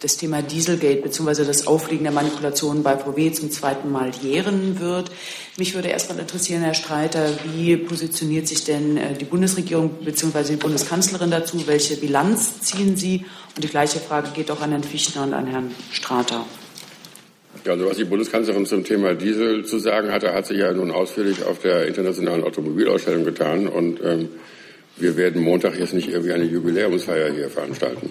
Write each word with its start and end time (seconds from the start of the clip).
das 0.00 0.16
Thema 0.16 0.42
Dieselgate 0.42 1.02
bzw. 1.02 1.44
das 1.44 1.66
Aufliegen 1.66 2.04
der 2.04 2.12
Manipulationen 2.12 2.82
bei 2.82 2.96
VW 2.96 3.32
zum 3.32 3.50
zweiten 3.50 3.92
Mal 3.92 4.10
jähren 4.22 4.80
wird. 4.80 5.10
Mich 5.58 5.74
würde 5.74 5.88
erst 5.88 6.08
mal 6.10 6.18
interessieren, 6.18 6.62
Herr 6.62 6.74
Streiter, 6.74 7.28
wie 7.54 7.76
positioniert 7.76 8.48
sich 8.48 8.64
denn 8.64 8.96
äh, 8.96 9.14
die 9.14 9.26
Bundesregierung 9.26 9.90
bzw. 10.02 10.52
die 10.52 10.56
Bundeskanzlerin 10.56 11.30
dazu? 11.30 11.66
Welche 11.66 11.96
Bilanz 11.96 12.60
ziehen 12.60 12.96
Sie? 12.96 13.26
Und 13.54 13.62
die 13.62 13.68
gleiche 13.68 13.98
Frage 13.98 14.30
geht 14.34 14.50
auch 14.50 14.62
an 14.62 14.70
Herrn 14.70 14.84
Fichtner 14.84 15.22
und 15.24 15.34
an 15.34 15.46
Herrn 15.46 15.74
Strater. 15.92 16.46
Ja, 17.66 17.72
also 17.72 17.86
was 17.86 17.98
die 17.98 18.04
Bundeskanzlerin 18.04 18.64
zum 18.64 18.84
Thema 18.84 19.14
Diesel 19.14 19.66
zu 19.66 19.78
sagen 19.78 20.10
hatte, 20.10 20.32
hat 20.32 20.46
sie 20.46 20.54
ja 20.54 20.72
nun 20.72 20.90
ausführlich 20.90 21.44
auf 21.44 21.58
der 21.58 21.86
internationalen 21.86 22.42
Automobilausstellung 22.42 23.24
getan. 23.24 23.68
Und 23.68 24.00
ähm, 24.02 24.30
wir 24.96 25.16
werden 25.18 25.42
Montag 25.42 25.78
jetzt 25.78 25.92
nicht 25.92 26.08
irgendwie 26.08 26.32
eine 26.32 26.44
Jubiläumsfeier 26.44 27.30
hier 27.32 27.50
veranstalten. 27.50 28.10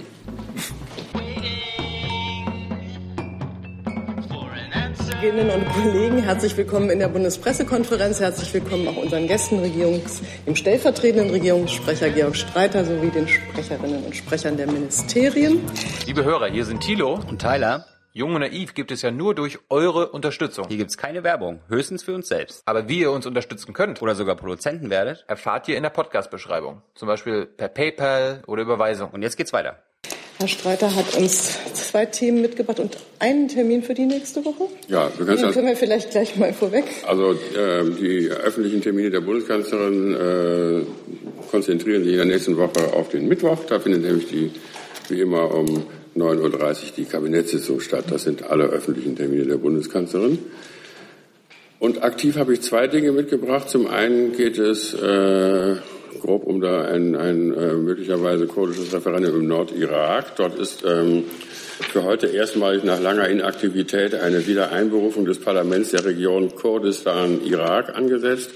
Kolleginnen 5.20 5.50
und 5.50 5.68
Kollegen, 5.74 6.20
herzlich 6.20 6.56
willkommen 6.56 6.90
in 6.90 7.00
der 7.00 7.10
Bundespressekonferenz. 7.10 8.22
Herzlich 8.22 8.54
willkommen 8.54 8.88
auch 8.88 8.96
unseren 8.96 9.28
Gästen, 9.28 9.60
Regierungs-, 9.60 10.22
dem 10.46 10.56
stellvertretenden 10.56 11.30
Regierungssprecher 11.32 12.10
Georg 12.10 12.38
Streiter 12.38 12.86
sowie 12.86 13.10
den 13.10 13.28
Sprecherinnen 13.28 14.06
und 14.06 14.16
Sprechern 14.16 14.56
der 14.56 14.68
Ministerien. 14.68 15.60
Liebe 16.06 16.24
Hörer, 16.24 16.48
hier 16.48 16.64
sind 16.64 16.80
Thilo 16.80 17.20
und 17.28 17.42
Tyler. 17.42 17.86
Jung 18.14 18.34
und 18.34 18.42
naiv 18.42 18.74
gibt 18.74 18.92
es 18.92 19.02
ja 19.02 19.12
nur 19.12 19.36
durch 19.36 19.60
eure 19.70 20.10
Unterstützung. 20.10 20.68
Hier 20.70 20.78
gibt 20.78 20.92
es 20.92 20.98
keine 20.98 21.22
Werbung, 21.26 21.60
höchstens 21.68 22.02
für 22.04 22.16
uns 22.16 22.30
selbst. 22.30 22.62
Aber 22.66 22.88
wie 22.88 23.02
ihr 23.02 23.12
uns 23.12 23.26
unterstützen 23.26 23.74
könnt 23.74 24.02
oder 24.02 24.16
sogar 24.16 24.36
Produzenten 24.36 24.90
werdet, 24.90 25.26
erfahrt 25.28 25.68
ihr 25.68 25.76
in 25.76 25.84
der 25.84 25.90
Podcast-Beschreibung. 25.90 26.82
Zum 26.96 27.10
Beispiel 27.10 27.46
per 27.46 27.68
PayPal 27.68 28.42
oder 28.48 28.62
Überweisung. 28.62 29.10
Und 29.10 29.22
jetzt 29.22 29.36
geht's 29.36 29.52
weiter. 29.52 29.84
Herr 30.40 30.48
Streiter 30.48 30.96
hat 30.96 31.18
uns 31.18 31.58
zwei 31.74 32.06
Themen 32.06 32.42
mitgebracht 32.42 32.80
und 32.80 32.96
einen 33.20 33.50
Termin 33.50 33.84
für 33.84 33.94
die 33.94 34.06
nächste 34.06 34.46
Woche. 34.46 34.70
Ja, 34.88 35.12
wir 35.18 35.26
können, 35.26 35.52
können 35.52 35.68
wir 35.68 35.76
vielleicht 35.76 36.12
gleich 36.12 36.38
mal 36.38 36.54
vorweg. 36.54 36.86
Also 37.06 37.34
äh, 37.34 37.84
die 38.00 38.30
öffentlichen 38.30 38.82
Termine 38.82 39.10
der 39.10 39.20
Bundeskanzlerin 39.20 40.16
äh, 40.16 40.86
konzentrieren 41.52 42.06
sich 42.06 42.14
in 42.14 42.20
der 42.20 42.26
nächsten 42.26 42.56
Woche 42.56 42.94
auf 42.94 43.10
den 43.10 43.28
Mittwoch. 43.28 43.66
Da 43.68 43.82
findet 43.82 44.04
nämlich 44.04 44.28
die, 44.30 44.52
wie 45.10 45.20
immer 45.20 45.54
um 45.54 45.84
9.30 46.16 46.40
Uhr 46.40 46.76
die 46.96 47.04
Kabinettssitzung 47.04 47.82
statt. 47.82 48.06
Das 48.10 48.24
sind 48.24 48.44
alle 48.44 48.64
öffentlichen 48.64 49.18
Termine 49.18 49.46
der 49.46 49.58
Bundeskanzlerin. 49.58 50.40
Und 51.80 52.02
aktiv 52.02 52.38
habe 52.38 52.54
ich 52.54 52.62
zwei 52.62 52.88
Dinge 52.88 53.12
mitgebracht. 53.12 53.70
Zum 53.70 53.88
einen 53.88 54.32
geht 54.32 54.58
es 54.58 54.94
äh, 54.94 55.76
grob 56.22 56.44
um 56.46 56.62
da 56.62 56.86
ein, 56.86 57.16
ein 57.16 57.54
äh, 57.54 57.74
möglicherweise 57.74 58.48
kurdisches 58.48 58.94
Referendum 58.94 59.36
im 59.36 59.48
Nordirak. 59.48 60.36
Dort 60.36 60.58
ist 60.60 60.84
ähm, 60.86 61.26
für 61.92 62.04
heute 62.04 62.28
erstmalig 62.28 62.84
nach 62.84 63.00
langer 63.00 63.28
Inaktivität 63.30 64.16
eine 64.16 64.46
Wiedereinberufung 64.46 65.26
des 65.26 65.40
Parlaments 65.40 65.92
der 65.92 66.06
Region 66.06 66.54
Kurdistan-Irak 66.56 67.96
angesetzt. 67.96 68.52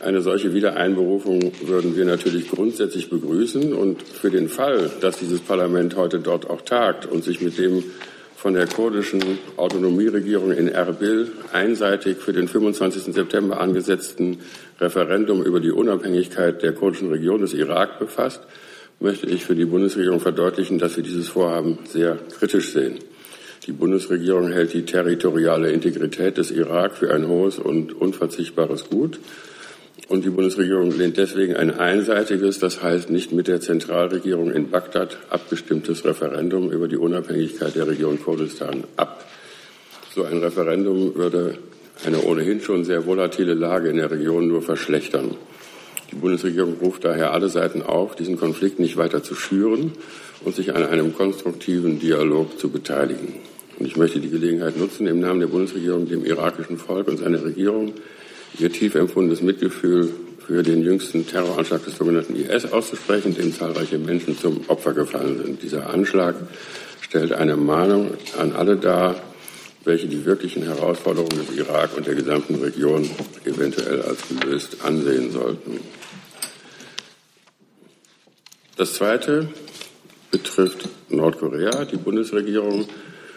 Eine 0.00 0.22
solche 0.22 0.54
Wiedereinberufung 0.54 1.52
würden 1.62 1.96
wir 1.96 2.04
natürlich 2.04 2.48
grundsätzlich 2.48 3.10
begrüßen. 3.10 3.72
Und 3.72 4.02
für 4.02 4.30
den 4.30 4.48
Fall, 4.48 4.90
dass 5.00 5.18
dieses 5.18 5.40
Parlament 5.40 5.96
heute 5.96 6.20
dort 6.20 6.48
auch 6.48 6.62
tagt 6.62 7.06
und 7.06 7.24
sich 7.24 7.40
mit 7.40 7.58
dem 7.58 7.82
von 8.38 8.54
der 8.54 8.68
kurdischen 8.68 9.20
Autonomieregierung 9.56 10.52
in 10.52 10.68
Erbil 10.68 11.32
einseitig 11.52 12.18
für 12.18 12.32
den 12.32 12.46
25. 12.46 13.12
September 13.12 13.60
angesetzten 13.60 14.38
Referendum 14.80 15.42
über 15.42 15.58
die 15.58 15.72
Unabhängigkeit 15.72 16.62
der 16.62 16.72
kurdischen 16.72 17.10
Region 17.10 17.40
des 17.40 17.52
Irak 17.52 17.98
befasst, 17.98 18.42
möchte 19.00 19.26
ich 19.26 19.44
für 19.44 19.56
die 19.56 19.64
Bundesregierung 19.64 20.20
verdeutlichen, 20.20 20.78
dass 20.78 20.96
wir 20.96 21.02
dieses 21.02 21.26
Vorhaben 21.26 21.80
sehr 21.84 22.16
kritisch 22.38 22.72
sehen. 22.72 23.00
Die 23.66 23.72
Bundesregierung 23.72 24.52
hält 24.52 24.72
die 24.72 24.84
territoriale 24.84 25.72
Integrität 25.72 26.38
des 26.38 26.52
Irak 26.52 26.96
für 26.96 27.12
ein 27.12 27.26
hohes 27.26 27.58
und 27.58 27.92
unverzichtbares 27.92 28.88
Gut. 28.88 29.18
Und 30.06 30.24
die 30.24 30.30
Bundesregierung 30.30 30.96
lehnt 30.96 31.16
deswegen 31.16 31.56
ein 31.56 31.76
einseitiges, 31.78 32.58
das 32.58 32.82
heißt 32.82 33.10
nicht 33.10 33.32
mit 33.32 33.48
der 33.48 33.60
Zentralregierung 33.60 34.50
in 34.50 34.70
Bagdad 34.70 35.18
abgestimmtes 35.28 36.04
Referendum 36.04 36.70
über 36.70 36.88
die 36.88 36.96
Unabhängigkeit 36.96 37.74
der 37.74 37.88
Region 37.88 38.22
Kurdistan 38.22 38.84
ab. 38.96 39.24
So 40.14 40.24
ein 40.24 40.38
Referendum 40.38 41.14
würde 41.14 41.58
eine 42.06 42.22
ohnehin 42.22 42.60
schon 42.60 42.84
sehr 42.84 43.06
volatile 43.06 43.54
Lage 43.54 43.88
in 43.88 43.96
der 43.96 44.10
Region 44.10 44.46
nur 44.48 44.62
verschlechtern. 44.62 45.34
Die 46.10 46.16
Bundesregierung 46.16 46.76
ruft 46.80 47.04
daher 47.04 47.32
alle 47.32 47.50
Seiten 47.50 47.82
auf, 47.82 48.16
diesen 48.16 48.38
Konflikt 48.38 48.78
nicht 48.78 48.96
weiter 48.96 49.22
zu 49.22 49.34
schüren 49.34 49.92
und 50.42 50.54
sich 50.54 50.74
an 50.74 50.84
einem 50.84 51.14
konstruktiven 51.14 51.98
Dialog 51.98 52.58
zu 52.58 52.70
beteiligen. 52.70 53.34
Und 53.78 53.86
ich 53.86 53.96
möchte 53.96 54.20
die 54.20 54.30
Gelegenheit 54.30 54.78
nutzen, 54.78 55.06
im 55.06 55.20
Namen 55.20 55.40
der 55.40 55.48
Bundesregierung 55.48 56.08
dem 56.08 56.24
irakischen 56.24 56.78
Volk 56.78 57.08
und 57.08 57.18
seiner 57.18 57.44
Regierung 57.44 57.92
ihr 58.58 58.72
tief 58.72 58.94
empfundenes 58.94 59.42
Mitgefühl 59.42 60.10
für 60.46 60.62
den 60.62 60.82
jüngsten 60.82 61.26
Terroranschlag 61.26 61.84
des 61.84 61.96
sogenannten 61.96 62.34
IS 62.34 62.72
auszusprechen, 62.72 63.34
dem 63.34 63.52
zahlreiche 63.52 63.98
Menschen 63.98 64.38
zum 64.38 64.62
Opfer 64.68 64.94
gefallen 64.94 65.42
sind. 65.42 65.62
Dieser 65.62 65.90
Anschlag 65.90 66.36
stellt 67.02 67.32
eine 67.32 67.56
Mahnung 67.56 68.12
an 68.38 68.52
alle 68.52 68.76
dar, 68.76 69.16
welche 69.84 70.06
die 70.06 70.24
wirklichen 70.24 70.62
Herausforderungen 70.62 71.38
des 71.38 71.56
Irak 71.56 71.96
und 71.96 72.06
der 72.06 72.14
gesamten 72.14 72.56
Region 72.56 73.08
eventuell 73.44 74.02
als 74.02 74.20
gelöst 74.28 74.78
ansehen 74.84 75.30
sollten. 75.32 75.80
Das 78.76 78.94
Zweite 78.94 79.48
betrifft 80.30 80.88
Nordkorea. 81.08 81.84
Die 81.84 81.96
Bundesregierung 81.96 82.86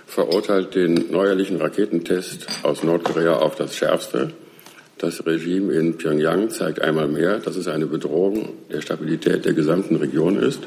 verurteilt 0.06 0.76
den 0.76 1.12
neuerlichen 1.12 1.58
Raketentest 1.58 2.48
aus 2.64 2.84
Nordkorea 2.84 3.38
auf 3.38 3.56
das 3.56 3.76
Schärfste. 3.76 4.34
Das 5.02 5.26
Regime 5.26 5.74
in 5.74 5.98
Pyongyang 5.98 6.52
zeigt 6.52 6.80
einmal 6.80 7.08
mehr, 7.08 7.40
dass 7.40 7.56
es 7.56 7.68
eine 7.68 7.88
Bedrohung 7.88 8.50
der 8.72 8.82
Stabilität 8.82 9.46
der 9.46 9.54
gesamten 9.54 9.96
Region 9.96 10.38
ist. 10.38 10.60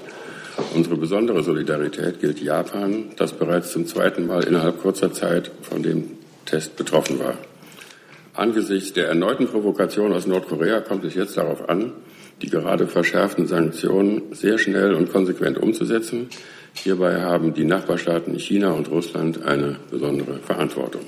Unsere 0.75 0.97
besondere 0.97 1.45
Solidarität 1.45 2.19
gilt 2.19 2.43
Japan, 2.43 3.11
das 3.17 3.33
bereits 3.33 3.71
zum 3.71 3.87
zweiten 3.87 4.27
Mal 4.27 4.43
innerhalb 4.43 4.83
kurzer 4.83 5.13
Zeit 5.13 5.53
von 5.63 5.85
dem 5.85 6.19
Test 6.47 6.75
betroffen 6.75 7.21
war. 7.21 7.39
Angesichts 8.35 8.93
der 8.93 9.07
erneuten 9.07 9.47
Provokation 9.47 10.13
aus 10.13 10.27
Nordkorea 10.27 10.81
kommt 10.81 11.05
es 11.05 11.15
jetzt 11.15 11.37
darauf 11.37 11.69
an, 11.69 11.93
die 12.43 12.51
gerade 12.51 12.89
verschärften 12.89 13.47
Sanktionen 13.47 14.21
sehr 14.33 14.59
schnell 14.59 14.95
und 14.95 15.13
konsequent 15.13 15.59
umzusetzen. 15.59 16.27
Hierbei 16.73 17.21
haben 17.21 17.55
die 17.55 17.65
Nachbarstaaten 17.65 18.37
China 18.41 18.73
und 18.73 18.91
Russland 18.91 19.45
eine 19.45 19.77
besondere 19.93 20.41
Verantwortung. 20.41 21.05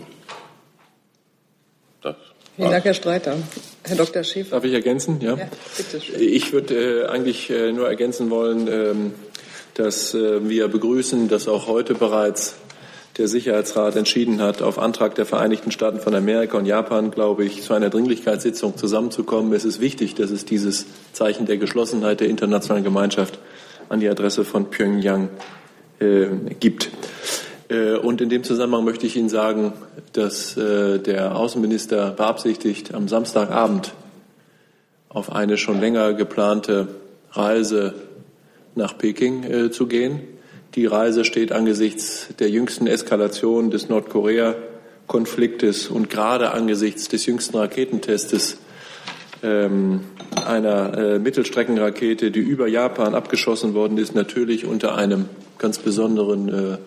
Vielen 2.56 2.70
Dank, 2.70 2.84
Herr 2.86 2.94
Streiter. 2.94 3.36
Herr 3.84 3.96
Dr. 3.96 4.24
Schäfer. 4.24 4.56
Darf 4.56 4.64
ich 4.64 4.72
ergänzen? 4.72 5.20
Ja. 5.20 5.36
ja 5.36 5.48
bitte 5.76 6.00
schön. 6.00 6.14
Ich 6.18 6.54
würde 6.54 7.02
äh, 7.02 7.06
eigentlich 7.06 7.50
äh, 7.50 7.70
nur 7.70 7.86
ergänzen 7.86 8.30
wollen, 8.30 8.66
ähm, 8.66 9.12
dass 9.74 10.14
äh, 10.14 10.48
wir 10.48 10.68
begrüßen, 10.68 11.28
dass 11.28 11.48
auch 11.48 11.66
heute 11.66 11.94
bereits 11.94 12.56
der 13.18 13.28
Sicherheitsrat 13.28 13.96
entschieden 13.96 14.40
hat, 14.40 14.62
auf 14.62 14.78
Antrag 14.78 15.14
der 15.16 15.26
Vereinigten 15.26 15.70
Staaten 15.70 16.00
von 16.00 16.14
Amerika 16.14 16.56
und 16.56 16.64
Japan, 16.64 17.10
glaube 17.10 17.44
ich, 17.44 17.62
zu 17.62 17.74
einer 17.74 17.90
Dringlichkeitssitzung 17.90 18.76
zusammenzukommen. 18.78 19.52
Es 19.52 19.66
ist 19.66 19.80
wichtig, 19.80 20.14
dass 20.14 20.30
es 20.30 20.46
dieses 20.46 20.86
Zeichen 21.12 21.44
der 21.44 21.58
Geschlossenheit 21.58 22.20
der 22.20 22.28
internationalen 22.28 22.84
Gemeinschaft 22.84 23.38
an 23.90 24.00
die 24.00 24.08
Adresse 24.08 24.46
von 24.46 24.70
Pyongyang 24.70 25.28
äh, 26.00 26.26
gibt. 26.58 26.90
Äh, 27.68 27.96
und 27.96 28.20
in 28.20 28.28
dem 28.28 28.44
Zusammenhang 28.44 28.84
möchte 28.84 29.06
ich 29.06 29.16
Ihnen 29.16 29.28
sagen, 29.28 29.72
dass 30.12 30.56
äh, 30.56 30.98
der 30.98 31.36
Außenminister 31.36 32.10
beabsichtigt, 32.10 32.94
am 32.94 33.08
Samstagabend 33.08 33.92
auf 35.08 35.32
eine 35.32 35.56
schon 35.56 35.80
länger 35.80 36.14
geplante 36.14 36.88
Reise 37.32 37.94
nach 38.74 38.96
Peking 38.96 39.44
äh, 39.44 39.70
zu 39.70 39.86
gehen. 39.86 40.20
Die 40.74 40.86
Reise 40.86 41.24
steht 41.24 41.52
angesichts 41.52 42.28
der 42.38 42.50
jüngsten 42.50 42.86
Eskalation 42.86 43.70
des 43.70 43.88
Nordkorea-Konfliktes 43.88 45.88
und 45.88 46.10
gerade 46.10 46.50
angesichts 46.50 47.08
des 47.08 47.24
jüngsten 47.24 47.56
Raketentestes 47.56 48.58
ähm, 49.42 50.00
einer 50.46 51.18
Mittelstreckenrakete, 51.18 52.30
die 52.30 52.40
über 52.40 52.68
Japan 52.68 53.14
abgeschossen 53.14 53.74
worden 53.74 53.96
ist, 53.96 54.14
natürlich 54.14 54.66
unter 54.66 54.96
einem 54.96 55.30
ganz 55.58 55.78
besonderen 55.78 56.78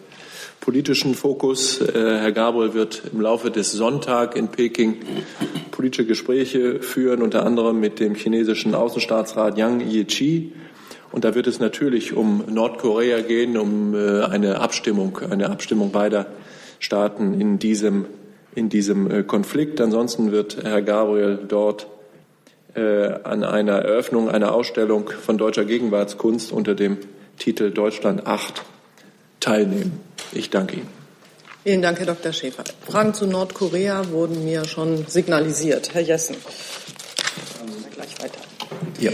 politischen 0.70 1.16
Fokus. 1.16 1.82
Äh, 1.82 1.94
Herr 1.94 2.32
Gabriel 2.32 2.76
wird 2.76 3.02
im 3.12 3.22
Laufe 3.22 3.50
des 3.50 3.72
Sonntags 3.72 4.36
in 4.36 4.50
Peking 4.50 4.98
politische 5.72 6.06
Gespräche 6.06 6.84
führen, 6.84 7.24
unter 7.24 7.44
anderem 7.44 7.80
mit 7.80 8.00
dem 8.00 8.14
chinesischen 8.14 8.76
Außenstaatsrat 8.76 9.58
Yang 9.58 9.80
Jiechi. 9.80 10.54
Und 11.12 11.24
da 11.24 11.34
wird 11.34 11.48
es 11.48 11.60
natürlich 11.60 12.14
um 12.14 12.44
Nordkorea 12.48 13.22
gehen, 13.22 13.58
um 13.58 13.96
äh, 13.96 14.22
eine 14.26 14.62
Abstimmung, 14.62 15.18
eine 15.28 15.50
Abstimmung 15.50 15.92
beider 15.92 16.28
Staaten 16.78 17.42
in 17.42 17.58
diesem, 17.58 18.06
in 18.54 18.70
diesem 18.70 19.10
äh, 19.10 19.24
Konflikt. 19.24 19.82
Ansonsten 19.82 20.32
wird 20.32 20.64
Herr 20.64 20.84
Gabriel 20.84 21.40
dort 21.48 21.88
an 22.76 23.44
einer 23.44 23.80
Eröffnung 23.80 24.30
einer 24.30 24.54
Ausstellung 24.54 25.10
von 25.10 25.40
deutscher 25.40 25.66
Gegenwartskunst 25.66 26.52
unter 26.52 26.76
dem 26.76 26.98
Titel 27.40 27.72
Deutschland 27.72 28.28
8 28.28 28.64
teilnehmen. 29.40 30.00
Ich 30.32 30.50
danke 30.50 30.78
Ihnen. 30.78 31.00
Vielen 31.64 31.82
Dank, 31.82 32.00
Herr 32.00 32.06
Dr. 32.06 32.32
Schäfer. 32.32 32.64
Fragen 32.88 33.14
zu 33.14 33.28
Nordkorea 33.28 34.10
wurden 34.12 34.46
mir 34.46 34.66
schon 34.66 35.06
signalisiert. 35.08 35.94
Herr 35.94 36.02
Jessen. 36.02 36.36
Gleich 37.94 38.22
weiter. 38.22 38.40
Ja. 39.00 39.12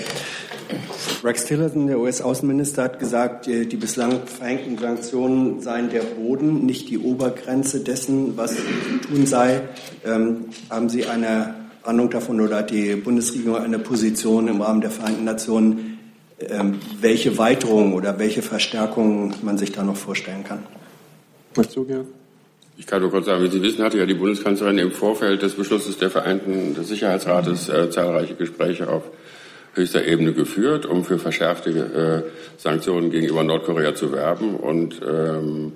Rex 1.23 1.45
Tillerson, 1.45 1.87
der 1.87 1.99
US-Außenminister, 1.99 2.83
hat 2.83 2.99
gesagt, 2.99 3.47
die 3.47 3.75
bislang 3.75 4.27
verhängten 4.27 4.77
Sanktionen 4.77 5.59
seien 5.59 5.89
der 5.89 6.03
Boden, 6.03 6.67
nicht 6.67 6.87
die 6.89 6.99
Obergrenze 6.99 7.79
dessen, 7.79 8.37
was 8.37 8.55
zu 8.55 9.07
tun 9.07 9.25
sei. 9.25 9.61
Ähm, 10.05 10.45
haben 10.69 10.87
Sie 10.87 11.07
eine 11.07 11.55
Ahnung 11.81 12.11
davon 12.11 12.41
oder 12.41 12.57
hat 12.57 12.69
die 12.69 12.95
Bundesregierung 12.95 13.57
eine 13.57 13.79
Position 13.79 14.47
im 14.47 14.61
Rahmen 14.61 14.81
der 14.81 14.91
Vereinten 14.91 15.23
Nationen, 15.23 15.94
welche 16.99 17.37
Weiterungen 17.37 17.93
oder 17.93 18.19
welche 18.19 18.41
Verstärkungen 18.41 19.35
man 19.41 19.57
sich 19.57 19.71
da 19.71 19.83
noch 19.83 19.95
vorstellen 19.95 20.43
kann? 20.43 20.63
Möchtest 21.55 21.77
du, 21.77 21.85
Georg? 21.85 22.07
Ich 22.77 22.85
kann 22.85 23.01
nur 23.01 23.09
kurz 23.09 23.25
sagen, 23.25 23.41
wie 23.41 23.49
Sie 23.49 23.61
wissen, 23.61 23.83
hatte 23.83 23.97
ja 23.97 24.05
die 24.05 24.15
Bundeskanzlerin 24.15 24.77
im 24.77 24.91
Vorfeld 24.91 25.41
des 25.41 25.53
Beschlusses 25.53 25.97
der 25.97 26.09
Vereinten 26.09 26.75
des 26.75 26.89
Sicherheitsrates 26.89 27.69
äh, 27.69 27.89
zahlreiche 27.89 28.35
Gespräche 28.35 28.89
auf 28.89 29.03
höchster 29.75 30.05
Ebene 30.05 30.33
geführt, 30.33 30.85
um 30.85 31.05
für 31.05 31.17
verschärfte 31.17 31.69
äh, 31.69 32.59
Sanktionen 32.61 33.11
gegenüber 33.11 33.43
Nordkorea 33.43 33.95
zu 33.95 34.11
werben 34.11 34.55
und 34.55 35.01
ähm, 35.07 35.73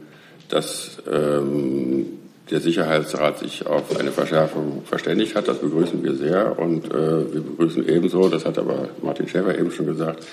dass 0.49 0.97
ähm, 1.09 2.05
der 2.51 2.59
Sicherheitsrat 2.59 3.39
sich 3.39 3.65
auf 3.65 3.97
eine 3.99 4.11
Verschärfung 4.11 4.83
verständigt 4.85 5.35
hat. 5.35 5.47
Das 5.47 5.59
begrüßen 5.59 6.03
wir 6.03 6.15
sehr 6.15 6.57
und 6.57 6.85
äh, 6.85 7.33
wir 7.33 7.41
begrüßen 7.41 7.87
ebenso, 7.87 8.27
das 8.29 8.45
hat 8.45 8.57
aber 8.57 8.89
Martin 9.01 9.27
Schäfer 9.27 9.57
eben 9.57 9.71
schon 9.71 9.85
gesagt, 9.85 10.25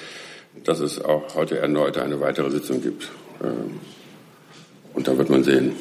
dass 0.64 0.80
es 0.80 1.04
auch 1.04 1.34
heute 1.34 1.58
erneut 1.58 1.98
eine 1.98 2.20
weitere 2.20 2.50
Sitzung 2.50 2.82
gibt. 2.82 3.08
Ähm, 3.42 3.80
und 4.94 5.06
da 5.06 5.18
wird 5.18 5.28
man 5.28 5.44
sehen. 5.44 5.72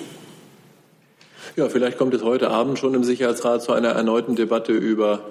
Ja, 1.55 1.69
vielleicht 1.69 1.97
kommt 1.97 2.13
es 2.13 2.21
heute 2.21 2.49
Abend 2.49 2.77
schon 2.79 2.93
im 2.93 3.05
Sicherheitsrat 3.05 3.63
zu 3.63 3.71
einer 3.71 3.89
erneuten 3.89 4.35
Debatte 4.35 4.73
über 4.73 5.21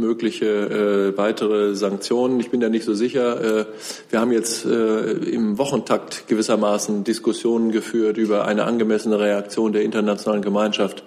mögliche 0.00 0.46
äh, 0.46 1.16
weitere 1.16 1.74
Sanktionen. 1.74 2.40
Ich 2.40 2.50
bin 2.50 2.60
da 2.60 2.68
nicht 2.68 2.84
so 2.84 2.94
sicher. 2.94 3.60
Äh, 3.60 3.66
wir 4.08 4.20
haben 4.20 4.32
jetzt 4.32 4.64
äh, 4.64 5.12
im 5.12 5.58
Wochentakt 5.58 6.26
gewissermaßen 6.26 7.04
Diskussionen 7.04 7.70
geführt 7.70 8.16
über 8.16 8.46
eine 8.46 8.64
angemessene 8.64 9.20
Reaktion 9.20 9.72
der 9.72 9.82
internationalen 9.82 10.42
Gemeinschaft 10.42 11.04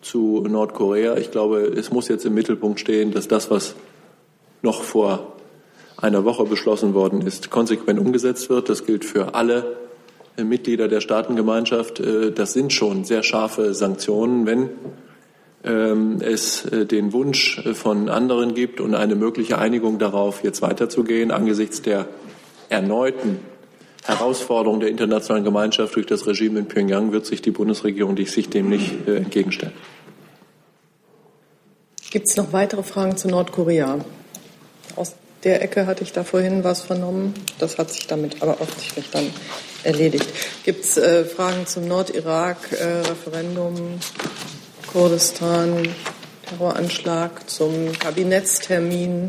zu 0.00 0.44
Nordkorea. 0.48 1.16
Ich 1.16 1.30
glaube, 1.30 1.60
es 1.60 1.90
muss 1.90 2.08
jetzt 2.08 2.24
im 2.24 2.34
Mittelpunkt 2.34 2.80
stehen, 2.80 3.12
dass 3.12 3.28
das, 3.28 3.50
was 3.50 3.74
noch 4.62 4.82
vor 4.82 5.34
einer 5.96 6.24
Woche 6.24 6.44
beschlossen 6.44 6.94
worden 6.94 7.22
ist, 7.22 7.50
konsequent 7.50 7.98
umgesetzt 7.98 8.48
wird. 8.48 8.68
Das 8.68 8.86
gilt 8.86 9.04
für 9.04 9.34
alle 9.34 9.76
äh, 10.36 10.44
Mitglieder 10.44 10.88
der 10.88 11.00
Staatengemeinschaft. 11.00 12.00
Äh, 12.00 12.32
das 12.32 12.52
sind 12.52 12.72
schon 12.72 13.04
sehr 13.04 13.22
scharfe 13.22 13.74
Sanktionen, 13.74 14.46
wenn 14.46 14.70
es 16.20 16.64
äh, 16.66 16.86
den 16.86 17.12
Wunsch 17.12 17.58
äh, 17.58 17.74
von 17.74 18.08
anderen 18.08 18.54
gibt 18.54 18.80
und 18.80 18.94
eine 18.94 19.16
mögliche 19.16 19.58
Einigung 19.58 19.98
darauf, 19.98 20.44
jetzt 20.44 20.62
weiterzugehen 20.62 21.30
angesichts 21.30 21.82
der 21.82 22.06
erneuten 22.68 23.40
Herausforderung 24.04 24.80
der 24.80 24.88
internationalen 24.90 25.44
Gemeinschaft 25.44 25.96
durch 25.96 26.06
das 26.06 26.26
Regime 26.26 26.60
in 26.60 26.68
Pyongyang 26.68 27.10
wird 27.10 27.26
sich 27.26 27.42
die 27.42 27.50
Bundesregierung 27.50 28.16
sich 28.16 28.48
dem 28.48 28.68
nicht 28.68 29.08
äh, 29.08 29.16
entgegenstellen. 29.16 29.74
Gibt 32.10 32.28
es 32.28 32.36
noch 32.36 32.52
weitere 32.52 32.84
Fragen 32.84 33.16
zu 33.16 33.26
Nordkorea? 33.28 34.04
Aus 34.94 35.16
der 35.42 35.60
Ecke 35.62 35.86
hatte 35.86 36.04
ich 36.04 36.12
da 36.12 36.22
vorhin 36.24 36.62
was 36.64 36.82
vernommen. 36.82 37.34
Das 37.58 37.78
hat 37.78 37.90
sich 37.90 38.06
damit 38.06 38.42
aber 38.42 38.60
offensichtlich 38.60 39.10
dann 39.10 39.26
erledigt. 39.82 40.26
Gibt 40.64 40.84
es 40.84 40.96
äh, 40.96 41.24
Fragen 41.24 41.66
zum 41.66 41.88
Nordirak-Referendum? 41.88 43.74
Äh, 43.74 43.98
Kurdistan, 44.96 45.94
Terroranschlag 46.46 47.50
zum 47.50 47.92
Kabinettstermin 47.98 49.26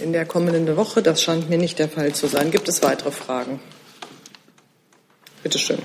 in 0.00 0.12
der 0.14 0.24
kommenden 0.24 0.78
Woche. 0.78 1.02
Das 1.02 1.22
scheint 1.22 1.50
mir 1.50 1.58
nicht 1.58 1.78
der 1.78 1.90
Fall 1.90 2.14
zu 2.14 2.26
sein. 2.26 2.50
Gibt 2.50 2.70
es 2.70 2.82
weitere 2.82 3.10
Fragen? 3.10 3.60
Bitte 5.42 5.58
schön. 5.58 5.82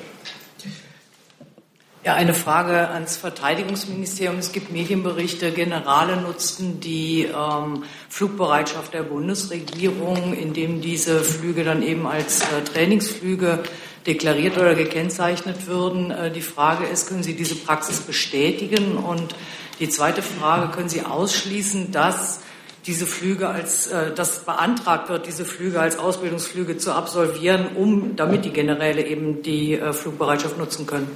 Ja, 2.05 2.15
eine 2.15 2.33
Frage 2.33 2.89
ans 2.91 3.17
Verteidigungsministerium. 3.17 4.37
Es 4.37 4.53
gibt 4.53 4.71
Medienberichte, 4.71 5.51
Generale 5.51 6.21
nutzten 6.21 6.79
die 6.79 7.23
ähm, 7.23 7.83
Flugbereitschaft 8.07 8.93
der 8.93 9.03
Bundesregierung, 9.03 10.33
indem 10.33 10.79
diese 10.79 11.25
Flüge 11.25 11.65
dann 11.65 11.83
eben 11.83 12.07
als 12.07 12.41
äh, 12.41 12.63
Trainingsflüge 12.63 13.63
deklariert 14.05 14.57
oder 14.57 14.75
gekennzeichnet 14.75 15.67
würden. 15.67 16.11
Äh, 16.11 16.31
die 16.31 16.41
Frage 16.41 16.85
ist, 16.85 17.07
können 17.07 17.23
Sie 17.23 17.35
diese 17.35 17.55
Praxis 17.55 18.01
bestätigen? 18.01 18.97
Und 18.97 19.35
die 19.79 19.89
zweite 19.89 20.21
Frage, 20.21 20.71
können 20.71 20.89
Sie 20.89 21.01
ausschließen, 21.01 21.91
dass 21.91 22.41
diese 22.85 23.05
Flüge 23.05 23.47
als, 23.47 23.87
äh, 23.87 24.13
dass 24.13 24.45
beantragt 24.45 25.09
wird, 25.09 25.25
diese 25.27 25.45
Flüge 25.45 25.79
als 25.79 25.97
Ausbildungsflüge 25.97 26.77
zu 26.77 26.93
absolvieren, 26.93 27.75
um, 27.75 28.15
damit 28.15 28.45
die 28.45 28.51
Generäle 28.51 29.05
eben 29.05 29.41
die 29.41 29.73
äh, 29.73 29.93
Flugbereitschaft 29.93 30.57
nutzen 30.57 30.85
können? 30.85 31.07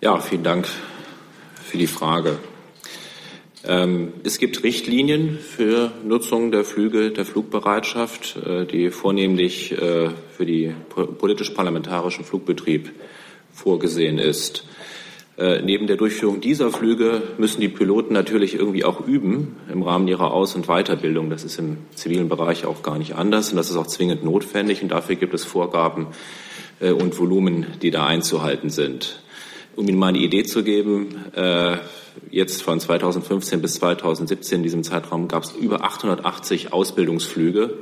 Ja, 0.00 0.18
vielen 0.18 0.42
Dank 0.42 0.68
für 1.64 1.78
die 1.78 1.86
Frage. 1.86 2.38
Ähm, 3.64 4.14
es 4.24 4.38
gibt 4.38 4.64
Richtlinien 4.64 5.38
für 5.38 5.92
Nutzung 6.04 6.50
der 6.50 6.64
Flüge 6.64 7.12
der 7.12 7.24
Flugbereitschaft, 7.24 8.36
äh, 8.36 8.66
die 8.66 8.90
vornehmlich 8.90 9.72
äh, 9.72 10.10
für 10.36 10.46
den 10.46 10.74
politisch-parlamentarischen 11.18 12.24
Flugbetrieb 12.24 12.90
vorgesehen 13.52 14.18
ist. 14.18 14.66
Äh, 15.38 15.62
neben 15.62 15.86
der 15.86 15.96
Durchführung 15.96 16.40
dieser 16.40 16.72
Flüge 16.72 17.22
müssen 17.38 17.60
die 17.60 17.68
Piloten 17.68 18.12
natürlich 18.12 18.54
irgendwie 18.54 18.84
auch 18.84 19.06
üben 19.06 19.56
im 19.72 19.82
Rahmen 19.82 20.08
ihrer 20.08 20.32
Aus- 20.32 20.56
und 20.56 20.66
Weiterbildung. 20.66 21.30
Das 21.30 21.44
ist 21.44 21.58
im 21.60 21.78
zivilen 21.94 22.28
Bereich 22.28 22.66
auch 22.66 22.82
gar 22.82 22.98
nicht 22.98 23.14
anders 23.14 23.50
und 23.50 23.56
das 23.56 23.70
ist 23.70 23.76
auch 23.76 23.86
zwingend 23.86 24.24
notwendig 24.24 24.82
und 24.82 24.88
dafür 24.88 25.14
gibt 25.14 25.34
es 25.34 25.44
Vorgaben 25.44 26.08
und 26.80 27.16
Volumen, 27.16 27.66
die 27.80 27.92
da 27.92 28.06
einzuhalten 28.06 28.68
sind. 28.68 29.22
Um 29.74 29.88
Ihnen 29.88 29.98
mal 29.98 30.08
eine 30.08 30.18
Idee 30.18 30.44
zu 30.44 30.62
geben, 30.62 31.16
jetzt 32.30 32.62
von 32.62 32.78
2015 32.78 33.62
bis 33.62 33.74
2017 33.74 34.58
in 34.58 34.62
diesem 34.62 34.82
Zeitraum 34.82 35.28
gab 35.28 35.44
es 35.44 35.52
über 35.52 35.84
880 35.84 36.72
Ausbildungsflüge 36.72 37.78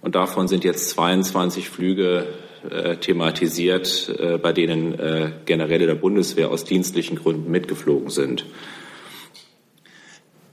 und 0.00 0.14
davon 0.14 0.48
sind 0.48 0.64
jetzt 0.64 0.90
22 0.90 1.68
Flüge 1.68 2.26
äh, 2.68 2.96
thematisiert, 2.96 4.14
äh, 4.18 4.38
bei 4.38 4.52
denen 4.52 4.98
äh, 4.98 5.32
Generäle 5.46 5.86
der 5.86 5.94
Bundeswehr 5.94 6.50
aus 6.50 6.64
dienstlichen 6.64 7.16
Gründen 7.16 7.50
mitgeflogen 7.50 8.10
sind. 8.10 8.44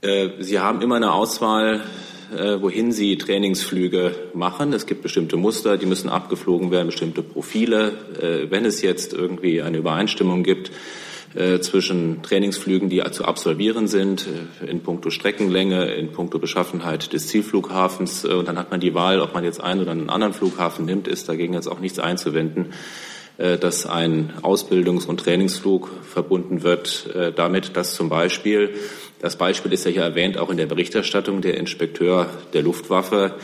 Äh, 0.00 0.30
Sie 0.38 0.58
haben 0.58 0.80
immer 0.80 0.96
eine 0.96 1.12
Auswahl, 1.12 1.76
äh, 1.76 2.07
wohin 2.30 2.92
Sie 2.92 3.16
Trainingsflüge 3.18 4.14
machen. 4.34 4.72
Es 4.72 4.86
gibt 4.86 5.02
bestimmte 5.02 5.36
Muster, 5.36 5.76
die 5.76 5.86
müssen 5.86 6.08
abgeflogen 6.08 6.70
werden, 6.70 6.86
bestimmte 6.86 7.22
Profile. 7.22 7.92
Äh, 8.20 8.50
wenn 8.50 8.64
es 8.64 8.82
jetzt 8.82 9.12
irgendwie 9.12 9.62
eine 9.62 9.78
Übereinstimmung 9.78 10.42
gibt, 10.42 10.70
äh, 11.34 11.60
zwischen 11.60 12.22
Trainingsflügen, 12.22 12.88
die 12.88 13.02
zu 13.10 13.26
absolvieren 13.26 13.86
sind, 13.86 14.26
äh, 14.62 14.70
in 14.70 14.80
puncto 14.80 15.10
Streckenlänge, 15.10 15.92
in 15.94 16.10
puncto 16.10 16.38
Beschaffenheit 16.38 17.12
des 17.12 17.28
Zielflughafens. 17.28 18.24
Äh, 18.24 18.28
und 18.28 18.48
dann 18.48 18.58
hat 18.58 18.70
man 18.70 18.80
die 18.80 18.94
Wahl, 18.94 19.20
ob 19.20 19.34
man 19.34 19.44
jetzt 19.44 19.60
einen 19.60 19.82
oder 19.82 19.90
einen 19.90 20.08
anderen 20.08 20.32
Flughafen 20.32 20.86
nimmt, 20.86 21.06
ist 21.06 21.28
dagegen 21.28 21.52
jetzt 21.52 21.68
auch 21.68 21.80
nichts 21.80 21.98
einzuwenden 21.98 22.72
dass 23.60 23.86
ein 23.86 24.32
Ausbildungs- 24.42 25.06
und 25.06 25.20
Trainingsflug 25.20 25.90
verbunden 26.02 26.64
wird 26.64 27.08
damit, 27.36 27.76
dass 27.76 27.94
zum 27.94 28.08
Beispiel, 28.08 28.74
das 29.20 29.36
Beispiel 29.36 29.72
ist 29.72 29.84
ja 29.84 29.90
hier 29.90 30.02
erwähnt, 30.02 30.38
auch 30.38 30.50
in 30.50 30.56
der 30.56 30.66
Berichterstattung, 30.66 31.40
der 31.40 31.56
Inspekteur 31.56 32.28
der 32.52 32.62
Luftwaffe 32.62 33.34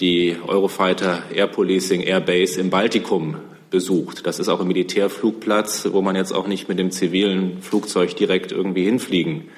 die 0.00 0.36
Eurofighter 0.46 1.22
Air 1.34 1.46
Policing 1.46 2.02
Airbase 2.02 2.60
im 2.60 2.68
Baltikum 2.68 3.36
besucht. 3.74 4.24
Das 4.26 4.38
ist 4.38 4.48
auch 4.48 4.60
ein 4.60 4.68
Militärflugplatz, 4.68 5.88
wo 5.90 6.00
man 6.00 6.14
jetzt 6.14 6.32
auch 6.32 6.46
nicht 6.46 6.68
mit 6.68 6.78
dem 6.78 6.92
zivilen 6.92 7.60
Flugzeug 7.60 8.14
direkt 8.14 8.52
irgendwie 8.52 8.84
hinfliegen 8.84 9.48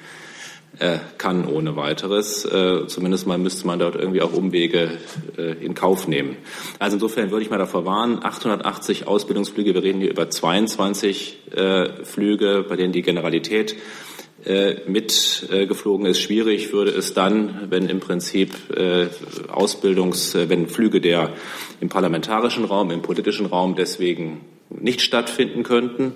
äh, 0.79 0.97
kann 1.19 1.45
ohne 1.45 1.75
weiteres. 1.75 2.43
Äh, 2.45 2.87
zumindest 2.87 3.27
mal 3.27 3.37
müsste 3.37 3.67
man 3.67 3.77
dort 3.77 3.95
irgendwie 3.95 4.23
auch 4.23 4.33
Umwege 4.33 4.89
äh, 5.37 5.63
in 5.63 5.75
Kauf 5.75 6.07
nehmen. 6.07 6.35
Also 6.79 6.95
insofern 6.95 7.29
würde 7.29 7.43
ich 7.43 7.51
mal 7.51 7.57
davor 7.57 7.85
warnen, 7.85 8.23
880 8.23 9.05
Ausbildungsflüge, 9.05 9.75
wir 9.75 9.83
reden 9.83 10.01
hier 10.01 10.09
über 10.09 10.29
22 10.29 11.51
äh, 11.55 12.03
Flüge, 12.03 12.65
bei 12.67 12.75
denen 12.75 12.93
die 12.93 13.03
Generalität 13.03 13.73
äh, 13.73 14.06
mitgeflogen 14.87 16.05
ist. 16.05 16.21
Schwierig 16.21 16.71
würde 16.71 16.91
es 16.91 17.13
dann, 17.13 17.67
wenn 17.69 17.89
im 17.89 17.99
Prinzip 17.99 18.51
äh, 18.75 19.07
Ausbildungs, 19.49 20.35
wenn 20.35 20.67
Flüge 20.67 21.01
der 21.01 21.33
im 21.81 21.89
parlamentarischen 21.89 22.65
Raum, 22.65 22.91
im 22.91 23.01
politischen 23.01 23.45
Raum 23.45 23.75
deswegen 23.75 24.41
nicht 24.69 25.01
stattfinden 25.01 25.63
könnten 25.63 26.13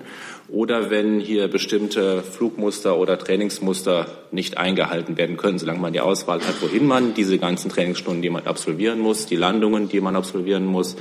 oder 0.48 0.90
wenn 0.90 1.20
hier 1.20 1.48
bestimmte 1.48 2.22
Flugmuster 2.22 2.98
oder 2.98 3.18
Trainingsmuster 3.18 4.06
nicht 4.30 4.58
eingehalten 4.58 5.16
werden 5.16 5.36
können, 5.36 5.58
solange 5.58 5.80
man 5.80 5.92
die 5.92 6.00
Auswahl 6.00 6.40
hat, 6.40 6.60
wohin 6.60 6.86
man 6.86 7.14
diese 7.14 7.38
ganzen 7.38 7.70
Trainingsstunden, 7.70 8.22
die 8.22 8.30
man 8.30 8.46
absolvieren 8.46 9.00
muss, 9.00 9.26
die 9.26 9.36
Landungen, 9.36 9.88
die 9.88 10.00
man 10.00 10.16
absolvieren 10.16 10.66
muss, 10.66 10.96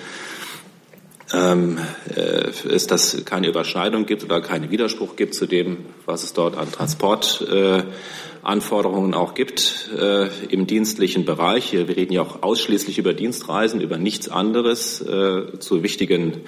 ähm, 1.33 1.79
äh, 2.15 2.49
es 2.69 2.87
dass 2.87 3.25
keine 3.25 3.47
Überschneidung 3.47 4.05
gibt 4.05 4.23
oder 4.23 4.41
keinen 4.41 4.71
Widerspruch 4.71 5.15
gibt 5.15 5.33
zu 5.33 5.45
dem, 5.45 5.77
was 6.05 6.23
es 6.23 6.33
dort 6.33 6.57
an 6.57 6.71
Transportanforderungen 6.71 9.13
äh, 9.13 9.15
auch 9.15 9.33
gibt 9.33 9.89
äh, 9.97 10.27
im 10.49 10.67
dienstlichen 10.67 11.25
Bereich. 11.25 11.73
Wir 11.73 11.87
reden 11.87 12.13
ja 12.13 12.21
auch 12.21 12.43
ausschließlich 12.43 12.97
über 12.97 13.13
Dienstreisen, 13.13 13.81
über 13.81 13.97
nichts 13.97 14.29
anderes 14.29 15.01
äh, 15.01 15.59
zu 15.59 15.83
wichtigen 15.83 16.41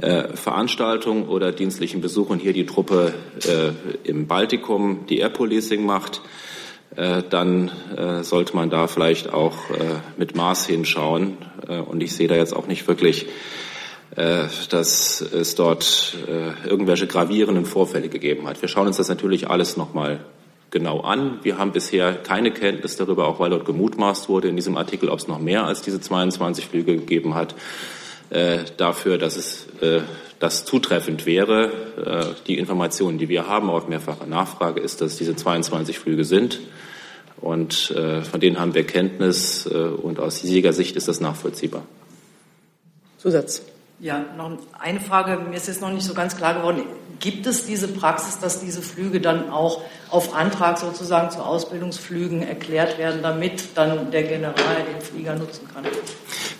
äh, 0.00 0.36
Veranstaltungen 0.36 1.26
oder 1.26 1.52
dienstlichen 1.52 2.00
Besuchen 2.00 2.38
hier 2.38 2.52
die 2.52 2.66
Truppe 2.66 3.14
äh, 3.44 4.08
im 4.08 4.26
Baltikum, 4.26 5.06
die 5.08 5.18
Air 5.18 5.30
Policing 5.30 5.84
macht. 5.84 6.22
Dann 7.30 7.70
sollte 8.22 8.56
man 8.56 8.70
da 8.70 8.88
vielleicht 8.88 9.32
auch 9.32 9.56
mit 10.16 10.34
Maß 10.34 10.66
hinschauen. 10.66 11.36
Und 11.86 12.02
ich 12.02 12.14
sehe 12.14 12.28
da 12.28 12.34
jetzt 12.34 12.56
auch 12.56 12.66
nicht 12.66 12.88
wirklich 12.88 13.26
dass 14.18 15.20
es 15.20 15.54
dort 15.54 16.16
äh, 16.26 16.68
irgendwelche 16.68 17.06
gravierenden 17.06 17.64
Vorfälle 17.64 18.08
gegeben 18.08 18.48
hat. 18.48 18.60
Wir 18.60 18.68
schauen 18.68 18.88
uns 18.88 18.96
das 18.96 19.08
natürlich 19.08 19.48
alles 19.48 19.76
nochmal 19.76 20.18
genau 20.72 21.02
an. 21.02 21.38
Wir 21.44 21.56
haben 21.56 21.70
bisher 21.70 22.14
keine 22.14 22.50
Kenntnis 22.50 22.96
darüber, 22.96 23.28
auch 23.28 23.38
weil 23.38 23.50
dort 23.50 23.64
gemutmaßt 23.64 24.28
wurde 24.28 24.48
in 24.48 24.56
diesem 24.56 24.76
Artikel, 24.76 25.08
ob 25.08 25.20
es 25.20 25.28
noch 25.28 25.38
mehr 25.38 25.64
als 25.64 25.82
diese 25.82 26.00
22 26.00 26.66
Flüge 26.66 26.96
gegeben 26.96 27.36
hat, 27.36 27.54
äh, 28.30 28.64
dafür, 28.76 29.18
dass 29.18 29.36
es 29.36 29.66
das 30.40 30.64
zutreffend 30.64 31.24
wäre. 31.24 32.36
Die 32.48 32.58
Informationen, 32.58 33.18
die 33.18 33.28
wir 33.28 33.46
haben 33.46 33.70
auf 33.70 33.86
mehrfache 33.86 34.28
Nachfrage, 34.28 34.80
ist, 34.80 35.00
dass 35.00 35.12
es 35.12 35.18
diese 35.18 35.36
22 35.36 35.98
Flüge 35.98 36.24
sind. 36.24 36.58
Und 37.40 37.94
von 37.94 38.40
denen 38.40 38.58
haben 38.58 38.74
wir 38.74 38.84
Kenntnis. 38.84 39.66
Und 39.66 40.18
aus 40.18 40.40
Siegersicht 40.40 40.96
ist 40.96 41.08
das 41.08 41.20
nachvollziehbar. 41.20 41.84
Zusatz. 43.18 43.62
Ja, 44.00 44.24
noch 44.36 44.52
eine 44.78 45.00
Frage. 45.00 45.42
Mir 45.42 45.56
ist 45.56 45.66
jetzt 45.66 45.80
noch 45.80 45.90
nicht 45.90 46.04
so 46.04 46.14
ganz 46.14 46.36
klar 46.36 46.54
geworden. 46.54 46.82
Gibt 47.18 47.46
es 47.46 47.66
diese 47.66 47.88
Praxis, 47.88 48.38
dass 48.38 48.60
diese 48.60 48.80
Flüge 48.80 49.20
dann 49.20 49.50
auch 49.50 49.82
auf 50.10 50.36
Antrag 50.36 50.78
sozusagen 50.78 51.30
zu 51.32 51.40
Ausbildungsflügen 51.40 52.42
erklärt 52.42 52.96
werden, 52.98 53.22
damit 53.22 53.70
dann 53.74 54.12
der 54.12 54.22
General 54.22 54.54
den 54.54 55.00
Flieger 55.00 55.34
nutzen 55.34 55.66
kann? 55.74 55.84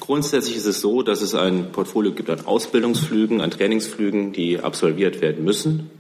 Grundsätzlich 0.01 0.57
ist 0.57 0.67
es 0.67 0.81
so, 0.81 1.03
dass 1.03 1.21
es 1.23 1.37
ein 1.37 1.71
Portfolio 1.71 2.13
gibt 2.13 2.29
an 2.29 2.45
Ausbildungsflügen, 2.45 3.41
an 3.41 3.53
Trainingsflügen, 3.53 4.33
die 4.33 4.59
absolviert 4.59 5.21
werden 5.21 5.45
müssen. 5.45 5.91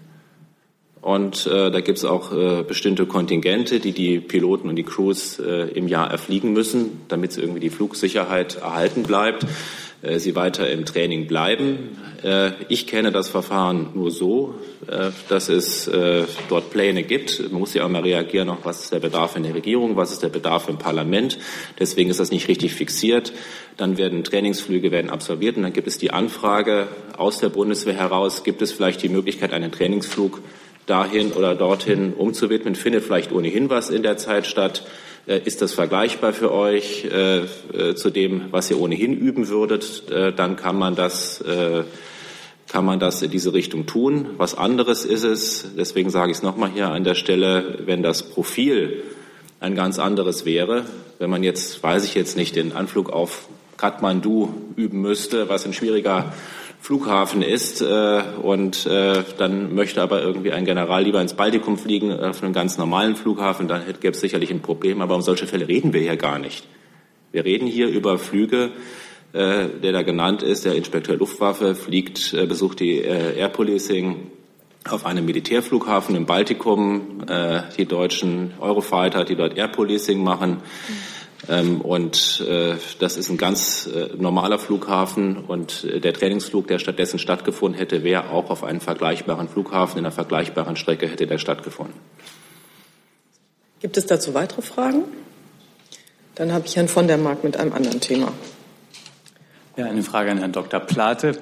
Und 1.00 1.46
äh, 1.46 1.70
da 1.70 1.80
gibt 1.80 1.98
es 1.98 2.04
auch 2.04 2.32
äh, 2.32 2.64
bestimmte 2.64 3.06
Kontingente, 3.06 3.78
die 3.78 3.92
die 3.92 4.18
Piloten 4.18 4.68
und 4.68 4.74
die 4.74 4.82
Crews 4.82 5.38
äh, 5.38 5.68
im 5.68 5.86
Jahr 5.86 6.10
erfliegen 6.10 6.52
müssen, 6.52 7.02
damit 7.06 7.38
irgendwie 7.38 7.60
die 7.60 7.70
Flugsicherheit 7.70 8.56
erhalten 8.56 9.04
bleibt. 9.04 9.46
Äh, 10.00 10.20
sie 10.20 10.36
weiter 10.36 10.70
im 10.70 10.84
Training 10.84 11.26
bleiben. 11.26 11.98
Äh, 12.22 12.52
ich 12.68 12.86
kenne 12.86 13.10
das 13.10 13.28
Verfahren 13.28 13.88
nur 13.94 14.12
so, 14.12 14.54
äh, 14.86 15.10
dass 15.28 15.48
es 15.48 15.90
dort 16.48 16.70
Pläne 16.70 17.02
gibt. 17.02 17.50
Man 17.50 17.60
muss 17.60 17.74
ja 17.74 17.84
auch 17.84 17.88
mal 17.88 18.02
reagieren, 18.02 18.48
auf 18.48 18.58
was 18.62 18.84
ist 18.84 18.92
der 18.92 19.00
Bedarf 19.00 19.36
in 19.36 19.42
der 19.42 19.54
Regierung, 19.54 19.96
was 19.96 20.12
ist 20.12 20.22
der 20.22 20.28
Bedarf 20.28 20.68
im 20.68 20.78
Parlament. 20.78 21.38
Deswegen 21.78 22.10
ist 22.10 22.20
das 22.20 22.30
nicht 22.30 22.48
richtig 22.48 22.74
fixiert. 22.74 23.32
Dann 23.76 23.98
werden 23.98 24.24
Trainingsflüge 24.24 24.90
werden 24.90 25.10
absolviert 25.10 25.56
und 25.56 25.64
dann 25.64 25.72
gibt 25.72 25.88
es 25.88 25.98
die 25.98 26.12
Anfrage 26.12 26.88
aus 27.16 27.38
der 27.38 27.48
Bundeswehr 27.48 27.94
heraus, 27.94 28.44
gibt 28.44 28.62
es 28.62 28.72
vielleicht 28.72 29.02
die 29.02 29.08
Möglichkeit, 29.08 29.52
einen 29.52 29.72
Trainingsflug 29.72 30.42
dahin 30.86 31.32
oder 31.32 31.54
dorthin 31.54 32.14
umzuwidmen, 32.14 32.74
findet 32.74 33.04
vielleicht 33.04 33.32
ohnehin 33.32 33.68
was 33.70 33.90
in 33.90 34.02
der 34.02 34.16
Zeit 34.16 34.46
statt. 34.46 34.84
Äh, 35.28 35.42
ist 35.44 35.60
das 35.62 35.74
vergleichbar 35.74 36.32
für 36.32 36.52
euch 36.52 37.04
äh, 37.04 37.40
äh, 37.40 37.94
zu 37.94 38.10
dem, 38.10 38.46
was 38.50 38.70
ihr 38.70 38.80
ohnehin 38.80 39.12
üben 39.12 39.48
würdet? 39.48 40.04
Dann 40.36 40.56
kann 40.56 40.76
man 40.76 40.96
das 40.96 41.44
kann 42.70 42.84
man 42.84 43.00
das 43.00 43.22
in 43.22 43.30
diese 43.30 43.54
Richtung 43.54 43.86
tun. 43.86 44.26
Was 44.36 44.56
anderes 44.56 45.06
ist 45.06 45.24
es, 45.24 45.70
deswegen 45.78 46.10
sage 46.10 46.30
ich 46.30 46.36
es 46.36 46.42
nochmal 46.42 46.70
hier 46.70 46.88
an 46.88 47.02
der 47.02 47.14
Stelle, 47.14 47.78
wenn 47.86 48.02
das 48.02 48.22
Profil 48.22 49.04
ein 49.58 49.74
ganz 49.74 49.98
anderes 49.98 50.44
wäre, 50.44 50.84
wenn 51.18 51.30
man 51.30 51.42
jetzt, 51.42 51.82
weiß 51.82 52.04
ich 52.04 52.14
jetzt 52.14 52.36
nicht, 52.36 52.56
den 52.56 52.72
Anflug 52.72 53.08
auf 53.08 53.48
Kathmandu 53.78 54.52
üben 54.76 55.00
müsste, 55.00 55.48
was 55.48 55.64
ein 55.64 55.72
schwieriger 55.72 56.34
Flughafen 56.80 57.42
ist 57.42 57.82
äh, 57.82 58.22
und 58.42 58.86
äh, 58.86 59.22
dann 59.36 59.74
möchte 59.74 60.00
aber 60.00 60.22
irgendwie 60.22 60.52
ein 60.52 60.64
General 60.64 61.02
lieber 61.02 61.20
ins 61.20 61.34
Baltikum 61.34 61.76
fliegen 61.76 62.10
äh, 62.10 62.28
auf 62.28 62.42
einem 62.42 62.52
ganz 62.52 62.78
normalen 62.78 63.16
Flughafen, 63.16 63.68
dann 63.68 63.82
gäbe 64.00 64.14
es 64.14 64.20
sicherlich 64.20 64.50
ein 64.50 64.62
Problem. 64.62 65.02
Aber 65.02 65.14
um 65.14 65.22
solche 65.22 65.46
Fälle 65.46 65.68
reden 65.68 65.92
wir 65.92 66.00
hier 66.00 66.16
gar 66.16 66.38
nicht. 66.38 66.66
Wir 67.32 67.44
reden 67.44 67.66
hier 67.66 67.88
über 67.88 68.18
Flüge, 68.18 68.70
äh, 69.32 69.66
der 69.82 69.92
da 69.92 70.02
genannt 70.02 70.42
ist, 70.42 70.64
der 70.64 70.76
Inspekteur 70.76 71.16
Luftwaffe 71.16 71.74
fliegt, 71.74 72.32
äh, 72.32 72.46
besucht 72.46 72.80
die 72.80 72.98
äh, 72.98 73.36
Air 73.36 73.48
Policing 73.48 74.30
auf 74.88 75.04
einem 75.04 75.26
Militärflughafen 75.26 76.14
im 76.14 76.24
Baltikum, 76.24 77.22
äh, 77.28 77.62
die 77.76 77.84
deutschen 77.84 78.54
Eurofighter, 78.60 79.24
die 79.24 79.36
dort 79.36 79.58
Air 79.58 79.68
Policing 79.68 80.22
machen. 80.22 80.52
Mhm 80.52 81.17
und 81.46 82.44
äh, 82.46 82.74
das 82.98 83.16
ist 83.16 83.30
ein 83.30 83.36
ganz 83.36 83.86
äh, 83.86 84.08
normaler 84.18 84.58
Flughafen 84.58 85.36
und 85.36 85.84
äh, 85.84 86.00
der 86.00 86.12
Trainingsflug, 86.12 86.66
der 86.66 86.78
stattdessen 86.78 87.18
stattgefunden 87.18 87.78
hätte, 87.78 88.02
wäre 88.02 88.30
auch 88.30 88.50
auf 88.50 88.64
einem 88.64 88.80
vergleichbaren 88.80 89.48
Flughafen, 89.48 89.98
in 89.98 90.04
einer 90.04 90.12
vergleichbaren 90.12 90.76
Strecke 90.76 91.06
hätte 91.06 91.26
der 91.26 91.38
stattgefunden. 91.38 91.94
Gibt 93.80 93.96
es 93.96 94.06
dazu 94.06 94.34
weitere 94.34 94.62
Fragen? 94.62 95.04
Dann 96.34 96.52
habe 96.52 96.66
ich 96.66 96.76
Herrn 96.76 96.88
von 96.88 97.06
der 97.06 97.18
Mark 97.18 97.44
mit 97.44 97.56
einem 97.56 97.72
anderen 97.72 98.00
Thema. 98.00 98.32
Ja, 99.76 99.86
eine 99.86 100.02
Frage 100.02 100.32
an 100.32 100.38
Herrn 100.38 100.52
Dr. 100.52 100.80
Plate. 100.80 101.38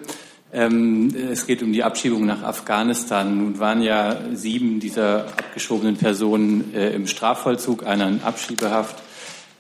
Ähm, 0.52 1.14
es 1.32 1.46
geht 1.46 1.62
um 1.62 1.72
die 1.72 1.82
Abschiebung 1.82 2.26
nach 2.26 2.42
Afghanistan. 2.42 3.36
Nun 3.36 3.58
waren 3.58 3.82
ja 3.82 4.16
sieben 4.34 4.78
dieser 4.78 5.26
abgeschobenen 5.26 5.96
Personen 5.96 6.74
äh, 6.74 6.90
im 6.90 7.06
Strafvollzug, 7.06 7.86
einer 7.86 8.08
in 8.08 8.22
Abschiebehaft. 8.22 9.05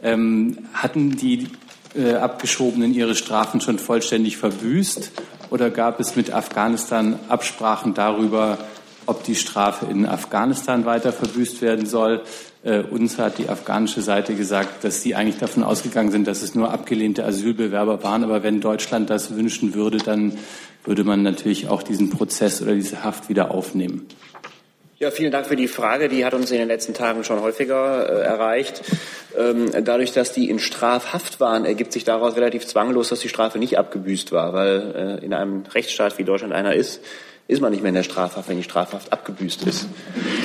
Ähm, 0.02 0.58
hatten 0.74 1.16
die 1.16 1.48
äh, 1.94 2.14
Abgeschobenen 2.14 2.92
ihre 2.94 3.14
Strafen 3.14 3.60
schon 3.60 3.78
vollständig 3.78 4.36
verbüßt 4.36 5.12
oder 5.50 5.70
gab 5.70 6.00
es 6.00 6.16
mit 6.16 6.32
Afghanistan 6.32 7.18
Absprachen 7.28 7.94
darüber, 7.94 8.58
ob 9.06 9.24
die 9.24 9.36
Strafe 9.36 9.86
in 9.86 10.06
Afghanistan 10.06 10.84
weiter 10.84 11.12
verbüßt 11.12 11.62
werden 11.62 11.86
soll? 11.86 12.22
Äh, 12.62 12.80
uns 12.80 13.18
hat 13.18 13.38
die 13.38 13.48
afghanische 13.48 14.02
Seite 14.02 14.34
gesagt, 14.34 14.82
dass 14.82 15.00
sie 15.00 15.14
eigentlich 15.14 15.38
davon 15.38 15.62
ausgegangen 15.62 16.10
sind, 16.10 16.26
dass 16.26 16.42
es 16.42 16.54
nur 16.54 16.72
abgelehnte 16.72 17.24
Asylbewerber 17.24 18.02
waren. 18.02 18.24
Aber 18.24 18.42
wenn 18.42 18.60
Deutschland 18.60 19.08
das 19.08 19.34
wünschen 19.36 19.74
würde, 19.74 19.98
dann 19.98 20.36
würde 20.84 21.04
man 21.04 21.22
natürlich 21.22 21.68
auch 21.68 21.82
diesen 21.82 22.10
Prozess 22.10 22.60
oder 22.60 22.74
diese 22.74 23.04
Haft 23.04 23.28
wieder 23.28 23.52
aufnehmen. 23.52 24.06
Ja, 24.98 25.10
vielen 25.10 25.30
Dank 25.30 25.44
für 25.44 25.56
die 25.56 25.68
Frage. 25.68 26.08
Die 26.08 26.24
hat 26.24 26.32
uns 26.32 26.50
in 26.50 26.56
den 26.56 26.68
letzten 26.68 26.94
Tagen 26.94 27.22
schon 27.22 27.42
häufiger 27.42 28.08
äh, 28.08 28.24
erreicht. 28.24 28.80
Ähm, 29.36 29.70
dadurch, 29.84 30.12
dass 30.12 30.32
die 30.32 30.48
in 30.48 30.58
Strafhaft 30.58 31.38
waren, 31.38 31.66
ergibt 31.66 31.92
sich 31.92 32.04
daraus 32.04 32.34
relativ 32.34 32.66
zwanglos, 32.66 33.10
dass 33.10 33.20
die 33.20 33.28
Strafe 33.28 33.58
nicht 33.58 33.78
abgebüßt 33.78 34.32
war, 34.32 34.54
weil 34.54 35.18
äh, 35.20 35.24
in 35.24 35.34
einem 35.34 35.64
Rechtsstaat 35.66 36.16
wie 36.16 36.24
Deutschland 36.24 36.54
einer 36.54 36.74
ist, 36.74 37.02
ist 37.46 37.60
man 37.60 37.72
nicht 37.72 37.82
mehr 37.82 37.90
in 37.90 37.94
der 37.94 38.04
Strafhaft, 38.04 38.48
wenn 38.48 38.56
die 38.56 38.62
Strafhaft 38.62 39.12
abgebüßt 39.12 39.66
ist. 39.66 39.86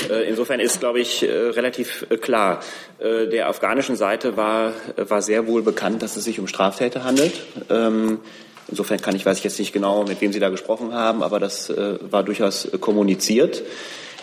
Äh, 0.09 0.27
insofern 0.27 0.59
ist, 0.59 0.81
glaube 0.81 0.99
ich, 0.99 1.23
äh, 1.23 1.31
relativ 1.31 2.05
äh, 2.09 2.17
klar. 2.17 2.59
Äh, 2.99 3.27
der 3.27 3.47
afghanischen 3.47 3.95
Seite 3.95 4.35
war, 4.35 4.73
war 4.97 5.21
sehr 5.21 5.47
wohl 5.47 5.61
bekannt, 5.61 6.01
dass 6.01 6.17
es 6.17 6.25
sich 6.25 6.41
um 6.41 6.47
Straftäter 6.47 7.05
handelt. 7.05 7.39
Ähm, 7.69 8.19
insofern 8.67 8.99
kann 8.99 9.15
ich, 9.15 9.25
weiß 9.25 9.37
ich 9.37 9.45
jetzt 9.45 9.59
nicht 9.59 9.71
genau, 9.71 10.03
mit 10.03 10.19
wem 10.19 10.33
Sie 10.33 10.41
da 10.41 10.49
gesprochen 10.49 10.93
haben, 10.93 11.23
aber 11.23 11.39
das 11.39 11.73
war 12.01 12.23
durchaus 12.23 12.67
kommuniziert 12.81 13.63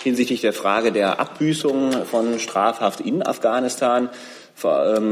hinsichtlich 0.02 0.40
der 0.40 0.52
Frage 0.52 0.92
der 0.92 1.20
Abbüßung 1.20 2.04
von 2.04 2.38
Strafhaft 2.38 3.00
in 3.00 3.22
Afghanistan 3.22 4.10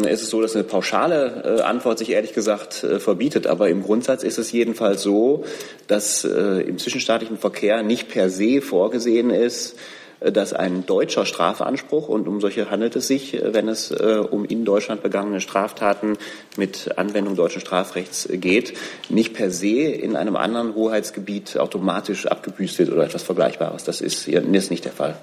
ist 0.09 0.23
es 0.23 0.31
so, 0.31 0.43
dass 0.43 0.57
eine 0.57 0.65
pauschale 0.65 1.59
äh, 1.59 1.63
Antwort 1.63 1.99
sich 1.99 2.11
ehrlich 2.11 2.33
gesagt 2.33 2.83
äh, 2.83 2.99
verbietet. 2.99 3.47
Aber 3.47 3.69
im 3.69 3.85
Grundsatz 3.85 4.25
ist 4.25 4.39
es 4.39 4.51
jedenfalls 4.51 5.03
so, 5.03 5.45
dass 5.87 6.25
äh, 6.25 6.63
im 6.63 6.79
zwischenstaatlichen 6.79 7.39
Verkehr 7.39 7.85
nicht 7.85 8.09
per 8.09 8.29
se 8.29 8.61
vorgesehen 8.61 9.31
ist, 9.31 9.77
dass 10.21 10.53
ein 10.53 10.87
deutscher 10.87 11.27
Strafanspruch, 11.27 12.09
und 12.09 12.27
um 12.27 12.41
solche 12.41 12.71
handelt 12.71 12.97
es 12.97 13.07
sich, 13.07 13.39
wenn 13.43 13.69
es 13.69 13.91
um 13.91 14.45
in 14.45 14.65
Deutschland 14.65 15.03
begangene 15.03 15.41
Straftaten 15.41 16.17
mit 16.57 16.97
Anwendung 16.99 17.37
deutschen 17.37 17.61
Strafrechts 17.61 18.29
geht, 18.33 18.75
nicht 19.09 19.35
per 19.35 19.51
se 19.51 19.83
in 19.83 20.17
einem 20.17 20.37
anderen 20.37 20.75
Hoheitsgebiet 20.75 21.59
automatisch 21.59 22.27
abgebüßt 22.27 22.79
wird 22.79 22.91
oder 22.91 23.05
etwas 23.05 23.23
Vergleichbares. 23.23 23.85
Das 23.85 24.01
ist, 24.01 24.27
ist 24.29 24.71
nicht 24.71 24.85
der 24.85 24.93
Fall. 24.93 25.17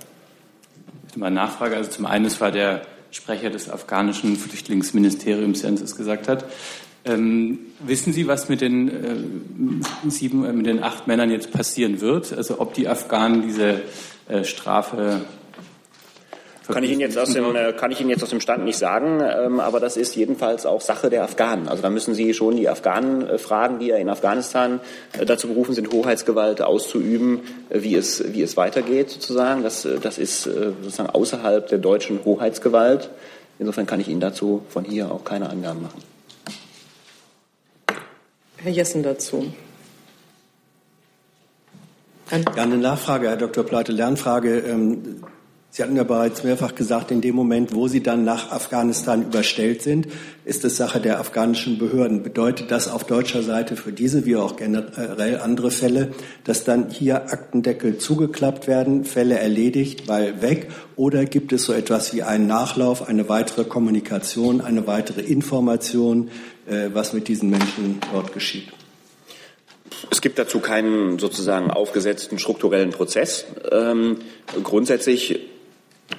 Mal 1.15 1.29
Nachfrage. 1.29 1.75
Also 1.75 1.91
zum 1.91 2.05
einen, 2.05 2.25
war 2.39 2.51
der 2.51 2.81
Sprecher 3.11 3.49
des 3.49 3.69
afghanischen 3.69 4.35
Flüchtlingsministeriums 4.35 5.59
Census 5.59 5.95
gesagt 5.95 6.27
hat. 6.27 6.45
Ähm, 7.05 7.59
wissen 7.85 8.13
Sie, 8.13 8.27
was 8.27 8.49
mit 8.49 8.61
den 8.61 8.89
äh, 8.89 10.09
sieben, 10.09 10.45
äh, 10.45 10.53
mit 10.53 10.65
den 10.65 10.81
acht 10.81 11.05
Männern 11.05 11.29
jetzt 11.29 11.51
passieren 11.51 12.01
wird? 12.01 12.33
Also 12.33 12.59
ob 12.59 12.73
die 12.73 12.87
Afghanen 12.87 13.43
diese 13.43 13.81
äh, 14.27 14.43
Strafe 14.43 15.21
kann 16.67 16.83
ich 16.83 16.91
Ihnen 16.91 17.01
jetzt 17.01 17.17
aus 17.17 17.33
dem, 17.33 17.55
äh, 17.55 17.73
kann 17.73 17.91
ich 17.91 17.99
Ihnen 17.99 18.09
jetzt 18.09 18.23
aus 18.23 18.29
dem 18.29 18.39
Stand 18.39 18.63
nicht 18.63 18.77
sagen, 18.77 19.21
ähm, 19.21 19.59
aber 19.59 19.79
das 19.79 19.97
ist 19.97 20.15
jedenfalls 20.15 20.65
auch 20.65 20.81
Sache 20.81 21.09
der 21.09 21.23
Afghanen. 21.23 21.67
Also 21.67 21.81
da 21.81 21.89
müssen 21.89 22.13
Sie 22.13 22.33
schon 22.33 22.55
die 22.55 22.69
Afghanen 22.69 23.27
äh, 23.27 23.37
fragen, 23.37 23.79
die 23.79 23.87
ja 23.87 23.97
in 23.97 24.09
Afghanistan 24.09 24.79
dazu 25.25 25.47
berufen 25.47 25.73
sind, 25.73 25.91
Hoheitsgewalt 25.91 26.61
auszuüben, 26.61 27.41
wie 27.69 27.95
es, 27.95 28.33
wie 28.33 28.41
es 28.41 28.55
weitergeht 28.55 29.09
sozusagen. 29.09 29.63
Das, 29.63 29.87
das 30.01 30.17
ist 30.17 30.43
sozusagen 30.43 31.09
außerhalb 31.09 31.67
der 31.67 31.79
deutschen 31.79 32.23
Hoheitsgewalt. 32.23 33.09
Insofern 33.59 33.85
kann 33.85 33.99
ich 33.99 34.07
Ihnen 34.07 34.21
dazu 34.21 34.63
von 34.69 34.85
hier 34.85 35.11
auch 35.11 35.23
keine 35.23 35.49
Angaben 35.49 35.81
machen. 35.81 36.01
Herr 38.57 38.71
Jessen 38.71 39.03
dazu. 39.03 39.51
Ja, 42.31 42.63
eine 42.63 42.77
Nachfrage, 42.77 43.27
Herr 43.27 43.37
Dr. 43.37 43.63
Pleite, 43.63 43.91
Lernfrage. 43.91 44.59
Ähm, 44.59 45.23
Sie 45.75 45.81
hatten 45.81 45.95
ja 45.95 46.03
bereits 46.03 46.43
mehrfach 46.43 46.75
gesagt, 46.75 47.09
in 47.09 47.19
dem 47.19 47.33
Moment, 47.33 47.73
wo 47.73 47.87
Sie 47.87 48.03
dann 48.03 48.23
nach 48.23 48.51
Afghanistan 48.51 49.23
überstellt 49.23 49.81
sind, 49.81 50.07
ist 50.45 50.63
es 50.65 50.77
Sache 50.77 51.01
der 51.01 51.19
afghanischen 51.19 51.79
Behörden. 51.79 52.21
Bedeutet 52.21 52.69
das 52.69 52.87
auf 52.87 53.05
deutscher 53.05 53.41
Seite 53.41 53.75
für 53.75 53.91
diese 53.91 54.27
wie 54.27 54.35
auch 54.35 54.55
generell 54.55 55.39
andere 55.39 55.71
Fälle, 55.71 56.11
dass 56.43 56.63
dann 56.63 56.91
hier 56.91 57.31
Aktendeckel 57.33 57.97
zugeklappt 57.97 58.67
werden, 58.67 59.03
Fälle 59.03 59.39
erledigt, 59.39 60.07
weil 60.07 60.43
weg? 60.43 60.69
Oder 60.95 61.25
gibt 61.25 61.51
es 61.53 61.63
so 61.63 61.73
etwas 61.73 62.13
wie 62.13 62.21
einen 62.21 62.45
Nachlauf, 62.45 63.09
eine 63.09 63.27
weitere 63.27 63.63
Kommunikation, 63.63 64.61
eine 64.61 64.85
weitere 64.85 65.21
Information, 65.21 66.29
äh, 66.67 66.89
was 66.93 67.13
mit 67.13 67.27
diesen 67.27 67.49
Menschen 67.49 67.99
dort 68.11 68.31
geschieht? 68.31 68.67
Es 70.11 70.21
gibt 70.21 70.37
dazu 70.39 70.59
keinen 70.59 71.19
sozusagen 71.19 71.71
aufgesetzten 71.71 72.39
strukturellen 72.39 72.91
Prozess. 72.91 73.45
Ähm, 73.71 74.17
grundsätzlich 74.63 75.39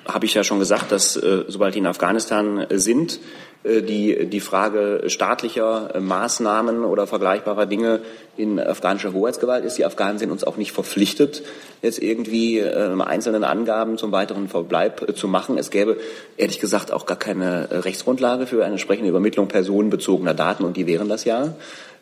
habe 0.06 0.26
ich 0.26 0.34
ja 0.34 0.44
schon 0.44 0.58
gesagt, 0.58 0.92
dass 0.92 1.16
äh, 1.16 1.44
sobald 1.48 1.74
die 1.74 1.78
in 1.78 1.86
Afghanistan 1.86 2.66
sind, 2.70 3.20
äh, 3.64 3.82
die, 3.82 4.26
die 4.26 4.40
Frage 4.40 5.04
staatlicher 5.06 5.94
äh, 5.94 6.00
Maßnahmen 6.00 6.84
oder 6.84 7.06
vergleichbarer 7.06 7.66
Dinge 7.66 8.00
in 8.36 8.60
afghanischer 8.60 9.12
Hoheitsgewalt 9.12 9.64
ist. 9.64 9.78
Die 9.78 9.84
Afghanen 9.84 10.18
sind 10.18 10.30
uns 10.30 10.44
auch 10.44 10.56
nicht 10.56 10.72
verpflichtet, 10.72 11.42
jetzt 11.82 12.02
irgendwie 12.02 12.58
äh, 12.58 13.00
einzelnen 13.00 13.44
Angaben 13.44 13.96
zum 13.96 14.12
weiteren 14.12 14.48
Verbleib 14.48 15.08
äh, 15.08 15.14
zu 15.14 15.28
machen. 15.28 15.58
Es 15.58 15.70
gäbe 15.70 15.96
ehrlich 16.36 16.60
gesagt 16.60 16.92
auch 16.92 17.06
gar 17.06 17.18
keine 17.18 17.84
Rechtsgrundlage 17.84 18.46
für 18.46 18.64
eine 18.64 18.72
entsprechende 18.72 19.08
Übermittlung 19.08 19.48
personenbezogener 19.48 20.34
Daten 20.34 20.64
und 20.64 20.76
die 20.76 20.86
wären 20.86 21.08
das 21.08 21.24
ja. 21.24 21.54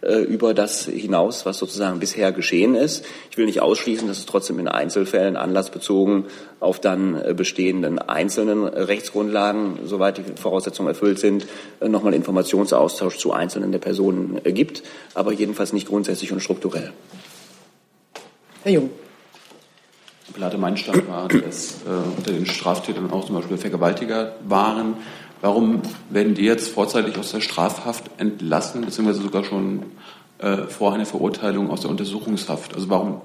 Äh, 0.03 0.23
über 0.23 0.53
das 0.53 0.87
hinaus, 0.87 1.47
was 1.47 1.59
sozusagen 1.59 2.01
bisher 2.01 2.33
geschehen 2.33 2.75
ist. 2.75 3.05
Ich 3.31 3.37
will 3.37 3.47
nicht 3.47 3.63
ausschließen, 3.63 4.09
dass 4.09 4.19
es 4.19 4.27
trotzdem 4.27 4.59
in 4.59 4.67
Einzelfällen 4.67 5.37
anlassbezogen 5.37 6.25
auf 6.59 6.81
dann 6.81 7.15
äh, 7.15 7.35
bestehenden 7.35 8.01
einzelnen 8.01 8.65
Rechtsgrundlagen, 8.65 9.79
soweit 9.85 10.19
die 10.19 10.25
Voraussetzungen 10.35 10.89
erfüllt 10.89 11.21
sind, 11.21 11.47
äh, 11.79 11.89
nochmal 11.89 12.15
Informationsaustausch 12.15 13.17
zu 13.19 13.33
einzelnen 13.33 13.71
der 13.71 13.79
Personen 13.79 14.41
gibt, 14.43 14.83
aber 15.15 15.33
jedenfalls 15.33 15.73
nicht 15.73 15.87
grundsätzlich 15.87 16.33
und 16.33 16.41
strukturell. 16.41 16.91
Herr 18.65 18.73
Jung. 18.73 18.91
Plate, 20.35 20.59
mein 20.59 20.77
Stand 20.77 21.09
war, 21.09 21.29
dass 21.29 21.75
äh, 21.87 22.17
unter 22.17 22.33
den 22.33 22.47
Straftätern 22.47 23.09
auch 23.13 23.27
zum 23.27 23.37
Beispiel 23.37 23.57
Vergewaltiger 23.57 24.35
waren. 24.49 24.97
Warum 25.43 25.83
werden 26.09 26.35
die 26.35 26.45
jetzt 26.45 26.69
vorzeitig 26.69 27.19
aus 27.19 27.33
der 27.33 27.41
Strafhaft 27.41 28.05
entlassen, 28.19 28.83
beziehungsweise 28.83 29.23
sogar 29.23 29.43
schon 29.43 29.83
äh, 30.39 30.69
vor 30.69 30.95
einer 30.95 31.05
Verurteilung 31.05 31.69
aus 31.69 31.81
der 31.81 31.91
Untersuchungshaft? 31.91 32.75
Also 32.75 32.89
warum 32.89 33.21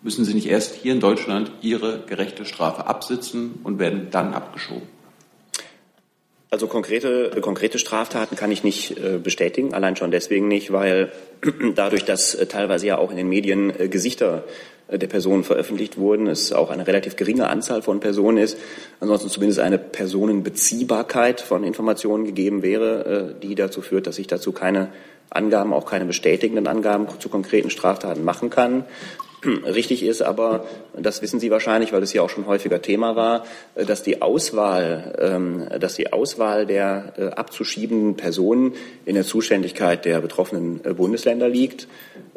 müssen 0.00 0.24
sie 0.24 0.32
nicht 0.32 0.48
erst 0.48 0.74
hier 0.74 0.94
in 0.94 1.00
Deutschland 1.00 1.52
ihre 1.60 2.00
gerechte 2.06 2.46
Strafe 2.46 2.86
absitzen 2.86 3.60
und 3.62 3.78
werden 3.78 4.08
dann 4.10 4.32
abgeschoben? 4.32 4.88
Also 6.48 6.68
konkrete, 6.68 7.30
konkrete 7.40 7.78
Straftaten 7.78 8.36
kann 8.36 8.52
ich 8.52 8.62
nicht 8.62 8.96
äh, 8.98 9.18
bestätigen, 9.18 9.74
allein 9.74 9.96
schon 9.96 10.12
deswegen 10.12 10.46
nicht, 10.46 10.72
weil 10.72 11.10
dadurch, 11.74 12.04
dass 12.04 12.34
äh, 12.34 12.46
teilweise 12.46 12.86
ja 12.86 12.98
auch 12.98 13.10
in 13.10 13.16
den 13.16 13.28
Medien 13.28 13.78
äh, 13.78 13.88
Gesichter 13.88 14.44
der 14.88 15.08
Personen 15.08 15.42
veröffentlicht 15.42 15.98
wurden, 15.98 16.28
es 16.28 16.52
auch 16.52 16.70
eine 16.70 16.86
relativ 16.86 17.16
geringe 17.16 17.48
Anzahl 17.48 17.82
von 17.82 17.98
Personen 17.98 18.38
ist, 18.38 18.56
ansonsten 19.00 19.28
zumindest 19.28 19.58
eine 19.58 19.78
Personenbeziehbarkeit 19.78 21.40
von 21.40 21.64
Informationen 21.64 22.24
gegeben 22.24 22.62
wäre, 22.62 23.34
die 23.42 23.56
dazu 23.56 23.82
führt, 23.82 24.06
dass 24.06 24.16
ich 24.20 24.28
dazu 24.28 24.52
keine 24.52 24.92
Angaben, 25.28 25.72
auch 25.72 25.86
keine 25.86 26.04
bestätigenden 26.04 26.68
Angaben 26.68 27.08
zu 27.18 27.28
konkreten 27.28 27.68
Straftaten 27.68 28.22
machen 28.22 28.48
kann. 28.48 28.84
Richtig 29.44 30.02
ist 30.02 30.22
aber, 30.22 30.64
das 30.96 31.20
wissen 31.20 31.40
Sie 31.40 31.50
wahrscheinlich, 31.50 31.92
weil 31.92 32.02
es 32.02 32.12
ja 32.12 32.22
auch 32.22 32.30
schon 32.30 32.46
häufiger 32.46 32.80
Thema 32.80 33.16
war, 33.16 33.44
äh, 33.74 33.84
dass 33.84 34.02
die 34.02 34.22
Auswahl, 34.22 35.14
ähm, 35.20 35.66
dass 35.78 35.94
die 35.94 36.12
Auswahl 36.12 36.66
der 36.66 37.12
äh, 37.18 37.24
abzuschiebenden 37.26 38.16
Personen 38.16 38.74
in 39.04 39.14
der 39.14 39.24
Zuständigkeit 39.24 40.04
der 40.04 40.20
betroffenen 40.20 40.80
äh, 40.84 40.94
Bundesländer 40.94 41.48
liegt. 41.48 41.86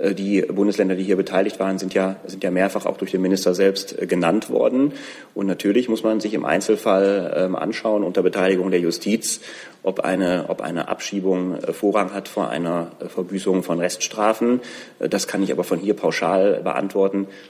Die 0.01 0.41
Bundesländer, 0.43 0.95
die 0.95 1.03
hier 1.03 1.17
beteiligt 1.17 1.59
waren, 1.59 1.77
sind 1.77 1.93
ja, 1.93 2.15
sind 2.25 2.41
ja 2.41 2.51
mehrfach 2.51 2.85
auch 2.85 2.95
durch 2.95 3.11
den 3.11 3.21
Minister 3.21 3.53
selbst 3.53 3.97
genannt 4.07 4.49
worden. 4.49 4.93
Und 5.33 5.47
natürlich 5.47 5.89
muss 5.89 6.03
man 6.03 6.21
sich 6.21 6.33
im 6.33 6.45
Einzelfall 6.45 7.33
ähm, 7.35 7.55
anschauen 7.55 8.03
unter 8.03 8.23
Beteiligung 8.23 8.71
der 8.71 8.79
Justiz, 8.79 9.41
ob 9.83 10.01
eine, 10.01 10.45
ob 10.49 10.61
eine 10.61 10.89
Abschiebung 10.89 11.55
äh, 11.55 11.73
Vorrang 11.73 12.13
hat 12.13 12.27
vor 12.27 12.49
einer 12.49 12.91
äh, 12.99 13.07
Verbüßung 13.07 13.63
von 13.63 13.79
Reststrafen. 13.79 14.61
Äh, 14.99 15.09
das 15.09 15.27
kann 15.27 15.41
ich 15.41 15.51
aber 15.51 15.63
von 15.63 15.79
hier 15.79 15.93
pauschal 15.93 16.61
beantworten, 16.63 16.89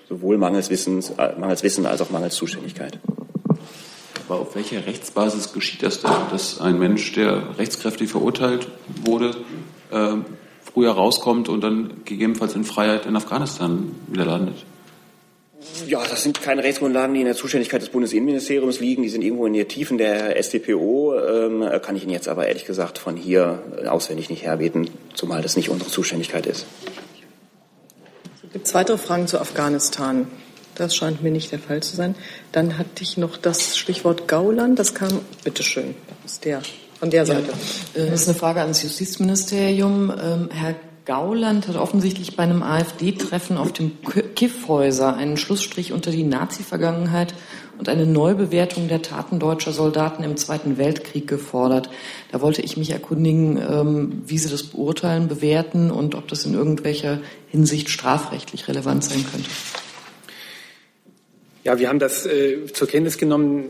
sowohl 0.08 0.38
mangels, 0.38 0.70
Wissens, 0.70 1.14
mangels 1.40 1.64
Wissen 1.64 1.86
als 1.86 2.02
auch 2.02 2.10
mangels 2.10 2.36
Zuständigkeit. 2.36 3.00
Aber 4.28 4.42
auf 4.42 4.56
welcher 4.56 4.86
Rechtsbasis 4.86 5.54
geschieht 5.54 5.82
das 5.82 6.02
denn, 6.02 6.12
dass 6.32 6.62
ein 6.62 6.78
Mensch, 6.78 7.14
der 7.14 7.58
rechtskräftig 7.58 8.10
verurteilt 8.10 8.68
wurde, 9.04 9.36
äh, 9.92 10.18
früher 10.72 10.92
rauskommt 10.92 11.50
und 11.50 11.62
dann 11.62 12.02
gegebenenfalls 12.06 12.54
in 12.54 12.64
Freiheit 12.64 13.08
in 13.08 13.16
Afghanistan 13.16 13.92
wieder 14.08 14.26
landet? 14.26 14.66
Ja, 15.88 16.02
das 16.08 16.24
sind 16.24 16.42
keine 16.42 16.64
Rechtsgrundlagen, 16.64 17.14
die 17.14 17.22
in 17.22 17.26
der 17.26 17.36
Zuständigkeit 17.36 17.82
des 17.82 17.90
Bundesinnenministeriums 17.90 18.80
liegen. 18.80 19.04
Die 19.04 19.10
sind 19.10 19.24
irgendwo 19.24 19.46
in 19.46 19.54
den 19.54 19.68
Tiefen 19.68 19.98
der 19.98 20.42
StPO. 20.42 21.16
Ähm, 21.20 21.82
kann 21.82 21.96
ich 21.96 22.04
Ihnen 22.04 22.12
jetzt 22.12 22.30
aber 22.30 22.48
ehrlich 22.48 22.66
gesagt 22.66 22.98
von 22.98 23.18
hier 23.18 23.62
auswendig 23.88 24.30
nicht 24.30 24.44
herbeten, 24.44 24.90
zumal 25.16 25.42
das 25.42 25.58
nicht 25.58 25.70
unsere 25.70 25.90
Zuständigkeit 25.90 26.46
ist. 26.46 26.66
Gibt 28.52 28.66
es 28.66 28.74
weitere 28.74 28.98
Fragen 28.98 29.28
zu 29.28 29.40
Afghanistan? 29.40 30.28
Das 30.74 30.96
scheint 30.96 31.22
mir 31.22 31.30
nicht 31.30 31.52
der 31.52 31.60
Fall 31.60 31.84
zu 31.84 31.96
sein. 31.96 32.16
Dann 32.52 32.78
hatte 32.78 33.04
ich 33.04 33.18
noch 33.18 33.38
das 33.38 33.78
Stichwort 33.78 34.28
Gauland. 34.28 34.80
Das 34.80 34.96
kam, 34.96 35.20
bitteschön, 35.44 35.94
aus 36.26 36.40
der, 36.40 36.62
von 37.00 37.12
der 37.12 37.26
Seite. 37.26 37.52
Ja, 37.96 38.02
äh, 38.02 38.10
das 38.10 38.22
ist 38.22 38.30
eine 38.30 38.38
Frage 38.38 38.62
ans 38.62 38.82
Justizministerium. 38.82 40.12
Ähm, 40.12 40.50
Herr 40.52 40.76
Gauland 41.06 41.68
hat 41.68 41.76
offensichtlich 41.76 42.36
bei 42.36 42.44
einem 42.44 42.64
AfD-Treffen 42.64 43.58
auf 43.58 43.72
dem 43.72 43.98
Kiffhäuser 44.36 45.16
einen 45.16 45.38
Schlussstrich 45.38 45.92
unter 45.92 46.12
die 46.12 46.24
Nazi-Vergangenheit 46.24 47.34
und 47.80 47.88
eine 47.88 48.06
Neubewertung 48.06 48.90
der 48.90 49.02
Taten 49.02 49.40
deutscher 49.40 49.72
Soldaten 49.72 50.22
im 50.24 50.36
Zweiten 50.36 50.78
Weltkrieg 50.78 51.28
gefordert. 51.28 51.90
Da 52.30 52.42
wollte 52.42 52.62
ich 52.62 52.76
mich 52.76 52.92
erkundigen, 52.92 53.58
ähm, 53.58 54.22
wie 54.26 54.38
Sie 54.38 54.50
das 54.50 54.64
beurteilen, 54.64 55.30
bewerten 55.30 55.90
und 55.90 56.14
ob 56.14 56.28
das 56.28 56.46
in 56.46 56.54
irgendwelcher 56.54 57.20
Hinsicht 57.48 57.90
strafrechtlich 57.90 58.68
relevant 58.68 59.06
sein 59.06 59.26
könnte. 59.32 59.50
Ja, 61.64 61.80
wir 61.80 61.88
haben 61.88 62.00
das 62.00 62.26
äh, 62.26 62.66
zur 62.74 62.90
Kenntnis 62.90 63.18
genommen. 63.18 63.64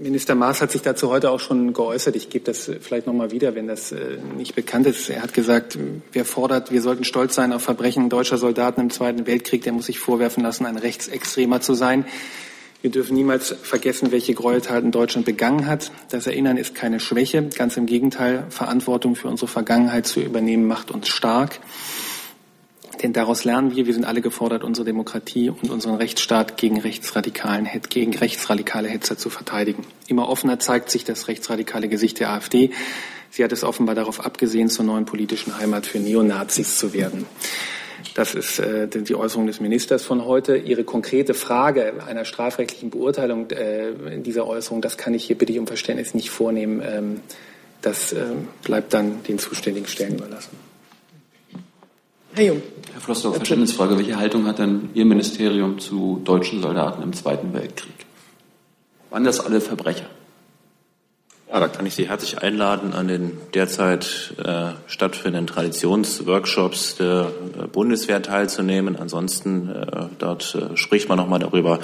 Minister 0.00 0.36
Maas 0.36 0.62
hat 0.62 0.70
sich 0.70 0.82
dazu 0.82 1.10
heute 1.10 1.32
auch 1.32 1.40
schon 1.40 1.72
geäußert. 1.72 2.14
Ich 2.14 2.30
gebe 2.30 2.44
das 2.44 2.70
vielleicht 2.80 3.08
noch 3.08 3.12
mal 3.12 3.32
wieder, 3.32 3.56
wenn 3.56 3.66
das 3.66 3.90
äh, 3.90 4.18
nicht 4.36 4.54
bekannt 4.54 4.86
ist. 4.86 5.10
Er 5.10 5.22
hat 5.22 5.34
gesagt, 5.34 5.76
wer 6.12 6.24
fordert, 6.24 6.70
wir 6.70 6.80
sollten 6.80 7.02
stolz 7.02 7.34
sein 7.34 7.52
auf 7.52 7.62
Verbrechen 7.62 8.08
deutscher 8.08 8.38
Soldaten 8.38 8.82
im 8.82 8.90
Zweiten 8.90 9.26
Weltkrieg, 9.26 9.64
der 9.64 9.72
muss 9.72 9.86
sich 9.86 9.98
vorwerfen 9.98 10.44
lassen, 10.44 10.64
ein 10.64 10.78
Rechtsextremer 10.78 11.60
zu 11.60 11.74
sein. 11.74 12.04
Wir 12.80 12.90
dürfen 12.90 13.16
niemals 13.16 13.56
vergessen, 13.62 14.12
welche 14.12 14.34
Gräueltaten 14.34 14.92
Deutschland 14.92 15.26
begangen 15.26 15.66
hat. 15.66 15.90
Das 16.10 16.28
Erinnern 16.28 16.56
ist 16.56 16.76
keine 16.76 17.00
Schwäche. 17.00 17.42
Ganz 17.42 17.76
im 17.76 17.86
Gegenteil, 17.86 18.46
Verantwortung 18.50 19.16
für 19.16 19.26
unsere 19.26 19.48
Vergangenheit 19.48 20.06
zu 20.06 20.20
übernehmen 20.20 20.68
macht 20.68 20.92
uns 20.92 21.08
stark. 21.08 21.58
Denn 23.02 23.12
daraus 23.12 23.44
lernen 23.44 23.74
wir, 23.74 23.86
wir 23.86 23.94
sind 23.94 24.04
alle 24.04 24.20
gefordert, 24.20 24.62
unsere 24.62 24.84
Demokratie 24.84 25.50
und 25.50 25.70
unseren 25.70 25.96
Rechtsstaat 25.96 26.56
gegen 26.56 26.80
rechtsradikalen, 26.80 27.68
gegen 27.88 28.16
rechtsradikale 28.16 28.88
Hetzer 28.88 29.18
zu 29.18 29.28
verteidigen. 29.28 29.84
Immer 30.06 30.28
offener 30.28 30.60
zeigt 30.60 30.90
sich 30.90 31.02
das 31.02 31.26
rechtsradikale 31.26 31.88
Gesicht 31.88 32.20
der 32.20 32.30
AfD. 32.30 32.70
Sie 33.30 33.42
hat 33.42 33.52
es 33.52 33.64
offenbar 33.64 33.96
darauf 33.96 34.24
abgesehen, 34.24 34.68
zur 34.68 34.84
neuen 34.84 35.04
politischen 35.04 35.58
Heimat 35.58 35.86
für 35.86 35.98
Neonazis 35.98 36.78
zu 36.78 36.92
werden. 36.92 37.26
Das 38.14 38.34
ist 38.34 38.58
äh, 38.58 38.88
die 38.88 39.14
Äußerung 39.14 39.46
des 39.46 39.60
Ministers 39.60 40.04
von 40.04 40.24
heute. 40.24 40.56
Ihre 40.56 40.84
konkrete 40.84 41.34
Frage 41.34 41.94
einer 42.06 42.24
strafrechtlichen 42.24 42.90
Beurteilung 42.90 43.50
äh, 43.50 44.20
dieser 44.20 44.46
Äußerung, 44.46 44.80
das 44.82 44.96
kann 44.96 45.14
ich 45.14 45.24
hier 45.24 45.36
bitte 45.36 45.52
ich 45.52 45.58
um 45.58 45.66
Verständnis 45.66 46.14
nicht 46.14 46.30
vornehmen. 46.30 46.82
Ähm, 46.84 47.20
das 47.82 48.12
äh, 48.12 48.24
bleibt 48.64 48.92
dann 48.94 49.22
den 49.24 49.38
zuständigen 49.38 49.86
Stellen 49.86 50.14
überlassen. 50.14 50.56
Herr 52.34 52.44
Jung. 52.44 52.62
Herr 52.92 53.00
Flossdorf, 53.00 53.36
Verständnisfrage. 53.36 53.96
Welche 53.96 54.16
Haltung 54.16 54.46
hat 54.46 54.58
denn 54.58 54.90
Ihr 54.94 55.04
Ministerium 55.04 55.78
zu 55.78 56.20
deutschen 56.24 56.60
Soldaten 56.62 57.02
im 57.02 57.12
Zweiten 57.12 57.52
Weltkrieg? 57.52 57.94
Waren 59.10 59.24
das 59.24 59.40
alle 59.40 59.60
Verbrecher? 59.60 60.06
Ja, 61.50 61.60
da 61.60 61.68
kann 61.68 61.86
ich 61.86 61.94
Sie 61.94 62.06
herzlich 62.06 62.42
einladen, 62.42 62.92
an 62.92 63.08
den 63.08 63.38
derzeit 63.54 64.34
äh, 64.36 64.72
stattfindenden 64.86 65.46
Traditionsworkshops 65.46 66.96
der 66.96 67.32
äh, 67.58 67.66
Bundeswehr 67.66 68.20
teilzunehmen. 68.20 68.96
Ansonsten 68.96 69.70
äh, 69.70 70.06
dort 70.18 70.54
äh, 70.54 70.76
spricht 70.76 71.08
man 71.08 71.16
nochmal 71.16 71.38
darüber, 71.38 71.80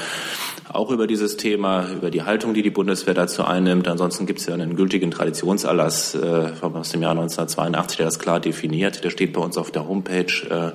auch 0.70 0.90
über 0.90 1.06
dieses 1.06 1.38
Thema, 1.38 1.88
über 1.88 2.10
die 2.10 2.24
Haltung, 2.24 2.52
die 2.52 2.60
die 2.60 2.68
Bundeswehr 2.68 3.14
dazu 3.14 3.42
einnimmt. 3.42 3.88
Ansonsten 3.88 4.26
gibt 4.26 4.40
es 4.40 4.46
ja 4.46 4.52
einen 4.52 4.76
gültigen 4.76 5.10
Traditionserlass 5.10 6.14
äh, 6.14 6.52
aus 6.60 6.90
dem 6.90 7.00
Jahr 7.00 7.12
1982, 7.12 7.96
der 7.96 8.06
das 8.06 8.18
klar 8.18 8.40
definiert. 8.40 9.02
Der 9.02 9.08
steht 9.08 9.32
bei 9.32 9.40
uns 9.40 9.56
auf 9.56 9.70
der 9.70 9.88
Homepage 9.88 10.26
äh, 10.50 10.72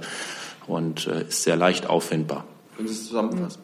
und 0.65 1.05
äh, 1.05 1.27
ist 1.27 1.43
sehr 1.43 1.57
leicht 1.57 1.87
auffindbar. 1.87 2.43
Können 2.75 2.87
Sie 2.87 2.95
es 2.95 3.07
zusammenfassen? 3.07 3.61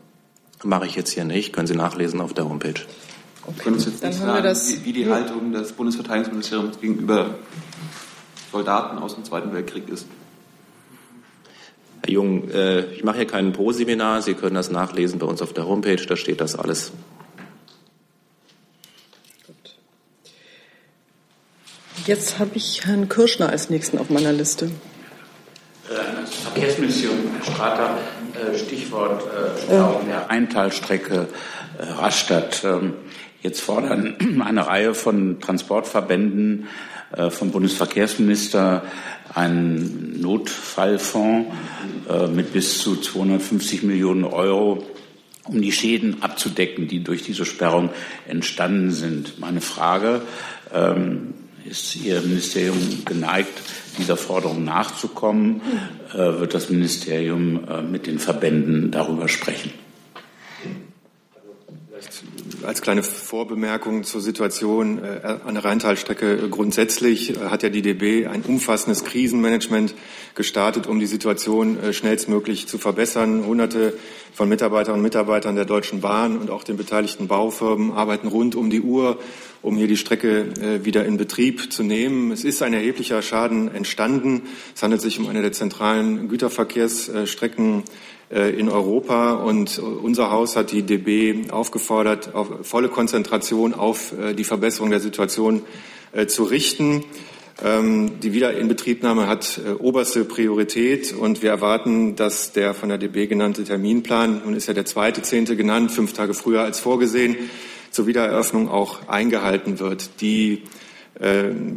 Mache 0.64 0.86
ich 0.86 0.96
jetzt 0.96 1.10
hier 1.10 1.26
nicht, 1.26 1.52
können 1.52 1.66
Sie 1.66 1.76
nachlesen 1.76 2.22
auf 2.22 2.34
der 2.36 2.48
Homepage. 2.48 2.80
Okay. 3.48 3.60
Können 3.64 3.80
Sie 3.80 3.86
uns 3.90 4.02
jetzt 4.02 4.04
Dann 4.04 4.10
nicht 4.12 4.20
sagen, 4.20 4.44
das- 4.44 4.70
wie, 4.70 4.86
wie 4.86 4.94
die 4.94 5.10
Haltung 5.10 5.52
des 5.52 5.72
Bundesverteidigungsministeriums 5.74 6.80
gegenüber 6.80 7.36
Soldaten 8.52 8.98
aus 8.98 9.16
dem 9.16 9.24
Zweiten 9.24 9.54
Weltkrieg 9.54 9.88
ist? 9.90 10.08
Herr 12.04 12.12
Jung, 12.14 12.50
äh, 12.50 12.86
ich 12.94 13.04
mache 13.04 13.18
hier 13.18 13.28
kein 13.28 13.54
Pro-Seminar. 13.54 14.22
Sie 14.22 14.34
können 14.34 14.56
das 14.56 14.70
nachlesen 14.72 15.20
bei 15.20 15.26
uns 15.26 15.42
auf 15.42 15.54
der 15.54 15.66
Homepage. 15.68 15.96
Da 16.08 16.16
steht 16.16 16.42
das 16.42 16.56
alles. 16.56 16.92
Jetzt 22.06 22.38
habe 22.40 22.52
ich 22.56 22.86
Herrn 22.86 23.10
Kirschner 23.10 23.50
als 23.50 23.70
nächsten 23.70 23.98
auf 23.98 24.10
meiner 24.10 24.32
Liste. 24.32 24.70
Das 25.90 26.34
Verkehrsministerium, 26.36 27.18
Herr 27.44 27.54
Strater, 27.54 27.98
äh, 28.34 28.58
Stichwort 28.58 29.24
äh, 29.24 29.62
Stauung 29.64 30.06
der 30.08 30.30
Rheintalstrecke 30.30 31.28
äh, 31.80 31.84
Rastatt. 31.84 32.64
Ähm, 32.64 32.94
Jetzt 33.46 33.62
fordern 33.62 34.42
eine 34.44 34.66
Reihe 34.66 34.96
von 34.96 35.40
Transportverbänden 35.40 36.66
äh, 37.16 37.30
vom 37.30 37.52
Bundesverkehrsminister 37.52 38.82
einen 39.36 40.20
Notfallfonds 40.20 41.52
äh, 42.10 42.26
mit 42.26 42.54
bis 42.54 42.80
zu 42.80 42.96
250 42.96 43.84
Millionen 43.84 44.24
Euro, 44.24 44.84
um 45.44 45.62
die 45.62 45.72
Schäden 45.72 46.24
abzudecken, 46.24 46.88
die 46.88 47.04
durch 47.04 47.22
diese 47.22 47.46
Sperrung 47.46 47.92
entstanden 48.28 48.90
sind. 48.90 49.40
Meine 49.40 49.62
Frage, 49.62 50.24
ähm, 50.74 51.36
ist 51.70 51.96
Ihr 51.98 52.22
Ministerium 52.22 53.06
geneigt, 53.06 53.62
dieser 54.00 54.18
Forderung 54.18 54.64
nachzukommen? 54.64 55.62
Äh, 56.16 56.18
wird 56.18 56.56
das 56.56 56.72
Ministerium 56.72 57.60
mit 57.92 58.08
den 58.08 58.18
Verbänden 58.18 58.90
darüber 58.90 59.28
sprechen? 59.28 59.85
Als 62.64 62.82
kleine 62.82 63.04
Vorbemerkung 63.04 64.04
zur 64.04 64.22
Situation 64.22 65.04
äh, 65.04 65.38
an 65.46 65.54
der 65.54 65.66
Rheintalstrecke 65.66 66.50
grundsätzlich 66.50 67.36
äh, 67.36 67.40
hat 67.46 67.64
ja 67.64 67.70
die 67.70 67.82
DB 67.82 68.26
ein 68.26 68.42
umfassendes 68.42 69.04
Krisenmanagement 69.04 69.94
gestartet, 70.34 70.88
um 70.88 71.00
die 71.00 71.06
Situation 71.06 71.80
äh, 71.80 71.94
schnellstmöglich 71.94 72.68
zu 72.68 72.78
verbessern. 72.78 73.46
Hunderte 73.46 73.94
von 74.34 74.50
Mitarbeiterinnen 74.50 75.00
und 75.00 75.04
Mitarbeitern 75.04 75.56
der 75.56 75.66
Deutschen 75.66 76.02
Bahn 76.02 76.38
und 76.38 76.50
auch 76.50 76.64
den 76.64 76.78
beteiligten 76.78 77.28
Baufirmen 77.28 77.92
arbeiten 77.92 78.28
rund 78.28 78.56
um 78.56 78.70
die 78.70 78.82
Uhr, 78.82 79.20
um 79.62 79.78
hier 79.78 79.88
die 79.88 79.98
Strecke 79.98 80.52
äh, 80.62 80.86
wieder 80.86 81.06
in 81.06 81.18
Betrieb 81.18 81.72
zu 81.72 81.84
nehmen. 81.84 82.32
Es 82.32 82.44
ist 82.44 82.62
ein 82.62 82.74
erheblicher 82.74 83.22
Schaden 83.22 83.74
entstanden. 83.74 84.44
Es 84.76 84.84
handelt 84.84 85.02
sich 85.02 85.20
um 85.20 85.28
eine 85.28 85.42
der 85.42 85.54
zentralen 85.54 86.28
Güterverkehrsstrecken 86.28 87.80
äh, 87.80 87.84
in 88.30 88.70
Europa 88.70 89.34
und 89.34 89.78
unser 89.78 90.32
Haus 90.32 90.56
hat 90.56 90.72
die 90.72 90.82
DB 90.82 91.52
aufgefordert, 91.52 92.34
auf 92.34 92.66
volle 92.68 92.90
Konzentration 92.90 93.74
auf 93.74 94.14
äh, 94.18 94.34
die 94.34 94.44
Verbesserung 94.44 94.90
der 94.90 95.00
Situation 95.00 95.62
äh, 96.12 96.26
zu 96.26 96.44
richten. 96.44 97.04
Ähm, 97.64 98.20
Die 98.22 98.34
Wiederinbetriebnahme 98.34 99.28
hat 99.28 99.62
oberste 99.78 100.26
Priorität 100.26 101.14
und 101.14 101.44
wir 101.44 101.52
erwarten, 101.52 102.16
dass 102.16 102.52
der 102.52 102.74
von 102.74 102.90
der 102.90 102.98
DB 102.98 103.28
genannte 103.28 103.64
Terminplan, 103.64 104.42
nun 104.44 104.56
ist 104.56 104.68
ja 104.68 104.74
der 104.74 104.86
zweite 104.86 105.22
Zehnte 105.22 105.56
genannt, 105.56 105.92
fünf 105.92 106.14
Tage 106.14 106.34
früher 106.34 106.62
als 106.62 106.80
vorgesehen, 106.80 107.38
zur 107.92 108.08
Wiedereröffnung 108.08 108.70
auch 108.70 109.08
eingehalten 109.08 109.80
wird. 109.80 110.22
Die 110.22 110.54
äh, 110.54 110.60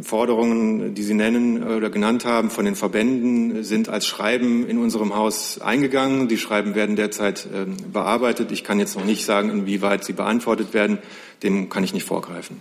Forderungen, 0.01 0.93
die 0.95 1.03
Sie 1.03 1.13
nennen 1.13 1.63
oder 1.63 1.89
genannt 1.89 2.25
haben 2.25 2.49
von 2.49 2.65
den 2.65 2.75
Verbänden, 2.75 3.63
sind 3.63 3.87
als 3.87 4.05
Schreiben 4.05 4.67
in 4.67 4.77
unserem 4.77 5.15
Haus 5.15 5.61
eingegangen. 5.61 6.27
Die 6.27 6.37
Schreiben 6.37 6.75
werden 6.75 6.97
derzeit 6.97 7.47
ähm, 7.53 7.77
bearbeitet. 7.93 8.51
Ich 8.51 8.65
kann 8.65 8.79
jetzt 8.79 8.97
noch 8.97 9.05
nicht 9.05 9.23
sagen, 9.23 9.49
inwieweit 9.49 10.03
sie 10.03 10.11
beantwortet 10.11 10.73
werden. 10.73 10.97
Dem 11.41 11.69
kann 11.69 11.85
ich 11.85 11.93
nicht 11.93 12.05
vorgreifen. 12.05 12.59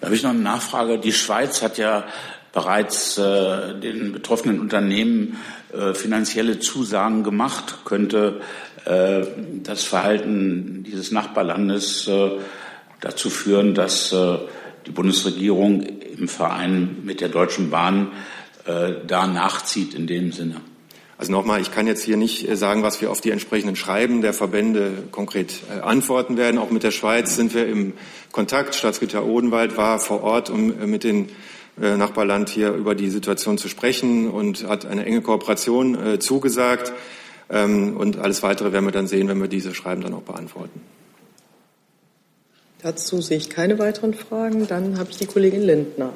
Da 0.00 0.08
habe 0.08 0.16
ich 0.16 0.22
noch 0.22 0.30
eine 0.30 0.40
Nachfrage. 0.40 0.98
Die 0.98 1.12
Schweiz 1.12 1.62
hat 1.62 1.78
ja 1.78 2.04
bereits 2.52 3.16
äh, 3.16 3.80
den 3.80 4.12
betroffenen 4.12 4.60
Unternehmen 4.60 5.38
äh, 5.72 5.94
finanzielle 5.94 6.58
Zusagen 6.58 7.22
gemacht. 7.22 7.78
Könnte 7.86 8.42
äh, 8.84 9.22
das 9.62 9.84
Verhalten 9.84 10.84
dieses 10.86 11.10
Nachbarlandes 11.10 12.06
äh, 12.06 12.32
dazu 13.00 13.30
führen, 13.30 13.74
dass 13.74 14.12
äh, 14.12 14.38
die 14.86 14.90
Bundesregierung 14.90 15.82
im 15.82 16.28
Verein 16.28 16.98
mit 17.04 17.20
der 17.20 17.28
Deutschen 17.28 17.70
Bahn 17.70 18.12
äh, 18.66 18.92
da 19.06 19.26
nachzieht 19.26 19.94
in 19.94 20.06
dem 20.06 20.32
Sinne? 20.32 20.60
Also 21.18 21.32
nochmal, 21.32 21.60
ich 21.60 21.70
kann 21.70 21.86
jetzt 21.86 22.02
hier 22.02 22.16
nicht 22.16 22.48
äh, 22.48 22.56
sagen, 22.56 22.82
was 22.82 23.00
wir 23.00 23.10
auf 23.10 23.20
die 23.20 23.30
entsprechenden 23.30 23.76
Schreiben 23.76 24.22
der 24.22 24.32
Verbände 24.32 25.04
konkret 25.10 25.60
äh, 25.70 25.80
antworten 25.80 26.36
werden. 26.36 26.58
Auch 26.58 26.70
mit 26.70 26.82
der 26.82 26.90
Schweiz 26.90 27.36
sind 27.36 27.54
wir 27.54 27.66
im 27.66 27.92
Kontakt. 28.32 28.74
Staatssekretär 28.74 29.24
Odenwald 29.24 29.76
war 29.76 29.98
vor 29.98 30.22
Ort, 30.22 30.50
um 30.50 30.90
mit 30.90 31.04
dem 31.04 31.28
Nachbarland 31.76 32.50
hier 32.50 32.72
über 32.72 32.94
die 32.94 33.08
Situation 33.08 33.56
zu 33.56 33.68
sprechen 33.68 34.28
und 34.28 34.68
hat 34.68 34.84
eine 34.84 35.06
enge 35.06 35.22
Kooperation 35.22 36.20
zugesagt. 36.20 36.92
Ähm, 37.48 37.96
Und 37.96 38.18
alles 38.18 38.42
Weitere 38.42 38.72
werden 38.72 38.84
wir 38.84 38.92
dann 38.92 39.06
sehen, 39.06 39.28
wenn 39.28 39.40
wir 39.40 39.48
diese 39.48 39.74
Schreiben 39.74 40.02
dann 40.02 40.14
auch 40.14 40.22
beantworten. 40.22 40.80
Dazu 42.82 43.20
sehe 43.20 43.36
ich 43.36 43.50
keine 43.50 43.78
weiteren 43.78 44.14
Fragen. 44.14 44.66
Dann 44.66 44.98
habe 44.98 45.10
ich 45.10 45.18
die 45.18 45.26
Kollegin 45.26 45.62
Lindner. 45.62 46.12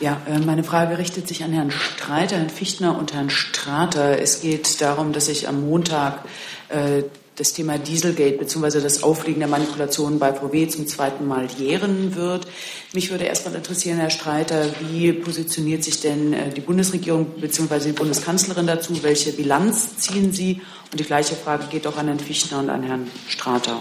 Ja, 0.00 0.20
äh, 0.28 0.38
meine 0.38 0.64
Frage 0.64 0.98
richtet 0.98 1.26
sich 1.26 1.42
an 1.42 1.52
Herrn 1.52 1.70
Streiter, 1.70 2.36
Herrn 2.36 2.50
Fichtner 2.50 2.98
und 2.98 3.14
Herrn 3.14 3.30
Strater. 3.30 4.20
Es 4.20 4.40
geht 4.40 4.80
darum, 4.82 5.12
dass 5.12 5.26
sich 5.26 5.48
am 5.48 5.66
Montag 5.66 6.24
äh, 6.68 7.04
das 7.36 7.52
Thema 7.52 7.78
Dieselgate 7.78 8.38
bzw. 8.38 8.80
das 8.80 9.02
Aufliegen 9.02 9.40
der 9.40 9.48
Manipulationen 9.48 10.18
bei 10.18 10.32
VW 10.32 10.68
zum 10.68 10.86
zweiten 10.86 11.26
Mal 11.26 11.46
jähren 11.58 12.14
wird. 12.14 12.46
Mich 12.92 13.10
würde 13.10 13.24
erst 13.24 13.46
mal 13.46 13.54
interessieren, 13.54 13.98
Herr 13.98 14.10
Streiter, 14.10 14.66
wie 14.90 15.12
positioniert 15.12 15.84
sich 15.84 16.00
denn 16.00 16.32
äh, 16.32 16.50
die 16.50 16.60
Bundesregierung 16.60 17.26
bzw. 17.40 17.86
die 17.86 17.92
Bundeskanzlerin 17.92 18.66
dazu? 18.66 19.02
Welche 19.02 19.32
Bilanz 19.32 19.96
ziehen 19.96 20.32
Sie? 20.32 20.60
Und 20.90 21.00
die 21.00 21.04
gleiche 21.04 21.36
Frage 21.36 21.64
geht 21.70 21.86
auch 21.86 21.96
an 21.96 22.06
Herrn 22.06 22.20
Fichtner 22.20 22.58
und 22.58 22.70
an 22.70 22.82
Herrn 22.82 23.10
Strater. 23.28 23.80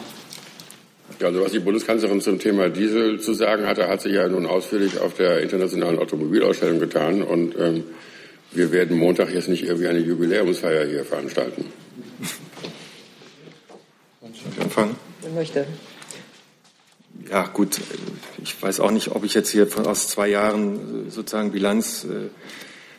Ja, 1.19 1.27
also 1.27 1.41
was 1.41 1.51
die 1.51 1.59
Bundeskanzlerin 1.59 2.19
zum 2.19 2.39
Thema 2.39 2.69
Diesel 2.69 3.19
zu 3.21 3.33
sagen 3.33 3.65
hatte, 3.65 3.87
hat 3.87 4.01
sie 4.01 4.09
ja 4.09 4.27
nun 4.27 4.45
ausführlich 4.45 4.99
auf 4.99 5.13
der 5.13 5.41
internationalen 5.41 5.97
Automobilausstellung 5.97 6.79
getan. 6.79 7.23
Und 7.23 7.55
ähm, 7.57 7.83
wir 8.51 8.71
werden 8.71 8.97
Montag 8.97 9.33
jetzt 9.33 9.47
nicht 9.47 9.63
irgendwie 9.63 9.87
eine 9.87 9.99
Jubiläumsfeier 9.99 10.85
hier 10.85 11.05
veranstalten. 11.05 11.65
Anfangen? 14.59 14.95
Wer 15.21 15.31
möchte? 15.31 15.65
Ja, 17.29 17.47
gut. 17.47 17.79
Ich 18.43 18.61
weiß 18.61 18.79
auch 18.79 18.91
nicht, 18.91 19.09
ob 19.09 19.23
ich 19.23 19.33
jetzt 19.33 19.49
hier 19.49 19.67
von, 19.67 19.85
aus 19.85 20.07
zwei 20.07 20.27
Jahren 20.27 21.07
äh, 21.07 21.11
sozusagen 21.11 21.51
Bilanz 21.51 22.05
äh, 22.05 22.29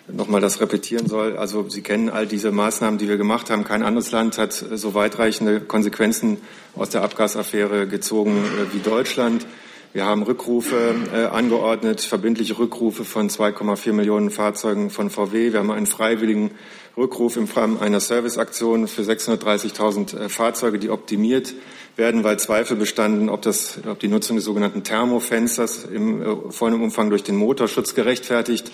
nochmal 0.09 0.41
das 0.41 0.61
repetieren 0.61 1.07
soll. 1.07 1.37
Also 1.37 1.69
Sie 1.69 1.83
kennen 1.83 2.09
all 2.09 2.27
diese 2.27 2.53
Maßnahmen, 2.53 2.99
die 2.99 3.09
wir 3.09 3.17
gemacht 3.17 3.51
haben. 3.51 3.65
Kein 3.65 3.83
anderes 3.83 4.13
Land 4.13 4.39
hat 4.39 4.63
äh, 4.63 4.77
so 4.77 4.95
weitreichende 4.95 5.61
Konsequenzen 5.61 6.39
aus 6.75 6.91
der 6.91 7.03
Abgasaffäre 7.03 7.87
gezogen 7.87 8.37
äh, 8.37 8.75
wie 8.75 8.81
Deutschland. 8.81 9.47
Wir 9.93 10.05
haben 10.05 10.23
Rückrufe 10.23 10.95
äh, 11.15 11.25
angeordnet, 11.25 12.03
verbindliche 12.03 12.59
Rückrufe 12.59 13.05
von 13.05 13.31
2,4 13.31 13.93
Millionen 13.95 14.31
Fahrzeugen 14.31 14.91
von 14.91 15.09
VW. 15.09 15.53
Wir 15.53 15.61
haben 15.61 15.71
einen 15.71 15.87
freiwilligen 15.87 16.51
Rückruf 16.99 17.37
im 17.37 17.45
Rahmen 17.45 17.81
einer 17.81 18.01
Serviceaktion 18.01 18.89
für 18.89 19.03
630.000 19.03 20.19
äh, 20.19 20.29
Fahrzeuge, 20.29 20.79
die 20.79 20.91
optimiert 20.91 21.55
werden, 21.97 22.25
weil 22.25 22.39
Zweifel 22.39 22.77
bestanden, 22.77 23.31
ob, 23.31 23.41
das, 23.43 23.79
ob 23.89 23.99
die 23.99 24.09
Nutzung 24.09 24.37
des 24.37 24.45
sogenannten 24.45 24.85
Thermofensters 24.85 25.85
im 25.85 26.23
äh, 26.23 26.53
vollen 26.53 26.81
Umfang 26.83 27.09
durch 27.09 27.23
den 27.23 27.37
Motorschutz 27.37 27.95
gerechtfertigt 27.95 28.71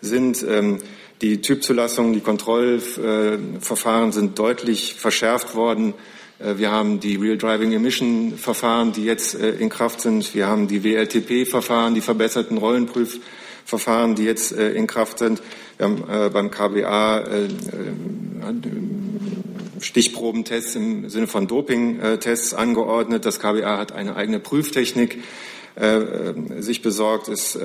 sind. 0.00 0.44
Ähm, 0.48 0.78
die 1.22 1.40
Typzulassungen, 1.40 2.12
die 2.12 2.20
Kontrollverfahren 2.20 4.12
sind 4.12 4.38
deutlich 4.38 4.94
verschärft 4.94 5.54
worden. 5.54 5.94
Äh, 6.38 6.58
Wir 6.58 6.70
haben 6.70 7.00
die 7.00 7.16
Real 7.16 7.38
Driving 7.38 7.72
Emission 7.72 8.34
Verfahren, 8.36 8.92
die 8.92 9.04
jetzt 9.04 9.34
äh, 9.34 9.50
in 9.52 9.68
Kraft 9.68 10.00
sind. 10.00 10.34
Wir 10.34 10.46
haben 10.48 10.68
die 10.68 10.84
WLTP 10.84 11.48
Verfahren, 11.48 11.94
die 11.94 12.00
verbesserten 12.00 12.58
Rollenprüfverfahren, 12.58 14.14
die 14.16 14.24
jetzt 14.24 14.52
äh, 14.52 14.72
in 14.72 14.86
Kraft 14.86 15.18
sind. 15.18 15.40
Wir 15.76 15.86
haben 15.86 16.04
beim 16.32 16.52
KBA 16.52 17.24
Stichprobentests 19.80 20.76
im 20.76 21.08
Sinne 21.08 21.26
von 21.26 21.48
Dopingtests 21.48 22.54
angeordnet. 22.54 23.24
Das 23.24 23.40
KBA 23.40 23.78
hat 23.78 23.90
eine 23.90 24.14
eigene 24.14 24.38
Prüftechnik 24.38 25.18
sich 26.60 26.80
besorgt. 26.80 27.26
Es 27.26 27.58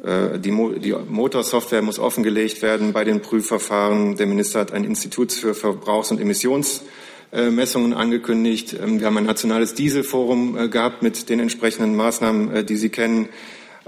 die, 0.00 0.94
Motorsoftware 1.08 1.82
muss 1.82 1.98
offengelegt 1.98 2.62
werden 2.62 2.92
bei 2.92 3.02
den 3.02 3.20
Prüfverfahren. 3.20 4.16
Der 4.16 4.26
Minister 4.26 4.60
hat 4.60 4.72
ein 4.72 4.84
Institut 4.84 5.32
für 5.32 5.54
Verbrauchs- 5.54 6.12
und 6.12 6.20
Emissionsmessungen 6.20 7.94
angekündigt. 7.94 8.76
Ähm, 8.80 9.00
wir 9.00 9.08
haben 9.08 9.16
ein 9.16 9.24
nationales 9.24 9.74
Dieselforum 9.74 10.70
gehabt 10.70 11.02
mit 11.02 11.28
den 11.28 11.40
entsprechenden 11.40 11.96
Maßnahmen, 11.96 12.64
die 12.64 12.76
Sie 12.76 12.90
kennen. 12.90 13.28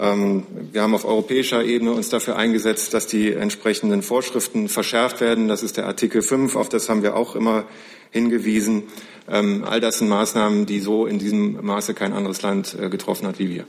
Ähm, 0.00 0.46
wir 0.72 0.82
haben 0.82 0.94
auf 0.94 1.04
europäischer 1.04 1.62
Ebene 1.62 1.92
uns 1.92 2.08
dafür 2.08 2.36
eingesetzt, 2.36 2.94
dass 2.94 3.06
die 3.06 3.32
entsprechenden 3.32 4.02
Vorschriften 4.02 4.68
verschärft 4.68 5.20
werden. 5.20 5.48
Das 5.48 5.62
ist 5.62 5.76
der 5.76 5.86
Artikel 5.86 6.22
5, 6.22 6.56
auf 6.56 6.70
das 6.70 6.88
haben 6.88 7.02
wir 7.02 7.16
auch 7.16 7.36
immer 7.36 7.64
hingewiesen. 8.10 8.84
Ähm, 9.28 9.62
all 9.64 9.80
das 9.80 9.98
sind 9.98 10.08
Maßnahmen, 10.08 10.64
die 10.64 10.80
so 10.80 11.04
in 11.04 11.18
diesem 11.18 11.64
Maße 11.64 11.92
kein 11.92 12.14
anderes 12.14 12.40
Land 12.40 12.74
äh, 12.80 12.88
getroffen 12.88 13.26
hat 13.26 13.38
wie 13.38 13.50
wir. 13.50 13.64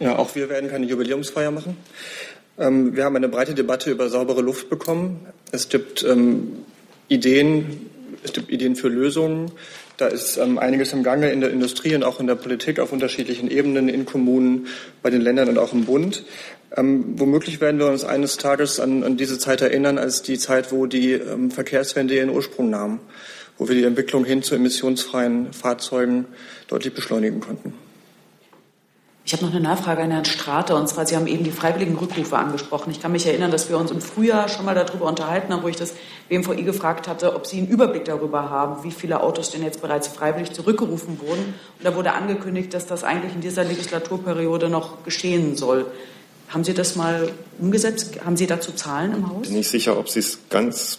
Ja, 0.00 0.16
auch 0.16 0.34
wir 0.34 0.48
werden 0.48 0.70
keine 0.70 0.86
Jubiläumsfeier 0.86 1.50
machen. 1.50 1.76
Ähm, 2.58 2.96
wir 2.96 3.04
haben 3.04 3.16
eine 3.16 3.28
breite 3.28 3.54
Debatte 3.54 3.90
über 3.90 4.08
saubere 4.08 4.42
Luft 4.42 4.70
bekommen. 4.70 5.26
Es 5.52 5.68
gibt 5.68 6.04
Ideen, 7.08 7.90
es 8.24 8.32
gibt 8.32 8.50
Ideen 8.50 8.76
für 8.76 8.88
Lösungen. 8.88 9.52
Da 9.98 10.06
ist 10.06 10.36
ähm, 10.36 10.58
einiges 10.58 10.92
im 10.92 11.02
Gange 11.02 11.30
in 11.30 11.40
der 11.40 11.50
Industrie 11.50 11.94
und 11.94 12.02
auch 12.02 12.18
in 12.18 12.26
der 12.26 12.34
Politik 12.34 12.80
auf 12.80 12.92
unterschiedlichen 12.92 13.50
Ebenen, 13.50 13.88
in 13.88 14.06
Kommunen, 14.06 14.66
bei 15.02 15.10
den 15.10 15.20
Ländern 15.20 15.48
und 15.48 15.58
auch 15.58 15.72
im 15.72 15.84
Bund. 15.84 16.24
Ähm, 16.76 17.14
womöglich 17.18 17.60
werden 17.60 17.78
wir 17.78 17.86
uns 17.86 18.04
eines 18.04 18.38
Tages 18.38 18.80
an, 18.80 19.04
an, 19.04 19.16
diese 19.16 19.38
Zeit 19.38 19.60
erinnern, 19.60 19.98
als 19.98 20.22
die 20.22 20.38
Zeit, 20.38 20.72
wo 20.72 20.86
die 20.86 21.12
ähm, 21.12 21.50
Verkehrswende 21.50 22.14
ihren 22.16 22.30
Ursprung 22.30 22.70
nahm, 22.70 23.00
wo 23.58 23.68
wir 23.68 23.76
die 23.76 23.84
Entwicklung 23.84 24.24
hin 24.24 24.42
zu 24.42 24.54
emissionsfreien 24.54 25.52
Fahrzeugen 25.52 26.24
deutlich 26.68 26.94
beschleunigen 26.94 27.40
konnten. 27.40 27.74
Ich 29.24 29.32
habe 29.32 29.44
noch 29.44 29.52
eine 29.52 29.60
Nachfrage 29.60 30.02
an 30.02 30.10
Herrn 30.10 30.24
Strate. 30.24 30.74
Und 30.74 30.88
zwar, 30.88 31.06
Sie 31.06 31.14
haben 31.14 31.28
eben 31.28 31.44
die 31.44 31.52
freiwilligen 31.52 31.96
Rückrufe 31.96 32.36
angesprochen. 32.36 32.90
Ich 32.90 33.00
kann 33.00 33.12
mich 33.12 33.24
erinnern, 33.24 33.52
dass 33.52 33.68
wir 33.68 33.78
uns 33.78 33.92
im 33.92 34.00
Frühjahr 34.00 34.48
schon 34.48 34.64
mal 34.64 34.74
darüber 34.74 35.06
unterhalten 35.06 35.52
haben, 35.52 35.62
wo 35.62 35.68
ich 35.68 35.76
das 35.76 35.94
BMVI 36.28 36.62
gefragt 36.64 37.06
hatte, 37.06 37.34
ob 37.36 37.46
Sie 37.46 37.58
einen 37.58 37.68
Überblick 37.68 38.04
darüber 38.04 38.50
haben, 38.50 38.82
wie 38.82 38.90
viele 38.90 39.20
Autos 39.20 39.50
denn 39.50 39.62
jetzt 39.62 39.80
bereits 39.80 40.08
freiwillig 40.08 40.52
zurückgerufen 40.52 41.20
wurden. 41.20 41.54
Und 41.78 41.84
da 41.84 41.94
wurde 41.94 42.12
angekündigt, 42.12 42.74
dass 42.74 42.86
das 42.86 43.04
eigentlich 43.04 43.34
in 43.34 43.40
dieser 43.40 43.62
Legislaturperiode 43.62 44.68
noch 44.68 45.04
geschehen 45.04 45.56
soll. 45.56 45.86
Haben 46.48 46.64
Sie 46.64 46.74
das 46.74 46.96
mal 46.96 47.30
umgesetzt? 47.60 48.24
Haben 48.24 48.36
Sie 48.36 48.46
dazu 48.46 48.72
Zahlen 48.72 49.14
im 49.14 49.30
Haus? 49.30 49.42
Bin 49.42 49.56
nicht 49.56 49.70
sicher, 49.70 49.98
ob 49.98 50.08
Sie 50.08 50.18
es 50.18 50.40
ganz 50.50 50.98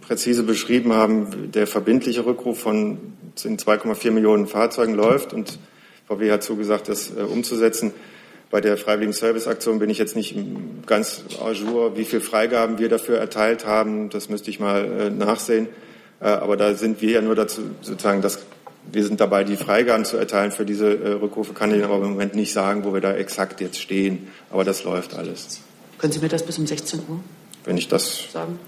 präzise 0.00 0.42
beschrieben 0.42 0.94
haben. 0.94 1.52
Der 1.52 1.66
verbindliche 1.66 2.24
Rückruf 2.24 2.58
von 2.58 2.98
2,4 3.36 4.10
Millionen 4.10 4.46
Fahrzeugen 4.46 4.94
läuft 4.94 5.32
und 5.34 5.58
VW 6.10 6.32
hat 6.32 6.42
zugesagt, 6.42 6.88
das 6.88 7.10
äh, 7.10 7.22
umzusetzen. 7.22 7.92
Bei 8.50 8.60
der 8.60 8.76
Freiwilligen 8.76 9.12
Serviceaktion 9.12 9.78
bin 9.78 9.90
ich 9.90 9.98
jetzt 9.98 10.16
nicht 10.16 10.36
ganz 10.86 11.22
à 11.40 11.52
jour, 11.52 11.96
wie 11.96 12.04
viele 12.04 12.20
Freigaben 12.20 12.78
wir 12.78 12.88
dafür 12.88 13.18
erteilt 13.18 13.64
haben. 13.64 14.10
Das 14.10 14.28
müsste 14.28 14.50
ich 14.50 14.58
mal 14.58 14.84
äh, 14.84 15.10
nachsehen. 15.10 15.68
Äh, 16.20 16.24
aber 16.24 16.56
da 16.56 16.74
sind 16.74 17.00
wir 17.00 17.12
ja 17.12 17.22
nur 17.22 17.36
dazu, 17.36 17.60
sozusagen, 17.80 18.22
dass 18.22 18.40
wir 18.90 19.04
sind 19.04 19.20
dabei, 19.20 19.44
die 19.44 19.56
Freigaben 19.56 20.04
zu 20.04 20.16
erteilen 20.16 20.50
für 20.50 20.64
diese 20.64 20.92
äh, 20.98 21.12
Rückrufe. 21.12 21.52
Kann 21.52 21.72
ich 21.72 21.84
aber 21.84 21.96
im 21.96 22.10
Moment 22.10 22.34
nicht 22.34 22.52
sagen, 22.52 22.82
wo 22.84 22.92
wir 22.92 23.00
da 23.00 23.14
exakt 23.14 23.60
jetzt 23.60 23.78
stehen. 23.78 24.28
Aber 24.50 24.64
das 24.64 24.82
läuft 24.82 25.14
alles. 25.14 25.60
Können 25.98 26.12
Sie 26.12 26.18
mir 26.18 26.28
das 26.28 26.44
bis 26.44 26.58
um 26.58 26.66
16 26.66 27.00
Uhr 27.08 27.20
Wenn 27.64 27.76
ich 27.76 27.86
das 27.86 28.32
sagen? 28.32 28.58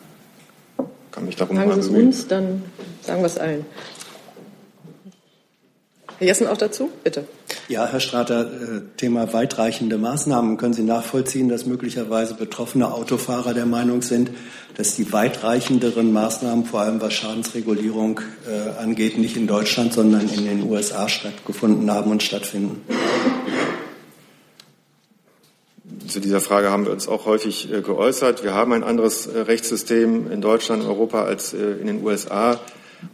Kann 1.11 1.25
mich 1.25 1.37
darum 1.37 1.57
Sagen 1.57 1.73
Sie 1.73 1.81
es 1.81 1.89
uns, 1.89 2.29
dann 2.29 2.63
sagen 3.03 3.21
wir 3.21 3.27
es 3.27 3.37
allen. 3.37 3.67
Herr 6.19 6.27
Jessen 6.27 6.47
auch 6.47 6.57
dazu, 6.57 6.91
bitte. 7.03 7.25
Ja, 7.69 7.87
Herr 7.87 8.01
Strater, 8.01 8.43
äh, 8.43 8.81
Thema 8.97 9.33
weitreichende 9.33 9.99
Maßnahmen. 9.99 10.57
Können 10.57 10.75
Sie 10.75 10.83
nachvollziehen, 10.83 11.49
dass 11.49 11.67
möglicherweise 11.67 12.35
betroffene 12.35 12.93
Autofahrer 12.93 13.55
der 13.55 13.67
Meinung 13.67 14.03
sind, 14.03 14.31
dass 14.77 14.95
die 14.97 15.13
weitreichenderen 15.13 16.13
Maßnahmen, 16.13 16.65
vor 16.65 16.81
allem 16.81 17.01
was 17.01 17.13
Schadensregulierung 17.15 18.21
äh, 18.49 18.81
angeht, 18.81 19.19
nicht 19.19 19.37
in 19.37 19.47
Deutschland, 19.47 19.93
sondern 19.93 20.29
in 20.29 20.45
den 20.45 20.71
USA 20.71 21.09
stattgefunden 21.09 21.91
haben 21.91 22.11
und 22.11 22.23
stattfinden? 22.23 22.83
Zu 26.09 26.21
dieser 26.21 26.41
Frage 26.41 26.71
haben 26.71 26.85
wir 26.85 26.93
uns 26.93 27.09
auch 27.09 27.27
häufig 27.27 27.73
äh, 27.73 27.81
geäußert. 27.81 28.45
Wir 28.45 28.55
haben 28.55 28.73
ein 28.73 28.85
anderes 28.85 29.29
Rechtssystem 29.35 30.31
in 30.31 30.41
Deutschland, 30.41 30.85
Europa 30.85 31.25
als 31.25 31.53
in 31.53 31.87
den 31.87 32.05
USA. 32.05 32.61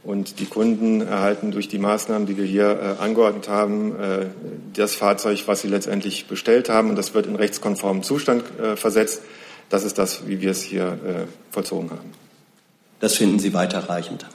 Und 0.02 0.38
die 0.40 0.46
Kunden 0.46 1.00
erhalten 1.00 1.50
durch 1.50 1.68
die 1.68 1.78
Maßnahmen, 1.78 2.26
die 2.26 2.36
wir 2.36 2.44
hier 2.44 2.96
äh, 2.98 3.02
angeordnet 3.02 3.48
haben, 3.48 3.96
äh, 3.96 4.26
das 4.74 4.94
Fahrzeug, 4.94 5.42
was 5.46 5.62
sie 5.62 5.68
letztendlich 5.68 6.26
bestellt 6.26 6.68
haben. 6.68 6.90
Und 6.90 6.96
das 6.96 7.14
wird 7.14 7.26
in 7.26 7.36
rechtskonformen 7.36 8.02
Zustand 8.02 8.44
äh, 8.58 8.76
versetzt. 8.76 9.22
Das 9.68 9.84
ist 9.84 9.98
das, 9.98 10.26
wie 10.26 10.40
wir 10.40 10.50
es 10.50 10.62
hier 10.62 10.86
äh, 10.86 11.52
vollzogen 11.52 11.90
haben. 11.90 12.12
Das 13.00 13.14
finden 13.14 13.38
Sie 13.38 13.54
weiterreichend? 13.54 14.26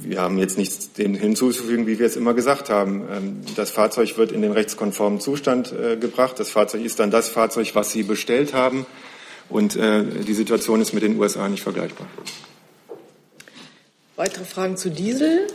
Wir 0.00 0.20
haben 0.20 0.38
jetzt 0.38 0.58
nichts 0.58 0.92
dem 0.92 1.14
hinzuzufügen, 1.14 1.86
wie 1.86 1.98
wir 1.98 2.06
es 2.06 2.16
immer 2.16 2.34
gesagt 2.34 2.70
haben. 2.70 3.02
Ähm, 3.10 3.40
das 3.54 3.70
Fahrzeug 3.70 4.16
wird 4.16 4.32
in 4.32 4.42
den 4.42 4.52
rechtskonformen 4.52 5.20
Zustand 5.20 5.72
äh, 5.72 5.96
gebracht. 5.96 6.40
Das 6.40 6.50
Fahrzeug 6.50 6.84
ist 6.84 6.98
dann 6.98 7.10
das 7.10 7.28
Fahrzeug, 7.28 7.70
was 7.74 7.92
Sie 7.92 8.02
bestellt 8.02 8.54
haben. 8.54 8.86
Und 9.48 9.76
äh, 9.76 10.04
die 10.04 10.34
Situation 10.34 10.80
ist 10.80 10.92
mit 10.92 11.02
den 11.02 11.18
USA 11.18 11.48
nicht 11.48 11.62
vergleichbar. 11.62 12.06
Weitere 14.16 14.44
Fragen 14.44 14.76
zu 14.76 14.90
Diesel? 14.90 15.46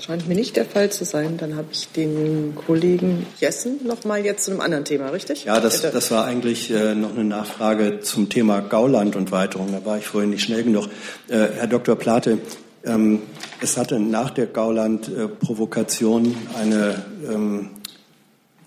Scheint 0.00 0.28
mir 0.28 0.34
nicht 0.34 0.56
der 0.56 0.64
Fall 0.64 0.90
zu 0.90 1.04
sein. 1.04 1.36
Dann 1.38 1.56
habe 1.56 1.68
ich 1.70 1.88
den 1.88 2.54
Kollegen 2.54 3.26
Jessen 3.40 3.86
noch 3.86 4.04
mal 4.04 4.24
jetzt 4.24 4.44
zu 4.44 4.50
einem 4.50 4.60
anderen 4.60 4.84
Thema, 4.84 5.10
richtig? 5.10 5.44
Ja, 5.44 5.60
das, 5.60 5.82
das 5.82 6.10
war 6.10 6.24
eigentlich 6.24 6.70
äh, 6.70 6.94
noch 6.94 7.14
eine 7.14 7.24
Nachfrage 7.24 8.00
zum 8.00 8.28
Thema 8.28 8.60
Gauland 8.60 9.16
und 9.16 9.30
Weiterung. 9.30 9.72
Da 9.72 9.84
war 9.84 9.98
ich 9.98 10.06
vorhin 10.06 10.30
nicht 10.30 10.42
schnell 10.42 10.64
genug. 10.64 10.88
Äh, 11.28 11.48
Herr 11.56 11.66
Dr. 11.68 11.96
Plate, 11.96 12.38
ähm, 12.84 13.22
es 13.60 13.76
hatte 13.76 14.00
nach 14.00 14.30
der 14.30 14.46
Gauland-Provokation 14.46 16.26
äh, 16.26 16.60
eine 16.60 17.04
ähm, 17.28 17.70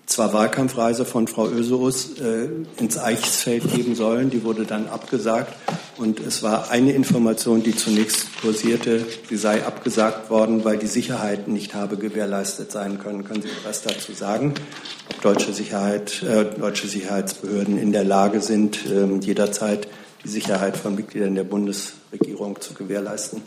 zwar 0.06 0.32
Wahlkampfreise 0.32 1.04
von 1.04 1.26
Frau 1.26 1.48
Öseus 1.48 2.18
äh, 2.18 2.48
ins 2.76 2.98
Eichsfeld 2.98 3.72
geben 3.74 3.94
sollen, 3.94 4.30
die 4.30 4.44
wurde 4.44 4.64
dann 4.64 4.88
abgesagt 4.88 5.54
und 5.96 6.20
es 6.20 6.42
war 6.42 6.70
eine 6.70 6.92
Information, 6.92 7.62
die 7.62 7.74
zunächst 7.74 8.26
kursierte, 8.40 9.04
sie 9.28 9.36
sei 9.36 9.64
abgesagt 9.64 10.30
worden, 10.30 10.64
weil 10.64 10.78
die 10.78 10.86
Sicherheit 10.86 11.48
nicht 11.48 11.74
habe 11.74 11.96
gewährleistet 11.96 12.72
sein 12.72 12.98
können. 12.98 13.24
Können 13.24 13.42
Sie 13.42 13.48
etwas 13.48 13.82
dazu 13.82 14.12
sagen, 14.12 14.54
ob 15.10 15.22
deutsche 15.22 15.52
Sicherheit, 15.52 16.22
äh, 16.22 16.44
deutsche 16.58 16.88
Sicherheitsbehörden 16.88 17.78
in 17.78 17.92
der 17.92 18.04
Lage 18.04 18.40
sind, 18.40 18.86
äh, 18.86 19.06
jederzeit 19.20 19.86
die 20.24 20.28
Sicherheit 20.28 20.76
von 20.76 20.94
Mitgliedern 20.94 21.34
der 21.34 21.44
Bundesregierung 21.44 22.60
zu 22.60 22.74
gewährleisten? 22.74 23.42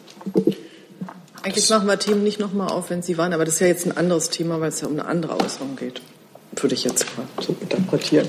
Eigentlich 1.44 1.70
machen 1.70 1.88
wir 1.88 2.00
Themen 2.00 2.24
nicht 2.24 2.40
nochmal 2.40 2.70
auf, 2.70 2.90
wenn 2.90 3.04
Sie 3.04 3.18
waren, 3.18 3.34
aber 3.34 3.46
das 3.46 3.56
ist 3.56 3.60
ja 3.60 3.68
jetzt 3.68 3.86
ein 3.86 3.96
anderes 3.96 4.30
Thema, 4.30 4.62
weil 4.62 4.70
es 4.70 4.82
ja 4.82 4.88
um 4.88 4.94
eine 4.94 5.06
andere 5.06 5.40
Äußerung 5.40 5.76
geht 5.76 6.02
würde 6.66 6.74
ich 6.74 6.84
jetzt 6.84 7.06
mal 7.16 7.28
so 7.44 7.56
interpretieren. 7.62 8.28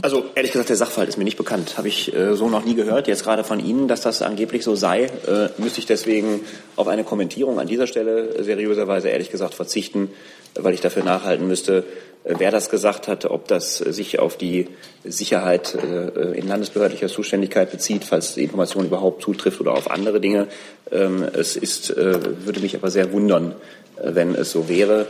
Also 0.00 0.24
ehrlich 0.34 0.52
gesagt, 0.52 0.70
der 0.70 0.76
Sachverhalt 0.76 1.10
ist 1.10 1.18
mir 1.18 1.24
nicht 1.24 1.36
bekannt. 1.36 1.76
Habe 1.76 1.88
ich 1.88 2.14
äh, 2.14 2.34
so 2.34 2.48
noch 2.48 2.64
nie 2.64 2.74
gehört. 2.74 3.08
Jetzt 3.08 3.24
gerade 3.24 3.44
von 3.44 3.60
Ihnen, 3.60 3.88
dass 3.88 4.00
das 4.00 4.22
angeblich 4.22 4.64
so 4.64 4.74
sei, 4.74 5.04
äh, 5.04 5.50
müsste 5.58 5.80
ich 5.80 5.86
deswegen 5.86 6.40
auf 6.76 6.88
eine 6.88 7.04
Kommentierung 7.04 7.60
an 7.60 7.66
dieser 7.66 7.86
Stelle 7.86 8.42
seriöserweise 8.42 9.10
ehrlich 9.10 9.30
gesagt 9.30 9.52
verzichten, 9.52 10.08
weil 10.54 10.72
ich 10.72 10.80
dafür 10.80 11.04
nachhalten 11.04 11.46
müsste, 11.46 11.84
äh, 12.24 12.36
wer 12.38 12.50
das 12.50 12.70
gesagt 12.70 13.06
hat, 13.06 13.26
ob 13.26 13.48
das 13.48 13.76
sich 13.76 14.18
auf 14.18 14.38
die 14.38 14.68
Sicherheit 15.04 15.74
äh, 15.74 16.38
in 16.38 16.48
landesbehördlicher 16.48 17.08
Zuständigkeit 17.08 17.70
bezieht, 17.70 18.04
falls 18.04 18.34
die 18.34 18.44
Information 18.44 18.86
überhaupt 18.86 19.22
zutrifft 19.22 19.60
oder 19.60 19.72
auf 19.72 19.90
andere 19.90 20.22
Dinge. 20.22 20.48
Ähm, 20.90 21.22
es 21.34 21.54
ist, 21.54 21.90
äh, 21.90 22.46
würde 22.46 22.60
mich 22.60 22.74
aber 22.74 22.90
sehr 22.90 23.12
wundern, 23.12 23.54
wenn 24.02 24.34
es 24.34 24.50
so 24.50 24.70
wäre, 24.70 25.06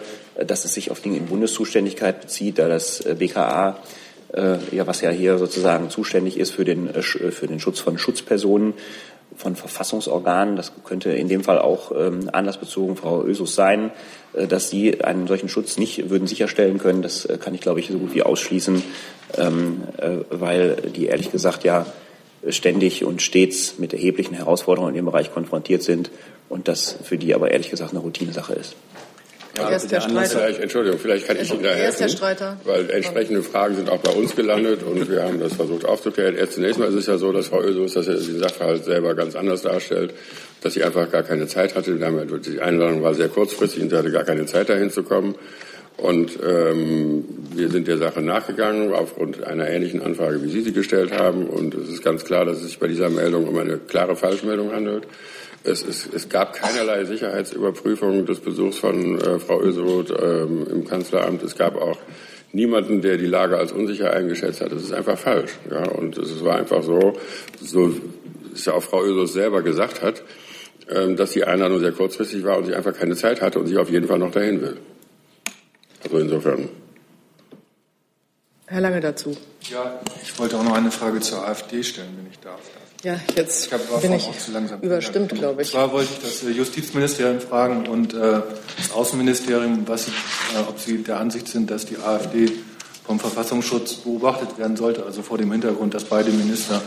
dass 0.47 0.65
es 0.65 0.75
sich 0.75 0.91
auf 0.91 1.01
Dinge 1.01 1.17
in 1.17 1.27
Bundeszuständigkeit 1.27 2.21
bezieht, 2.21 2.59
da 2.59 2.69
das 2.69 3.01
äh, 3.01 3.15
BKA 3.19 3.79
ja, 4.73 4.85
was 4.85 5.01
ja 5.01 5.11
hier 5.11 5.39
sozusagen 5.39 5.91
zuständig 5.91 6.41
ist 6.41 6.51
für 6.51 6.65
den, 6.65 6.93
für 7.03 7.47
den 7.47 7.61
Schutz 7.61 7.79
von 7.79 7.99
Schutzpersonen, 7.99 8.75
von 9.37 9.57
Verfassungsorganen, 9.57 10.57
das 10.57 10.73
könnte 10.85 11.11
in 11.11 11.29
dem 11.29 11.43
Fall 11.43 11.59
auch 11.59 11.93
ähm, 11.93 12.31
anlassbezogen 12.33 12.97
Frau 12.97 13.23
Ösus 13.25 13.55
sein, 13.55 13.91
äh, 14.35 14.47
dass 14.47 14.71
sie 14.71 15.03
einen 15.03 15.27
solchen 15.27 15.49
Schutz 15.49 15.77
nicht 15.77 16.11
würden 16.11 16.27
sicherstellen 16.27 16.79
können. 16.79 17.03
Das 17.03 17.25
äh, 17.25 17.39
kann 17.39 17.55
ich, 17.55 17.61
glaube 17.61 17.81
ich, 17.81 17.89
so 17.89 17.99
gut 17.99 18.15
wie 18.15 18.23
ausschließen, 18.23 18.83
ähm, 19.39 19.83
äh, 19.97 20.11
weil 20.31 20.77
die 20.95 21.07
ehrlich 21.07 21.33
gesagt 21.33 21.65
ja 21.65 21.87
ständig 22.49 23.05
und 23.05 23.23
stets 23.23 23.79
mit 23.79 23.93
erheblichen 23.93 24.35
Herausforderungen 24.35 24.91
in 24.91 24.97
dem 24.97 25.07
Bereich 25.07 25.33
konfrontiert 25.33 25.83
sind 25.83 26.11
und 26.51 26.69
das 26.69 26.97
für 27.03 27.17
die 27.17 27.35
aber 27.35 27.51
ehrlich 27.51 27.71
gesagt 27.71 27.93
eine 27.93 28.01
Routinesache 28.01 28.53
ist. 28.53 28.77
Ja, 29.57 29.71
Erst 29.71 29.93
der 29.93 30.01
Streiter. 30.01 30.27
Vielleicht, 30.27 30.61
Entschuldigung, 30.61 30.99
vielleicht 30.99 31.27
kann 31.27 31.37
ich 31.41 31.51
Ihnen 31.53 31.63
da 31.63 31.69
helfen. 31.69 31.85
Erst 31.85 32.01
der 32.01 32.09
Streiter. 32.09 32.57
Weil 32.65 32.91
entsprechende 32.91 33.43
Fragen 33.43 33.77
sind 33.77 33.89
auch 33.89 34.01
bei 34.01 34.11
uns 34.11 34.35
gelandet 34.35 34.83
und 34.83 35.09
wir 35.09 35.23
haben 35.23 35.39
das 35.39 35.55
versucht 35.55 35.85
aufzuklären. 35.85 36.35
Erst 36.35 36.55
zunächst 36.55 36.79
mal 36.79 36.89
ist 36.89 36.95
es 36.95 37.07
ja 37.07 37.19
so, 37.19 37.31
dass 37.33 37.49
Frau 37.49 37.63
Ösus 37.63 37.95
das 37.95 38.07
ja 38.07 38.15
die 38.15 38.39
Sachverhalt 38.39 38.85
selber 38.85 39.15
ganz 39.15 39.37
anders 39.37 39.63
darstellt, 39.63 40.13
dass 40.63 40.75
sie 40.75 40.83
einfach 40.83 41.11
gar 41.11 41.23
keine 41.23 41.47
Zeit 41.47 41.75
hatte. 41.77 41.95
Die 41.95 42.61
Einladung 42.61 43.03
war 43.03 43.15
sehr 43.15 43.29
kurzfristig 43.29 43.83
und 43.83 43.91
sie 43.91 43.97
hatte 43.97 44.11
gar 44.11 44.25
keine 44.25 44.47
Zeit 44.47 44.69
dahin 44.69 44.91
zu 44.91 45.03
kommen. 45.03 45.37
Und 45.97 46.39
ähm, 46.45 47.25
wir 47.55 47.71
sind 47.71 47.87
der 47.87 47.99
Sache 47.99 48.21
nachgegangen 48.21 48.93
aufgrund 48.93 49.45
einer 49.45 49.69
ähnlichen 49.69 50.03
Anfrage, 50.03 50.43
wie 50.43 50.49
Sie 50.49 50.63
sie 50.63 50.73
gestellt 50.73 51.13
haben. 51.13 51.47
Und 51.47 51.75
es 51.75 51.89
ist 51.89 52.03
ganz 52.03 52.25
klar, 52.25 52.45
dass 52.45 52.59
es 52.59 52.65
sich 52.65 52.79
bei 52.81 52.89
dieser 52.89 53.11
Meldung 53.11 53.47
um 53.47 53.57
eine 53.57 53.79
klare 53.79 54.17
Falschmeldung 54.17 54.73
handelt. 54.73 55.07
Es, 55.65 55.83
es, 55.83 56.07
es 56.07 56.29
gab 56.29 56.53
keinerlei 56.53 57.07
Sicherheitsüberprüfung 57.07 58.27
des 58.27 58.41
Besuchs 58.41 58.77
von 58.77 59.19
äh, 59.19 59.39
Frau 59.39 59.63
Öseroth 59.63 60.11
ähm, 60.11 60.67
im 60.71 60.87
Kanzleramt. 60.87 61.43
Es 61.43 61.57
gab 61.57 61.77
auch 61.77 61.99
niemanden, 62.53 63.01
der 63.01 63.17
die 63.17 63.27
Lage 63.27 63.57
als 63.57 63.73
unsicher 63.73 64.13
eingeschätzt 64.13 64.61
hat. 64.61 64.73
Das 64.73 64.83
ist 64.83 64.93
einfach 64.93 65.19
falsch. 65.19 65.53
Ja? 65.71 65.89
Und 65.89 66.19
es 66.19 66.45
war 66.45 66.57
einfach 66.57 66.83
so, 66.83 67.15
so 67.63 67.95
ist 68.53 68.67
ja 68.67 68.75
auch 68.75 68.83
Frau 68.83 69.03
Öseroth 69.03 69.31
selber 69.31 69.63
gesagt 69.63 70.03
hat, 70.03 70.23
ähm, 70.91 71.17
dass 71.17 71.31
die 71.31 71.45
Einladung 71.45 71.81
sehr 71.81 71.93
kurzfristig 71.93 72.45
war 72.45 72.59
und 72.59 72.67
sie 72.67 72.75
einfach 72.75 72.93
keine 72.93 73.17
Zeit 73.17 73.41
hatte 73.41 73.59
und 73.59 73.67
sie 73.67 73.79
auf 73.79 73.89
jeden 73.91 74.07
Fall 74.07 74.19
noch 74.19 74.33
dahin 74.33 74.61
will. 74.61 74.77
Also 76.05 76.19
insofern. 76.19 76.69
Herr 78.67 78.81
Lange 78.83 79.01
dazu. 79.01 79.35
Ja, 79.71 79.99
ich 80.23 80.39
wollte 80.39 80.59
auch 80.59 80.65
noch 80.65 80.75
eine 80.75 80.91
Frage 80.91 81.21
zur 81.21 81.47
AfD 81.47 81.83
stellen, 81.83 82.19
wenn 82.19 82.31
ich 82.31 82.39
darf. 82.39 82.61
Ja, 83.05 83.21
jetzt 83.37 83.71
ich 83.71 84.01
bin 84.01 84.15
ich 84.15 84.31
überstimmt, 84.81 85.35
glaube 85.35 85.61
ich. 85.61 85.69
Und 85.69 85.73
zwar 85.73 85.93
wollte 85.93 86.11
ich 86.15 86.21
das 86.21 86.43
äh, 86.43 86.51
Justizministerium 86.51 87.39
fragen 87.39 87.87
und 87.87 88.15
äh, 88.15 88.41
das 88.79 88.93
Außenministerium, 88.95 89.87
was, 89.87 90.09
äh, 90.09 90.11
ob 90.67 90.79
Sie 90.81 91.03
der 91.03 91.21
Ansicht 91.21 91.47
sind, 91.49 91.71
dass 91.71 91.85
die 91.85 91.99
AfD 91.99 92.51
vom 93.07 93.21
Verfassungsschutz 93.21 93.97
beobachtet 93.97 94.57
werden 94.57 94.79
sollte, 94.79 95.05
also 95.05 95.21
vor 95.21 95.37
dem 95.37 95.53
Hintergrund, 95.53 95.93
dass 95.93 96.05
beide 96.05 96.31
Minister 96.31 96.81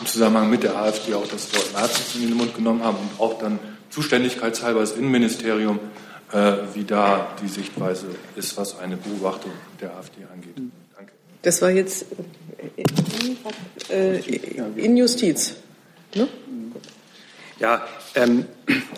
im 0.00 0.06
Zusammenhang 0.06 0.50
mit 0.50 0.64
der 0.64 0.76
AfD 0.76 1.14
auch 1.14 1.28
das 1.28 1.54
Wort 1.54 1.72
Nazis 1.72 2.16
in 2.16 2.22
den 2.22 2.36
Mund 2.36 2.56
genommen 2.56 2.82
haben 2.82 2.96
und 2.96 3.20
auch 3.20 3.38
dann 3.38 3.60
zuständigkeitshalber 3.90 4.80
das 4.80 4.92
Innenministerium, 4.92 5.78
äh, 6.32 6.54
wie 6.74 6.82
da 6.82 7.28
die 7.40 7.48
Sichtweise 7.48 8.06
ist, 8.34 8.56
was 8.56 8.76
eine 8.80 8.96
Beobachtung 8.96 9.52
der 9.80 9.96
AfD 9.96 10.24
angeht. 10.32 10.56
Danke. 10.96 11.12
Das 11.42 11.62
war 11.62 11.70
jetzt 11.70 12.06
in 14.76 14.96
Justiz. 14.96 15.56
Ne? 16.14 16.28
Ja, 17.60 17.86
ähm, 18.16 18.46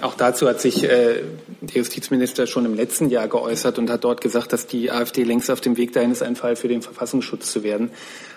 auch 0.01 0.15
dazu 0.15 0.49
hat 0.49 0.61
sich 0.61 0.83
äh, 0.85 1.23
der 1.61 1.77
Justizminister 1.77 2.47
schon 2.47 2.65
im 2.65 2.75
letzten 2.75 3.11
Jahr 3.11 3.29
geäußert 3.29 3.79
und 3.79 3.91
hat 3.91 4.05
dort 4.05 4.21
gesagt, 4.21 4.53
dass 4.53 4.67
die 4.67 4.91
AfD 4.91 5.25
längst 5.25 5.51
auf 5.51 5.61
dem 5.61 5.77
Weg 5.77 5.93
dahin 5.93 6.11
ist, 6.11 6.23
ein 6.23 6.37
Fall 6.37 6.57
für 6.57 6.69
den 6.69 6.83
Verfassungsschutz 6.83 7.51
zu 7.53 7.63
werden. 7.63 7.91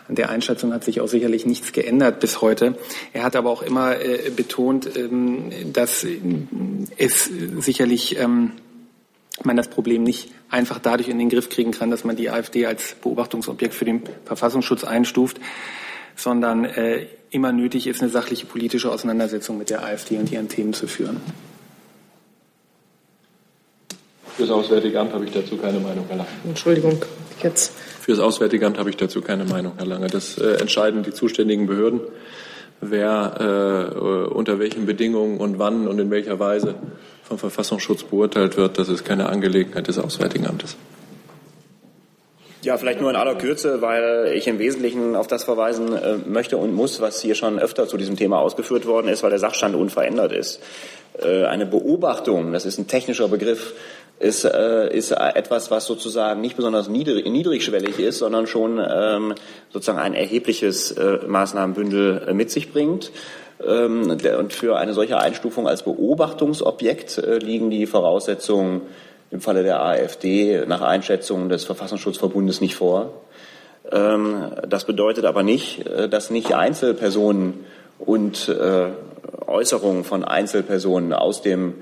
An 0.08 0.16
der 0.16 0.30
Einschätzung 0.30 0.74
hat 0.74 0.84
sich 0.84 1.02
auch 1.02 1.08
sicherlich 1.08 1.46
nichts 1.46 1.72
geändert 1.72 2.20
bis 2.20 2.42
heute. 2.42 2.76
Er 3.14 3.24
hat 3.24 3.36
aber 3.36 3.50
auch 3.50 3.62
immer 3.62 4.00
äh, 4.02 4.30
betont, 4.36 4.90
ähm, 4.98 5.52
dass 5.72 6.06
es 6.98 7.30
sicherlich 7.60 8.18
ähm, 8.18 8.52
man 9.46 9.58
das 9.58 9.68
Problem 9.68 10.04
nicht 10.04 10.32
einfach 10.50 10.80
dadurch 10.80 11.10
in 11.10 11.20
den 11.20 11.30
Griff 11.30 11.50
kriegen 11.50 11.72
kann, 11.72 11.92
dass 11.92 12.04
man 12.04 12.16
die 12.16 12.30
AfD 12.30 12.66
als 12.66 12.96
Beobachtungsobjekt 13.02 13.74
für 13.74 13.86
den 13.86 14.04
Verfassungsschutz 14.26 14.84
einstuft, 14.84 15.40
sondern 16.16 16.66
äh, 16.66 17.06
immer 17.32 17.52
nötig 17.52 17.88
ist, 17.88 18.02
eine 18.02 18.10
sachliche 18.10 18.46
politische 18.46 18.92
Auseinandersetzung 18.92 19.58
mit 19.58 19.70
der 19.70 19.84
AfD 19.84 20.18
und 20.18 20.32
ihren 20.32 20.50
Themen 20.50 20.74
zu 20.74 20.88
führen. 20.88 21.22
Für 24.36 24.44
das 24.44 24.52
Auswärtige 24.52 25.00
Amt 25.00 25.14
habe 25.14 25.26
ich 25.26 25.32
dazu 25.32 25.58
keine 25.58 25.80
Meinung, 25.80 26.06
Herr 26.08 26.18
Lange. 26.18 26.30
Entschuldigung, 26.46 27.02
jetzt. 27.44 27.74
Für 28.00 28.12
das 28.12 28.22
Auswärtige 28.22 28.66
Amt 28.66 28.78
habe 28.78 28.90
ich 28.90 28.98
dazu 28.98 29.22
keine 29.22 29.46
Meinung, 29.46 29.74
Herr 29.78 29.86
Lange. 29.86 30.08
Das 30.08 30.38
äh, 30.38 30.54
entscheiden 30.56 31.04
die 31.04 31.12
zuständigen 31.12 31.68
Behörden, 31.68 32.00
wer 32.80 33.36
äh, 33.38 34.34
unter 34.34 34.58
welchen 34.60 34.86
Bedingungen 34.86 35.40
und 35.40 35.60
wann 35.60 35.88
und 35.88 36.00
in 36.00 36.10
welcher 36.10 36.40
Weise 36.40 36.76
vom 37.30 37.38
Verfassungsschutz 37.38 38.04
beurteilt 38.04 38.58
wird. 38.58 38.78
Das 38.78 38.90
ist 38.90 39.06
keine 39.06 39.30
Angelegenheit 39.30 39.88
des 39.88 39.98
Auswärtigen 40.00 40.48
Amtes. 40.48 40.76
Ja, 42.62 42.78
vielleicht 42.78 43.00
nur 43.00 43.10
in 43.10 43.16
aller 43.16 43.36
Kürze, 43.36 43.82
weil 43.82 44.34
ich 44.36 44.46
im 44.48 44.60
Wesentlichen 44.60 45.16
auf 45.16 45.28
das 45.28 45.46
verweisen 45.46 45.94
äh, 45.94 46.18
möchte 46.28 46.58
und 46.58 46.74
muss, 46.74 47.00
was 47.00 47.22
hier 47.22 47.36
schon 47.36 47.58
öfter 47.58 47.88
zu 47.88 47.96
diesem 47.96 48.18
Thema 48.18 48.40
ausgeführt 48.40 48.86
worden 48.86 49.08
ist, 49.08 49.24
weil 49.24 49.30
der 49.30 49.40
Sachstand 49.40 49.76
unverändert 49.76 50.34
ist. 50.34 50.60
Äh, 51.22 51.46
eine 51.46 51.66
Beobachtung, 51.66 52.52
das 52.52 52.66
ist 52.66 52.78
ein 52.78 52.88
technischer 52.88 53.30
Begriff, 53.30 53.76
ist, 54.20 54.44
äh, 54.44 54.94
ist 54.94 55.12
etwas, 55.12 55.72
was 55.72 55.86
sozusagen 55.86 56.42
nicht 56.42 56.58
besonders 56.58 56.90
niedrig, 56.90 57.26
niedrigschwellig 57.26 57.98
ist, 57.98 58.18
sondern 58.18 58.46
schon 58.46 58.78
ähm, 58.78 59.36
sozusagen 59.72 60.00
ein 60.00 60.14
erhebliches 60.14 60.94
Maßnahmenbündel 61.26 62.34
mit 62.34 62.52
sich 62.52 62.74
bringt. 62.74 63.14
Ähm, 63.66 64.18
und 64.38 64.54
für 64.54 64.78
eine 64.78 64.94
solche 64.94 65.18
Einstufung 65.18 65.68
als 65.68 65.84
Beobachtungsobjekt 65.84 67.18
äh, 67.18 67.38
liegen 67.38 67.70
die 67.70 67.86
Voraussetzungen 67.86 68.82
im 69.32 69.42
Falle 69.42 69.64
der 69.64 69.84
AfD 69.84 70.66
nach 70.66 70.82
Einschätzung 70.82 71.50
des 71.50 71.66
Verfassungsschutzverbundes 71.66 72.62
nicht 72.62 72.76
vor. 72.76 73.14
Ähm, 73.92 74.52
das 74.68 74.86
bedeutet 74.86 75.26
aber 75.26 75.44
nicht, 75.44 75.86
äh, 75.88 76.08
dass 76.08 76.30
nicht 76.30 76.54
Einzelpersonen 76.54 77.66
und 78.00 78.48
äh, 78.48 78.88
Äußerungen 79.46 80.04
von 80.04 80.24
Einzelpersonen 80.24 81.14
aus 81.14 81.42
dem 81.42 81.76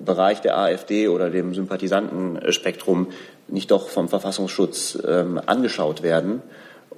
Bereich 0.00 0.40
der 0.40 0.56
AfD 0.56 1.08
oder 1.08 1.30
dem 1.30 1.52
Sympathisantenspektrum 1.54 3.08
nicht 3.48 3.70
doch 3.70 3.88
vom 3.88 4.08
Verfassungsschutz 4.08 4.98
ähm, 5.06 5.40
angeschaut 5.44 6.02
werden 6.02 6.42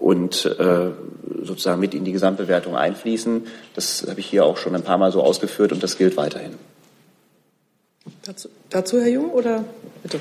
und 0.02 0.44
äh, 0.44 0.90
sozusagen 1.42 1.80
mit 1.80 1.94
in 1.94 2.04
die 2.04 2.12
Gesamtbewertung 2.12 2.76
einfließen. 2.76 3.46
Das 3.74 4.04
habe 4.08 4.18
ich 4.18 4.26
hier 4.26 4.44
auch 4.44 4.56
schon 4.56 4.74
ein 4.74 4.82
paar 4.82 4.98
Mal 4.98 5.12
so 5.12 5.22
ausgeführt 5.22 5.72
und 5.72 5.82
das 5.82 5.96
gilt 5.96 6.16
weiterhin. 6.16 6.54
Dazu, 8.24 8.48
dazu 8.68 9.00
Herr 9.00 9.08
Jung, 9.08 9.30
oder 9.30 9.64
bitte? 10.02 10.16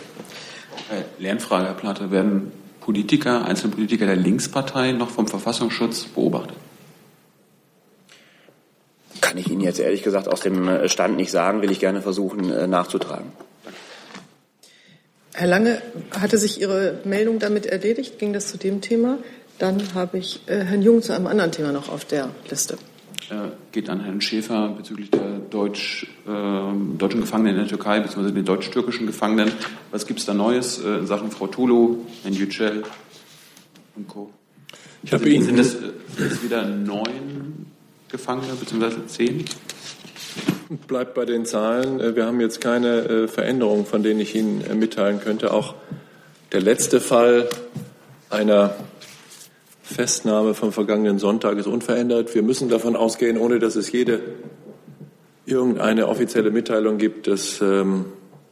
Äh, 0.91 1.21
Lernfrage, 1.21 1.65
Herr 1.65 1.73
Platte. 1.73 2.11
Werden 2.11 2.51
Politiker, 2.79 3.43
einzelne 3.43 3.73
Politiker 3.73 4.05
der 4.05 4.15
Linkspartei 4.15 4.91
noch 4.91 5.09
vom 5.09 5.27
Verfassungsschutz 5.27 6.05
beobachtet? 6.05 6.57
Kann 9.19 9.37
ich 9.37 9.49
Ihnen 9.49 9.61
jetzt 9.61 9.79
ehrlich 9.79 10.03
gesagt 10.03 10.27
aus 10.27 10.41
dem 10.41 10.87
Stand 10.87 11.15
nicht 11.15 11.31
sagen, 11.31 11.63
will 11.63 11.71
ich 11.71 11.79
gerne 11.79 12.01
versuchen 12.01 12.51
äh, 12.51 12.67
nachzutragen. 12.67 13.31
Herr 15.33 15.47
Lange, 15.47 15.81
hatte 16.11 16.37
sich 16.37 16.61
Ihre 16.61 16.99
Meldung 17.03 17.39
damit 17.39 17.65
erledigt? 17.65 18.19
Ging 18.19 18.33
das 18.33 18.47
zu 18.47 18.57
dem 18.57 18.81
Thema? 18.81 19.17
Dann 19.61 19.79
habe 19.93 20.17
ich 20.17 20.41
äh, 20.47 20.63
Herrn 20.63 20.81
Jung 20.81 21.03
zu 21.03 21.13
einem 21.13 21.27
anderen 21.27 21.51
Thema 21.51 21.71
noch 21.71 21.87
auf 21.87 22.03
der 22.03 22.29
Liste. 22.49 22.79
Äh, 23.29 23.49
geht 23.71 23.91
an 23.91 24.03
Herrn 24.03 24.19
Schäfer 24.19 24.69
bezüglich 24.69 25.11
der 25.11 25.37
Deutsch, 25.37 26.07
äh, 26.27 26.97
deutschen 26.97 27.21
Gefangenen 27.21 27.53
in 27.53 27.59
der 27.59 27.67
Türkei 27.67 27.99
bzw. 27.99 28.31
den 28.31 28.43
deutsch-türkischen 28.43 29.05
Gefangenen. 29.05 29.51
Was 29.91 30.07
gibt 30.07 30.19
es 30.19 30.25
da 30.25 30.33
Neues 30.33 30.79
äh, 30.79 30.97
in 30.97 31.05
Sachen 31.05 31.29
Frau 31.29 31.45
Tulu, 31.45 31.97
Herrn 32.23 32.33
Yücel 32.33 32.81
und 33.95 34.07
Co.? 34.07 34.31
Ich 35.03 35.13
habe 35.13 35.29
Ihnen 35.29 35.43
sind 35.43 35.59
das, 35.59 35.77
das 36.17 36.41
wieder 36.41 36.65
neun 36.65 37.67
Gefangene 38.09 38.53
bzw. 38.55 39.05
zehn? 39.05 39.45
Bleibt 40.87 41.13
bei 41.13 41.25
den 41.25 41.45
Zahlen. 41.45 41.99
Äh, 41.99 42.15
wir 42.15 42.25
haben 42.25 42.41
jetzt 42.41 42.61
keine 42.61 42.97
äh, 43.03 43.27
Veränderungen, 43.27 43.85
von 43.85 44.01
denen 44.01 44.21
ich 44.21 44.33
Ihnen 44.33 44.63
mitteilen 44.79 45.19
könnte. 45.19 45.53
Auch 45.53 45.75
der 46.51 46.61
letzte 46.61 46.99
Fall 46.99 47.47
einer 48.31 48.73
Festnahme 49.91 50.53
vom 50.53 50.71
vergangenen 50.71 51.19
Sonntag 51.19 51.57
ist 51.57 51.67
unverändert. 51.67 52.33
Wir 52.33 52.41
müssen 52.41 52.69
davon 52.69 52.95
ausgehen, 52.95 53.37
ohne 53.37 53.59
dass 53.59 53.75
es 53.75 53.91
jede 53.91 54.21
irgendeine 55.45 56.07
offizielle 56.07 56.49
Mitteilung 56.49 56.97
gibt, 56.97 57.27
dass 57.27 57.61
ähm, 57.61 58.05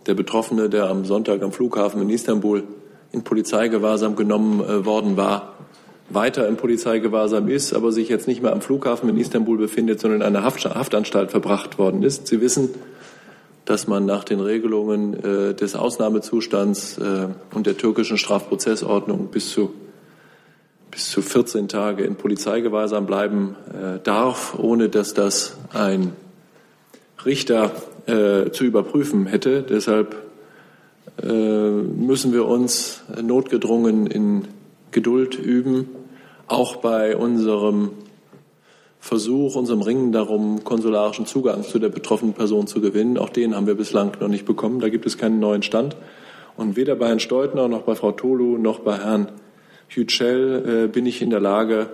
der 0.06 0.14
Betroffene, 0.14 0.70
der 0.70 0.90
am 0.90 1.06
Sonntag 1.06 1.42
am 1.42 1.52
Flughafen 1.52 2.02
in 2.02 2.10
Istanbul 2.10 2.64
in 3.12 3.24
Polizeigewahrsam 3.24 4.16
genommen 4.16 4.62
äh, 4.62 4.86
worden 4.86 5.18
war, 5.18 5.56
weiter 6.10 6.48
im 6.48 6.58
Polizeigewahrsam 6.58 7.48
ist, 7.48 7.74
aber 7.74 7.92
sich 7.92 8.10
jetzt 8.10 8.28
nicht 8.28 8.42
mehr 8.42 8.52
am 8.52 8.62
Flughafen 8.62 9.10
in 9.10 9.18
Istanbul 9.18 9.58
befindet, 9.58 10.00
sondern 10.00 10.22
in 10.22 10.28
einer 10.28 10.44
Haft 10.44 10.66
Haftanstalt 10.66 11.32
verbracht 11.32 11.78
worden 11.78 12.04
ist. 12.04 12.28
Sie 12.28 12.42
wissen, 12.42 12.70
dass 13.66 13.88
man 13.88 14.06
nach 14.06 14.24
den 14.24 14.40
Regelungen 14.40 15.14
äh, 15.14 15.54
des 15.54 15.76
Ausnahmezustands 15.76 16.98
äh, 16.98 17.28
und 17.54 17.68
der 17.68 17.78
türkischen 17.78 18.18
Strafprozessordnung 18.18 19.28
bis 19.28 19.52
zu 19.52 19.72
bis 21.00 21.12
zu 21.12 21.22
14 21.22 21.70
Tage 21.70 22.04
in 22.04 22.16
Polizeigewahrsam 22.16 23.06
bleiben 23.06 23.56
äh, 23.70 24.00
darf, 24.04 24.60
ohne 24.60 24.90
dass 24.90 25.14
das 25.14 25.56
ein 25.72 26.12
Richter 27.26 27.72
äh, 28.06 28.52
zu 28.52 28.66
überprüfen 28.66 29.26
hätte. 29.26 29.62
Deshalb 29.64 30.18
äh, 31.24 31.26
müssen 31.26 32.34
wir 32.34 32.46
uns 32.46 33.02
notgedrungen 33.22 34.08
in 34.08 34.50
Geduld 34.92 35.40
üben, 35.40 35.88
auch 36.48 36.76
bei 36.76 37.16
unserem 37.16 37.92
Versuch, 39.00 39.56
unserem 39.56 39.82
Ringen 39.82 40.12
darum, 40.12 40.66
konsularischen 40.66 41.26
Zugang 41.26 41.64
zu 41.64 41.80
der 41.80 41.88
betroffenen 41.88 42.34
Person 42.34 42.68
zu 42.68 42.82
gewinnen. 42.82 43.18
Auch 43.18 43.30
den 43.30 43.56
haben 43.56 43.68
wir 43.68 43.76
bislang 43.76 44.12
noch 44.20 44.28
nicht 44.28 44.44
bekommen. 44.44 44.82
Da 44.82 44.90
gibt 44.90 45.06
es 45.06 45.18
keinen 45.18 45.40
neuen 45.40 45.64
Stand. 45.64 45.96
Und 46.58 46.76
weder 46.76 46.98
bei 46.98 47.08
Herrn 47.08 47.22
Steutner 47.22 47.70
noch 47.70 47.84
bei 47.84 47.96
Frau 47.96 48.12
Tolu 48.12 48.58
noch 48.58 48.80
bei 48.80 48.98
Herrn 48.98 49.30
Yücel 49.90 50.86
äh, 50.86 50.88
bin 50.88 51.06
ich 51.06 51.22
in 51.22 51.30
der 51.30 51.40
Lage, 51.40 51.90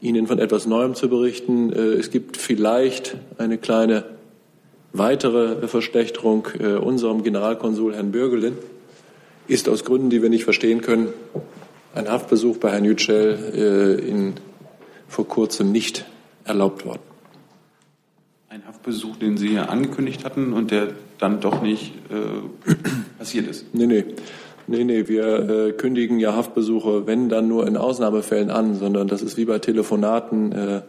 Ihnen 0.00 0.26
von 0.26 0.38
etwas 0.38 0.66
Neuem 0.66 0.94
zu 0.94 1.08
berichten. 1.08 1.72
Äh, 1.72 1.78
es 1.94 2.10
gibt 2.10 2.36
vielleicht 2.36 3.16
eine 3.38 3.58
kleine 3.58 4.04
weitere 4.92 5.68
Verschlechterung. 5.68 6.48
Äh, 6.58 6.74
unserem 6.74 7.22
Generalkonsul 7.22 7.94
Herrn 7.94 8.12
Bürgelin 8.12 8.58
ist 9.48 9.68
aus 9.68 9.84
Gründen, 9.84 10.10
die 10.10 10.22
wir 10.22 10.28
nicht 10.28 10.44
verstehen 10.44 10.80
können, 10.80 11.08
ein 11.94 12.10
Haftbesuch 12.10 12.58
bei 12.58 12.72
Herrn 12.72 12.84
Yücel 12.84 14.02
in, 14.04 14.34
vor 15.08 15.28
kurzem 15.28 15.70
nicht 15.70 16.04
erlaubt 16.44 16.84
worden. 16.84 17.00
Ein 18.48 18.66
Haftbesuch, 18.66 19.16
den 19.16 19.36
Sie 19.36 19.52
ja 19.52 19.66
angekündigt 19.66 20.24
hatten 20.24 20.52
und 20.52 20.72
der 20.72 20.88
dann 21.18 21.40
doch 21.40 21.62
nicht 21.62 21.92
äh, 22.10 22.72
passiert 23.18 23.46
ist. 23.46 23.72
Nee, 23.74 23.86
nee. 23.86 24.04
Nee, 24.68 24.82
nee, 24.82 25.06
wir 25.06 25.48
äh, 25.48 25.72
kündigen 25.72 26.18
ja 26.18 26.34
Haftbesuche, 26.34 27.06
wenn 27.06 27.28
dann 27.28 27.46
nur 27.46 27.68
in 27.68 27.76
Ausnahmefällen 27.76 28.50
an, 28.50 28.74
sondern 28.74 29.06
das 29.06 29.22
ist 29.22 29.36
wie 29.36 29.44
bei 29.44 29.60
Telefonaten 29.60 30.50
äh, 30.50 30.80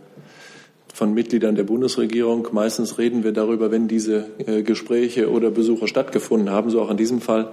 von 0.91 1.13
Mitgliedern 1.13 1.53
der 1.53 1.63
Bundesregierung. 1.63 2.47
Meistens 2.53 2.97
reden 2.97 3.23
wir 3.23 3.34
darüber, 3.34 3.69
wenn 3.69 3.88
diese 3.88 4.25
äh, 4.39 4.63
Gespräche 4.63 5.30
oder 5.30 5.51
Besuche 5.51 5.88
stattgefunden 5.88 6.49
haben, 6.49 6.71
so 6.71 6.82
auch 6.82 6.89
in 6.89 6.97
diesem 6.97 7.21
Fall. 7.21 7.49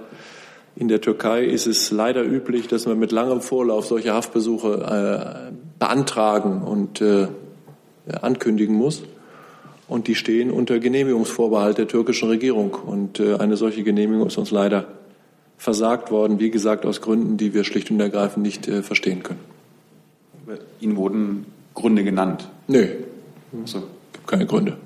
In 0.75 0.87
der 0.87 0.99
Türkei 0.99 1.45
ist 1.45 1.67
es 1.67 1.91
leider 1.91 2.23
üblich, 2.23 2.67
dass 2.67 2.87
man 2.87 2.97
mit 2.97 3.11
langem 3.11 3.41
Vorlauf 3.41 3.85
solche 3.85 4.11
Haftbesuche 4.11 5.51
äh, 5.51 5.53
beantragen 5.77 6.63
und 6.63 7.01
äh, 7.01 7.27
ankündigen 8.19 8.75
muss. 8.75 9.03
Und 9.87 10.07
die 10.07 10.15
stehen 10.15 10.49
unter 10.49 10.79
Genehmigungsvorbehalt 10.79 11.77
der 11.77 11.87
türkischen 11.87 12.29
Regierung. 12.29 12.73
Und 12.73 13.19
äh, 13.19 13.35
eine 13.35 13.57
solche 13.57 13.83
Genehmigung 13.83 14.25
ist 14.25 14.39
uns 14.39 14.49
leider 14.49 14.87
versagt 15.57 16.11
worden, 16.11 16.39
wie 16.39 16.51
gesagt, 16.51 16.85
aus 16.85 17.01
Gründen, 17.01 17.37
die 17.37 17.53
wir 17.53 17.63
schlicht 17.63 17.91
und 17.91 17.99
ergreifend 17.99 18.45
nicht 18.45 18.67
äh, 18.67 18.83
verstehen 18.83 19.23
können. 19.23 19.39
Ihnen 20.79 20.95
wurden 20.95 21.45
Gründe 21.73 22.03
genannt? 22.03 22.47
Nö. 22.67 22.87
Also, 23.61 23.83
gibt 24.13 24.27
keine 24.27 24.45
Gründe. 24.45 24.77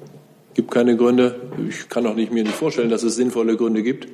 Gibt 0.54 0.72
keine 0.72 0.96
Gründe. 0.96 1.36
Ich 1.68 1.90
kann 1.90 2.06
auch 2.06 2.16
nicht 2.16 2.32
mir 2.32 2.44
nicht 2.44 2.56
vorstellen, 2.56 2.90
dass 2.90 3.04
es 3.04 3.16
sinnvolle 3.16 3.58
Gründe 3.58 3.84
gibt. 3.84 4.08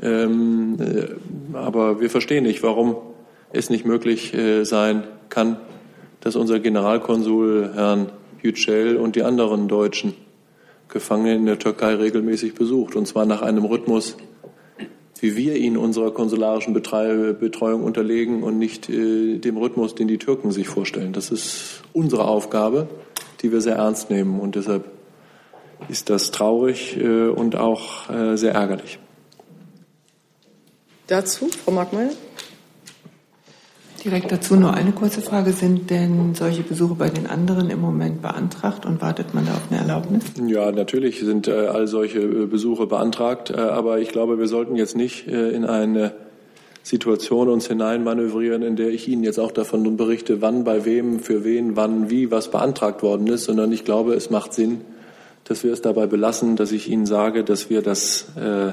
Ähm, 0.00 0.76
äh, 0.80 1.56
aber 1.56 2.00
wir 2.00 2.10
verstehen 2.10 2.44
nicht, 2.44 2.62
warum 2.62 2.96
es 3.52 3.70
nicht 3.70 3.84
möglich 3.84 4.34
äh, 4.34 4.64
sein 4.64 5.04
kann, 5.28 5.58
dass 6.20 6.36
unser 6.36 6.60
Generalkonsul 6.60 7.72
Herrn 7.74 8.10
Yücel 8.42 8.96
und 8.96 9.16
die 9.16 9.22
anderen 9.22 9.68
deutschen 9.68 10.14
Gefangenen 10.88 11.40
in 11.40 11.46
der 11.46 11.58
Türkei 11.58 11.94
regelmäßig 11.94 12.54
besucht. 12.54 12.94
Und 12.94 13.06
zwar 13.06 13.26
nach 13.26 13.42
einem 13.42 13.64
Rhythmus, 13.64 14.16
wie 15.20 15.36
wir 15.36 15.56
ihn 15.56 15.76
unserer 15.76 16.12
konsularischen 16.12 16.72
Betreuung 16.74 17.82
unterlegen 17.82 18.42
und 18.42 18.58
nicht 18.58 18.88
äh, 18.88 19.38
dem 19.38 19.56
Rhythmus, 19.56 19.94
den 19.94 20.08
die 20.08 20.18
Türken 20.18 20.50
sich 20.50 20.68
vorstellen. 20.68 21.12
Das 21.12 21.30
ist 21.30 21.82
unsere 21.92 22.26
Aufgabe, 22.26 22.88
die 23.42 23.52
wir 23.52 23.60
sehr 23.60 23.76
ernst 23.76 24.10
nehmen. 24.10 24.40
Und 24.40 24.54
deshalb 24.54 24.84
ist 25.88 26.10
das 26.10 26.30
traurig 26.30 26.96
äh, 26.96 27.28
und 27.28 27.56
auch 27.56 28.10
äh, 28.10 28.36
sehr 28.36 28.54
ärgerlich. 28.54 28.98
Dazu, 31.06 31.48
Frau 31.64 31.72
Markmeier? 31.72 32.10
Direkt 34.08 34.32
dazu 34.32 34.56
nur 34.56 34.72
eine 34.72 34.92
kurze 34.92 35.20
Frage. 35.20 35.52
Sind 35.52 35.90
denn 35.90 36.34
solche 36.34 36.62
Besuche 36.62 36.94
bei 36.94 37.10
den 37.10 37.26
anderen 37.26 37.68
im 37.68 37.82
Moment 37.82 38.22
beantragt 38.22 38.86
und 38.86 39.02
wartet 39.02 39.34
man 39.34 39.44
da 39.44 39.52
auf 39.52 39.64
eine 39.70 39.80
Erlaubnis? 39.82 40.24
Ja, 40.46 40.72
natürlich 40.72 41.20
sind 41.20 41.46
äh, 41.46 41.66
all 41.66 41.86
solche 41.86 42.20
äh, 42.20 42.46
Besuche 42.46 42.86
beantragt. 42.86 43.50
Äh, 43.50 43.56
aber 43.60 43.98
ich 43.98 44.08
glaube, 44.08 44.38
wir 44.38 44.48
sollten 44.48 44.76
jetzt 44.76 44.96
nicht 44.96 45.28
äh, 45.28 45.50
in 45.50 45.66
eine 45.66 46.14
Situation 46.82 47.50
uns 47.50 47.66
hineinmanövrieren, 47.68 48.62
in 48.62 48.76
der 48.76 48.88
ich 48.88 49.08
Ihnen 49.08 49.24
jetzt 49.24 49.38
auch 49.38 49.52
davon 49.52 49.98
berichte, 49.98 50.40
wann, 50.40 50.64
bei 50.64 50.86
wem, 50.86 51.20
für 51.20 51.44
wen, 51.44 51.76
wann, 51.76 52.08
wie 52.08 52.30
was 52.30 52.50
beantragt 52.50 53.02
worden 53.02 53.26
ist, 53.26 53.44
sondern 53.44 53.70
ich 53.72 53.84
glaube, 53.84 54.14
es 54.14 54.30
macht 54.30 54.54
Sinn, 54.54 54.80
dass 55.44 55.64
wir 55.64 55.72
es 55.74 55.82
dabei 55.82 56.06
belassen, 56.06 56.56
dass 56.56 56.72
ich 56.72 56.88
Ihnen 56.88 57.04
sage, 57.04 57.44
dass 57.44 57.68
wir 57.68 57.82
das 57.82 58.28
äh, 58.36 58.72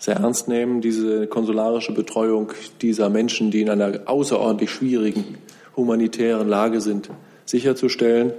sehr 0.00 0.16
ernst 0.16 0.48
nehmen, 0.48 0.80
diese 0.80 1.26
konsularische 1.26 1.92
Betreuung 1.92 2.52
dieser 2.80 3.10
Menschen, 3.10 3.50
die 3.50 3.60
in 3.60 3.70
einer 3.70 4.00
außerordentlich 4.06 4.70
schwierigen 4.70 5.36
humanitären 5.76 6.48
Lage 6.48 6.80
sind, 6.80 7.10
sicherzustellen. 7.44 8.32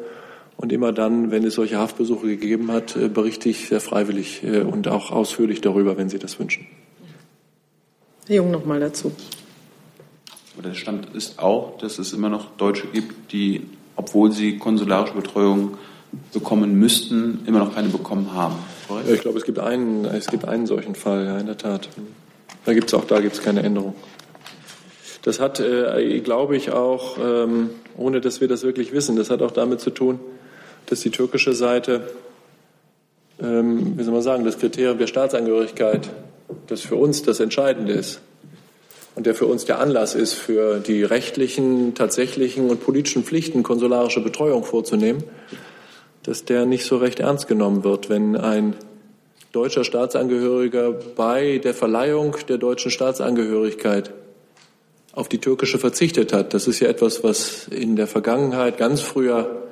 Und 0.57 0.73
immer 0.73 0.91
dann, 0.91 1.31
wenn 1.31 1.45
es 1.45 1.55
solche 1.55 1.77
Haftbesuche 1.77 2.27
gegeben 2.27 2.71
hat, 2.71 2.95
äh, 2.95 3.07
berichte 3.07 3.49
ich 3.49 3.69
sehr 3.69 3.79
freiwillig 3.79 4.43
äh, 4.43 4.61
und 4.61 4.87
auch 4.87 5.11
ausführlich 5.11 5.61
darüber, 5.61 5.97
wenn 5.97 6.09
Sie 6.09 6.19
das 6.19 6.39
wünschen. 6.39 6.67
Herr 8.27 8.35
Jung 8.35 8.51
noch 8.51 8.65
mal 8.65 8.79
dazu. 8.79 9.11
Aber 10.55 10.67
der 10.67 10.75
Stand 10.75 11.15
ist 11.15 11.39
auch, 11.39 11.77
dass 11.77 11.97
es 11.99 12.13
immer 12.13 12.29
noch 12.29 12.51
Deutsche 12.57 12.87
gibt, 12.87 13.31
die, 13.31 13.61
obwohl 13.95 14.31
sie 14.31 14.57
konsularische 14.57 15.15
Betreuung 15.15 15.77
bekommen 16.33 16.77
müssten, 16.77 17.39
immer 17.45 17.59
noch 17.59 17.73
keine 17.73 17.89
bekommen 17.89 18.33
haben. 18.33 18.55
Korrekt? 18.91 19.09
Ich 19.09 19.21
glaube, 19.21 19.37
es 19.37 19.45
gibt 19.45 19.59
einen, 19.59 20.05
es 20.05 20.27
gibt 20.27 20.45
einen 20.45 20.65
solchen 20.65 20.95
Fall, 20.95 21.25
ja, 21.25 21.37
in 21.37 21.45
der 21.45 21.57
Tat. 21.57 21.89
Da 22.65 22.73
gibt 22.73 22.87
es 22.89 22.93
auch, 22.93 23.05
da 23.05 23.19
gibt 23.21 23.41
keine 23.41 23.63
Änderung. 23.63 23.95
Das 25.23 25.39
hat, 25.39 25.59
äh, 25.59 26.19
glaube 26.19 26.57
ich, 26.57 26.71
auch, 26.71 27.17
ähm, 27.17 27.69
ohne 27.95 28.21
dass 28.21 28.41
wir 28.41 28.47
das 28.47 28.63
wirklich 28.63 28.91
wissen, 28.91 29.15
das 29.15 29.29
hat 29.29 29.41
auch 29.41 29.51
damit 29.51 29.79
zu 29.79 29.91
tun, 29.91 30.19
dass 30.87 31.01
die 31.01 31.11
türkische 31.11 31.53
Seite, 31.53 32.01
ähm, 33.41 33.97
wie 33.97 34.03
soll 34.03 34.13
man 34.13 34.23
sagen, 34.23 34.43
das 34.43 34.57
Kriterium 34.57 34.97
der 34.97 35.07
Staatsangehörigkeit, 35.07 36.09
das 36.67 36.81
für 36.81 36.95
uns 36.95 37.21
das 37.23 37.39
Entscheidende 37.39 37.93
ist 37.93 38.21
und 39.15 39.25
der 39.25 39.35
für 39.35 39.45
uns 39.45 39.65
der 39.65 39.79
Anlass 39.79 40.15
ist, 40.15 40.33
für 40.33 40.79
die 40.79 41.03
rechtlichen, 41.03 41.93
tatsächlichen 41.93 42.69
und 42.69 42.83
politischen 42.83 43.23
Pflichten 43.23 43.63
konsularische 43.63 44.21
Betreuung 44.21 44.63
vorzunehmen, 44.63 45.23
dass 46.23 46.45
der 46.45 46.65
nicht 46.65 46.85
so 46.85 46.97
recht 46.97 47.19
ernst 47.19 47.47
genommen 47.47 47.83
wird, 47.83 48.09
wenn 48.09 48.35
ein 48.35 48.75
deutscher 49.51 49.83
Staatsangehöriger 49.83 50.93
bei 51.15 51.57
der 51.57 51.73
Verleihung 51.73 52.35
der 52.47 52.57
deutschen 52.57 52.91
Staatsangehörigkeit 52.91 54.13
auf 55.13 55.27
die 55.27 55.39
türkische 55.39 55.77
verzichtet 55.77 56.31
hat. 56.31 56.53
Das 56.53 56.67
ist 56.67 56.79
ja 56.79 56.87
etwas, 56.87 57.23
was 57.23 57.67
in 57.67 57.95
der 57.95 58.07
Vergangenheit 58.07 58.77
ganz 58.77 59.01
früher 59.01 59.63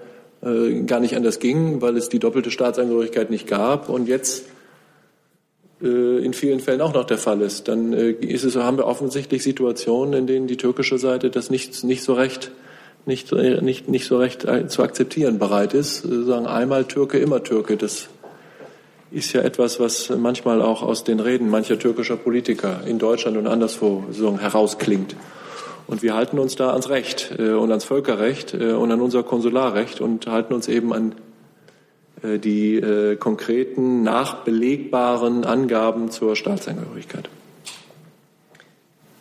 äh, 0.42 0.82
gar 0.82 1.00
nicht 1.00 1.16
anders 1.16 1.40
ging, 1.40 1.82
weil 1.82 1.96
es 1.98 2.10
die 2.10 2.20
doppelte 2.20 2.52
Staatsangehörigkeit 2.52 3.30
nicht 3.30 3.48
gab 3.48 3.88
und 3.88 4.08
jetzt 4.08 4.46
äh, 5.82 6.24
in 6.24 6.34
vielen 6.34 6.60
Fällen 6.60 6.82
auch 6.82 6.94
noch 6.94 7.06
der 7.06 7.18
Fall 7.18 7.42
ist. 7.42 7.70
Dann 7.70 7.94
äh, 7.94 8.12
ist 8.12 8.44
es, 8.44 8.56
haben 8.58 8.78
wir 8.78 8.86
offensichtlich 8.86 9.44
Situationen, 9.44 10.14
in 10.14 10.28
denen 10.28 10.48
die 10.48 10.58
türkische 10.58 10.98
Seite 10.98 11.30
das 11.30 11.50
nicht, 11.50 11.84
nicht 11.86 12.04
so 12.04 12.14
recht 12.14 12.52
nicht, 13.06 13.32
nicht, 13.32 13.88
nicht 13.88 14.06
so 14.06 14.18
recht 14.18 14.46
äh, 14.46 14.68
zu 14.68 14.84
akzeptieren 14.84 15.40
bereit 15.40 15.74
ist. 15.74 16.06
Äh, 16.06 16.24
sagen 16.24 16.48
einmal 16.48 16.86
Türke, 16.86 17.18
immer 17.18 17.44
Türke. 17.44 17.78
Das 17.78 18.10
ist 19.12 19.34
ja 19.34 19.42
etwas, 19.42 19.80
was 19.80 20.10
manchmal 20.10 20.62
auch 20.62 20.84
aus 20.84 21.04
den 21.04 21.20
Reden 21.20 21.50
mancher 21.50 21.80
türkischer 21.80 22.18
Politiker 22.18 22.82
in 22.86 23.00
Deutschland 23.00 23.38
und 23.38 23.48
anderswo 23.48 24.06
so 24.12 24.38
herausklingt. 24.40 25.16
Und 25.88 26.04
wir 26.04 26.14
halten 26.14 26.38
uns 26.38 26.56
da 26.56 26.72
ans 26.72 26.90
Recht 26.90 27.34
äh, 27.40 27.52
und 27.52 27.72
ans 27.72 27.86
Völkerrecht 27.86 28.54
und 28.54 28.92
an 28.92 29.02
unser 29.02 29.24
Konsularrecht 29.24 30.02
und 30.02 30.28
halten 30.28 30.54
uns 30.54 30.68
eben 30.68 30.94
an 30.94 31.16
die 32.22 33.16
konkreten, 33.18 34.04
nachbelegbaren 34.04 35.46
Angaben 35.46 36.12
zur 36.12 36.36
Staatsangehörigkeit. 36.36 37.30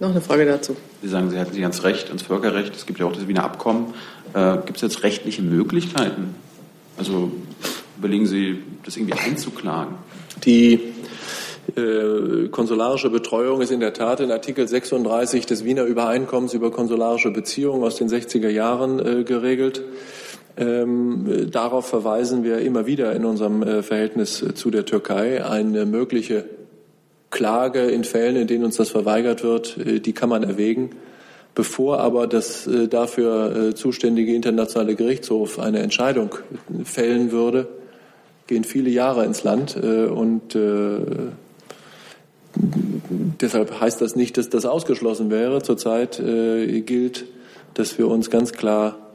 Noch 0.01 0.11
eine 0.11 0.21
Frage 0.21 0.47
dazu. 0.47 0.77
Sie 1.03 1.09
sagen, 1.09 1.29
Sie 1.31 1.39
halten 1.39 1.53
sich 1.53 1.63
ans 1.63 1.83
Recht, 1.83 2.09
ans 2.09 2.23
Völkerrecht. 2.23 2.75
Es 2.77 2.87
gibt 2.87 3.01
ja 3.01 3.07
auch 3.07 3.13
das 3.13 3.27
Wiener 3.27 3.43
Abkommen. 3.43 3.95
Äh, 4.33 4.59
gibt 4.59 4.77
es 4.77 4.83
jetzt 4.83 5.03
rechtliche 5.03 5.43
Möglichkeiten? 5.43 6.37
Also 6.97 7.33
überlegen 7.99 8.27
Sie, 8.27 8.63
das 8.85 8.97
irgendwie 8.97 9.19
einzuklagen? 9.19 9.97
Die 10.45 10.81
äh, 11.77 12.49
konsularische 12.49 13.11
Betreuung 13.11 13.61
ist 13.61 13.73
in 13.73 13.81
der 13.81 13.93
Tat 13.93 14.21
in 14.21 14.31
Artikel 14.31 14.69
36 14.69 15.47
des 15.47 15.65
Wiener 15.65 15.83
Übereinkommens 15.83 16.55
über 16.55 16.71
konsularische 16.71 17.33
Beziehungen 17.33 17.83
aus 17.83 17.97
den 17.97 18.09
60er 18.09 18.49
Jahren 18.49 19.05
äh, 19.05 19.25
geregelt. 19.25 19.83
Ähm, 20.57 21.51
darauf 21.51 21.89
verweisen 21.89 22.45
wir 22.45 22.59
immer 22.59 22.87
wieder 22.87 23.15
in 23.15 23.25
unserem 23.25 23.63
äh, 23.63 23.83
Verhältnis 23.83 24.45
zu 24.55 24.71
der 24.71 24.85
Türkei. 24.85 25.45
Eine 25.45 25.87
mögliche 25.87 26.45
Klage 27.31 27.81
in 27.81 28.05
Fällen, 28.05 28.37
in 28.37 28.47
denen 28.47 28.65
uns 28.65 28.77
das 28.77 28.91
verweigert 28.91 29.43
wird, 29.43 29.77
äh, 29.79 30.01
die 30.01 30.13
kann 30.13 30.29
man 30.29 30.43
erwägen. 30.43 30.91
Bevor 31.55 32.01
aber 32.01 32.27
das 32.27 32.67
äh, 32.67 32.89
dafür 32.89 33.57
äh, 33.71 33.75
zuständige 33.75 34.35
internationale 34.35 34.95
Gerichtshof 34.95 35.59
eine 35.59 35.81
Entscheidung 35.81 36.37
fällen 36.85 37.33
würde, 37.33 37.69
gehen 38.47 38.65
viele 38.65 38.91
Jahre 38.91 39.25
ins 39.27 39.45
Land 39.45 39.77
und 39.77 40.57
deshalb 43.43 43.79
heißt 43.79 44.01
das 44.01 44.17
nicht, 44.17 44.39
dass 44.39 44.49
das 44.49 44.65
ausgeschlossen 44.65 45.31
wäre. 45.31 45.61
Zurzeit 45.61 46.17
gilt, 46.17 47.27
dass 47.75 47.99
wir 47.99 48.09
uns 48.09 48.31
ganz 48.31 48.55
klar 48.55 49.08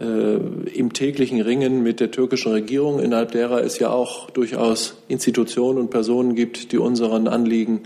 im 0.00 0.92
täglichen 0.92 1.40
Ringen 1.40 1.84
mit 1.84 2.00
der 2.00 2.10
türkischen 2.10 2.50
Regierung, 2.50 2.98
innerhalb 2.98 3.30
derer 3.30 3.62
es 3.62 3.78
ja 3.78 3.90
auch 3.90 4.28
durchaus 4.30 4.96
Institutionen 5.06 5.78
und 5.78 5.90
Personen 5.90 6.34
gibt, 6.34 6.72
die 6.72 6.78
unseren 6.78 7.28
Anliegen 7.28 7.82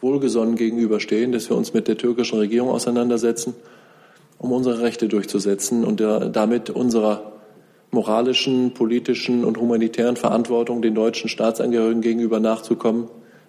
wohlgesonnen 0.00 0.56
gegenüberstehen, 0.56 1.30
dass 1.30 1.48
wir 1.48 1.56
uns 1.56 1.72
mit 1.72 1.86
der 1.86 1.96
türkischen 1.96 2.38
Regierung 2.38 2.70
auseinandersetzen, 2.70 3.54
um 4.38 4.50
unsere 4.50 4.82
Rechte 4.82 5.06
durchzusetzen 5.06 5.84
und 5.84 6.00
damit 6.00 6.70
unserer 6.70 7.32
moralischen, 7.92 8.74
politischen 8.74 9.44
und 9.44 9.58
humanitären 9.58 10.16
Verantwortung 10.16 10.82
den 10.82 10.94
deutschen 10.94 11.28
Staatsangehörigen 11.28 12.02
gegenüber 12.02 12.40
nachzukommen, 12.40 13.08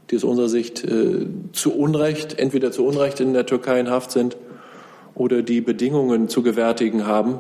die 0.09 0.15
aus 0.17 0.23
unserer 0.23 0.49
Sicht 0.49 0.85
äh, 0.85 1.25
zu 1.51 1.73
Unrecht, 1.73 2.37
entweder 2.37 2.71
zu 2.71 2.85
Unrecht 2.85 3.19
in 3.19 3.33
der 3.33 3.47
Türkei 3.47 3.79
in 3.79 3.89
Haft 3.89 4.11
sind 4.11 4.37
oder 5.15 5.41
die 5.41 5.61
Bedingungen 5.61 6.29
zu 6.29 6.43
gewärtigen 6.43 7.07
haben, 7.07 7.39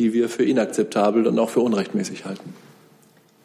die 0.00 0.14
wir 0.14 0.30
für 0.30 0.44
inakzeptabel 0.44 1.26
und 1.26 1.38
auch 1.38 1.50
für 1.50 1.60
unrechtmäßig 1.60 2.24
halten. 2.24 2.54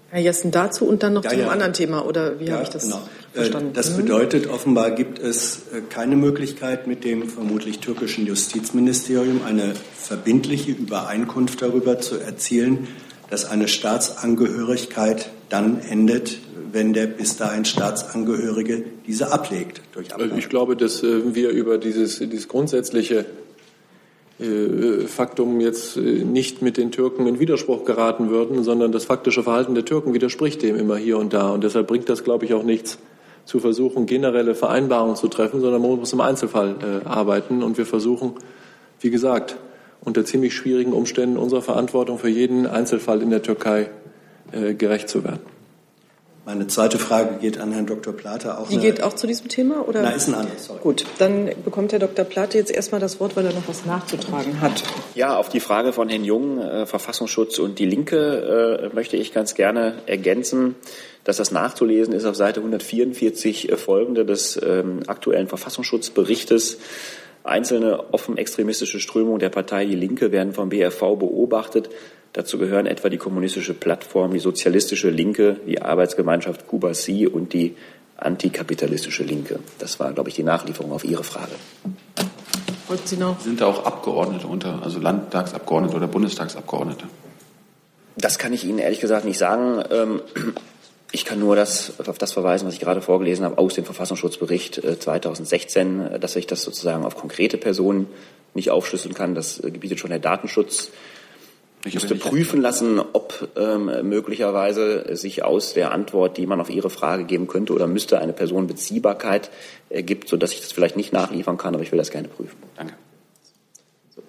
Herr 0.09 0.21
Jessen 0.21 0.51
dazu 0.51 0.85
und 0.85 1.03
dann 1.03 1.11
noch 1.11 1.25
ja, 1.25 1.31
zu 1.31 1.35
einem 1.35 1.47
ja. 1.47 1.51
anderen 1.51 1.73
Thema, 1.73 2.05
oder 2.05 2.39
wie 2.39 2.45
ja, 2.45 2.53
habe 2.53 2.63
ich 2.63 2.69
das 2.69 2.83
genau. 2.83 3.01
verstanden? 3.33 3.71
Das 3.73 3.91
mhm. 3.91 3.97
bedeutet, 3.97 4.47
offenbar 4.47 4.91
gibt 4.91 5.19
es 5.19 5.63
äh, 5.73 5.81
keine 5.89 6.15
Möglichkeit, 6.15 6.87
mit 6.87 7.03
dem 7.03 7.27
vermutlich 7.27 7.79
türkischen 7.79 8.25
Justizministerium 8.25 9.41
eine 9.45 9.73
verbindliche 9.97 10.71
Übereinkunft 10.71 11.61
darüber 11.61 11.99
zu 11.99 12.17
erzielen, 12.17 12.87
dass 13.29 13.43
eine 13.43 13.67
Staatsangehörigkeit 13.67 15.29
dann 15.49 15.81
endet, 15.81 16.37
wenn 16.71 16.93
der 16.93 17.07
bis 17.07 17.35
dahin 17.35 17.65
Staatsangehörige 17.65 18.85
diese 19.05 19.33
ablegt. 19.33 19.81
Durch 19.91 20.15
also 20.15 20.33
ich 20.33 20.47
glaube, 20.47 20.77
dass 20.77 21.03
äh, 21.03 21.35
wir 21.35 21.49
über 21.49 21.77
dieses, 21.77 22.19
dieses 22.19 22.47
grundsätzliche 22.47 23.19
äh, 23.19 23.25
Faktum 25.07 25.61
jetzt 25.61 25.95
äh, 25.95 26.01
nicht 26.01 26.61
mit 26.61 26.75
den 26.75 26.91
Türken 26.91 27.25
in 27.25 27.39
Widerspruch 27.39 27.85
geraten 27.85 28.29
würden, 28.29 28.63
sondern 28.63 28.91
das 28.91 29.05
faktische 29.05 29.43
Verhalten 29.43 29.75
der 29.75 29.85
Türken 29.85 30.13
widerspricht 30.13 30.61
dem 30.61 30.75
immer 30.75 30.97
hier 30.97 31.17
und 31.17 31.33
da. 31.33 31.51
Und 31.51 31.63
deshalb 31.63 31.87
bringt 31.87 32.09
das, 32.09 32.23
glaube 32.25 32.43
ich, 32.43 32.53
auch 32.53 32.63
nichts 32.63 32.97
zu 33.45 33.59
versuchen, 33.59 34.05
generelle 34.07 34.53
Vereinbarungen 34.53 35.15
zu 35.15 35.29
treffen, 35.29 35.61
sondern 35.61 35.81
man 35.81 35.97
muss 35.97 36.11
im 36.11 36.19
Einzelfall 36.19 36.75
äh, 36.81 37.07
arbeiten. 37.07 37.63
Und 37.63 37.77
wir 37.77 37.85
versuchen, 37.85 38.33
wie 38.99 39.09
gesagt, 39.09 39.55
unter 40.03 40.25
ziemlich 40.25 40.53
schwierigen 40.53 40.91
Umständen 40.91 41.37
unserer 41.37 41.61
Verantwortung 41.61 42.19
für 42.19 42.29
jeden 42.29 42.67
Einzelfall 42.67 43.21
in 43.21 43.29
der 43.29 43.41
Türkei 43.41 43.89
äh, 44.51 44.73
gerecht 44.73 45.07
zu 45.07 45.23
werden. 45.23 45.54
Meine 46.45 46.67
zweite 46.67 46.99
Frage 46.99 47.39
geht 47.39 47.59
an 47.59 47.71
Herrn 47.71 47.87
Dr. 47.87 48.13
Plate. 48.13 48.59
Auch 48.59 48.69
Die 48.69 48.77
geht 48.77 49.01
auch 49.01 49.13
zu 49.13 49.25
diesem 49.25 49.47
Thema? 49.47 49.87
Oder? 49.87 50.03
Nein, 50.03 50.15
ist 50.15 50.27
ein 50.27 50.35
anderes. 50.35 50.65
Sorry. 50.65 50.79
Gut, 50.79 51.03
dann 51.17 51.49
bekommt 51.63 51.91
Herr 51.91 51.97
Dr. 51.97 52.23
Plate 52.23 52.59
jetzt 52.59 52.69
erstmal 52.69 53.01
das 53.01 53.19
Wort, 53.19 53.35
weil 53.35 53.47
er 53.47 53.53
noch 53.53 53.67
was 53.67 53.85
nachzutragen 53.87 54.61
hat. 54.61 54.83
Ja, 55.15 55.37
auf 55.37 55.49
die 55.49 55.59
Frage 55.59 55.91
von 55.91 56.07
Herrn 56.07 56.23
Jung, 56.23 56.59
äh, 56.61 56.85
Verfassungsschutz 56.85 57.57
und 57.57 57.79
die 57.79 57.87
Linke, 57.87 58.89
äh, 58.91 58.95
möchte 58.95 59.17
ich 59.17 59.33
ganz 59.33 59.55
gerne 59.55 59.95
ergänzen, 60.05 60.75
dass 61.23 61.37
das 61.37 61.49
nachzulesen 61.49 62.13
ist 62.13 62.25
auf 62.25 62.35
Seite 62.35 62.59
144 62.59 63.71
äh, 63.71 63.77
folgende 63.77 64.23
des 64.23 64.61
ähm, 64.63 64.99
aktuellen 65.07 65.47
Verfassungsschutzberichtes. 65.47 66.77
Einzelne 67.43 68.13
offen 68.13 68.37
extremistische 68.37 68.99
Strömungen 68.99 69.39
der 69.39 69.49
Partei 69.49 69.85
Die 69.85 69.95
Linke 69.95 70.31
werden 70.31 70.53
vom 70.53 70.69
BFV 70.69 71.15
beobachtet. 71.17 71.89
Dazu 72.35 72.57
gehören 72.57 72.85
etwa 72.85 73.07
die 73.07 73.17
kommunistische 73.17 73.73
Plattform, 73.73 74.33
die 74.33 74.39
sozialistische 74.39 75.09
Linke, 75.09 75.55
die 75.65 75.81
Arbeitsgemeinschaft 75.81 76.67
Kuba 76.67 76.93
Si 76.93 77.25
und 77.25 77.53
die 77.53 77.77
antikapitalistische 78.17 79.23
Linke. 79.23 79.61
Das 79.79 80.01
war, 80.01 80.11
glaube 80.11 80.27
ich, 80.27 80.35
die 80.35 80.43
Nachlieferung 80.43 80.91
auf 80.91 81.05
Ihre 81.05 81.23
Frage. 81.23 81.53
Wollten 82.89 83.07
Sie 83.07 83.15
noch? 83.15 83.39
Sind 83.39 83.61
da 83.61 83.67
auch 83.67 83.85
Abgeordnete 83.85 84.47
unter, 84.47 84.83
also 84.83 84.99
Landtagsabgeordnete 84.99 85.95
oder 85.95 86.07
Bundestagsabgeordnete? 86.07 87.05
Das 88.17 88.37
kann 88.37 88.51
ich 88.51 88.65
Ihnen 88.65 88.79
ehrlich 88.79 88.99
gesagt 88.99 89.23
nicht 89.23 89.37
sagen. 89.37 89.81
Ähm, 89.89 90.21
ich 91.13 91.23
kann 91.23 91.39
nur 91.39 91.55
das, 91.55 91.93
auf 92.05 92.17
das 92.17 92.33
verweisen, 92.33 92.67
was 92.67 92.73
ich 92.73 92.81
gerade 92.81 93.01
vorgelesen 93.01 93.45
habe, 93.45 93.57
aus 93.59 93.75
dem 93.75 93.85
Verfassungsschutzbericht 93.85 94.81
2016, 94.99 96.01
äh, 96.01 96.19
dass 96.19 96.35
ich 96.35 96.47
das 96.47 96.63
sozusagen 96.63 97.05
auf 97.05 97.15
konkrete 97.15 97.57
Personen 97.57 98.07
nicht 98.53 98.71
aufschlüsseln 98.71 99.13
kann. 99.13 99.35
Das 99.35 99.63
äh, 99.63 99.71
gebietet 99.71 99.99
schon 99.99 100.09
der 100.09 100.19
Datenschutz. 100.19 100.91
Ich 101.85 101.93
müsste 101.93 102.15
prüfen 102.15 102.61
lassen, 102.61 102.99
ob 102.99 103.47
ähm, 103.55 103.91
möglicherweise 104.09 105.15
sich 105.15 105.43
aus 105.43 105.73
der 105.73 105.91
Antwort, 105.91 106.37
die 106.37 106.47
man 106.47 106.59
auf 106.59 106.71
Ihre 106.71 106.89
Frage 106.89 107.25
geben 107.25 107.47
könnte, 107.47 107.73
oder 107.73 107.85
müsste 107.85 108.19
eine 108.19 108.33
Person 108.33 108.65
Beziehbarkeit 108.65 109.51
ergibt, 109.89 110.27
sodass 110.27 110.51
ich 110.51 110.61
das 110.61 110.71
vielleicht 110.71 110.97
nicht 110.97 111.13
nachliefern 111.13 111.57
kann, 111.57 111.75
aber 111.75 111.83
ich 111.83 111.91
will 111.91 111.99
das 111.99 112.09
gerne 112.09 112.27
prüfen. 112.27 112.57
Danke. 112.75 112.95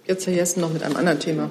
Jetzt 0.04 0.26
Herr 0.26 0.34
Jessen 0.34 0.60
noch 0.60 0.72
mit 0.72 0.82
einem 0.82 0.96
anderen 0.96 1.18
Thema. 1.18 1.50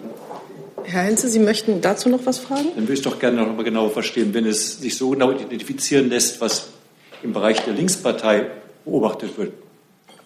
Herr 0.84 1.02
Henze, 1.02 1.28
Sie 1.28 1.40
möchten 1.40 1.82
dazu 1.82 2.10
noch 2.10 2.26
was 2.26 2.38
fragen? 2.38 2.68
Dann 2.76 2.84
würde 2.84 2.94
ich 2.94 3.02
doch 3.02 3.20
gerne 3.20 3.38
noch 3.38 3.56
mal 3.56 3.64
genauer 3.64 3.90
verstehen, 3.90 4.34
wenn 4.36 4.46
es 4.46 4.80
sich 4.80 4.96
so 4.98 5.10
genau 5.10 5.32
identifizieren 5.32 6.10
lässt, 6.10 6.40
was 6.40 6.68
im 7.24 7.34
Bereich 7.34 7.64
der 7.66 7.74
Linkspartei 7.74 8.52
beobachtet 8.86 9.38
wird. 9.38 9.54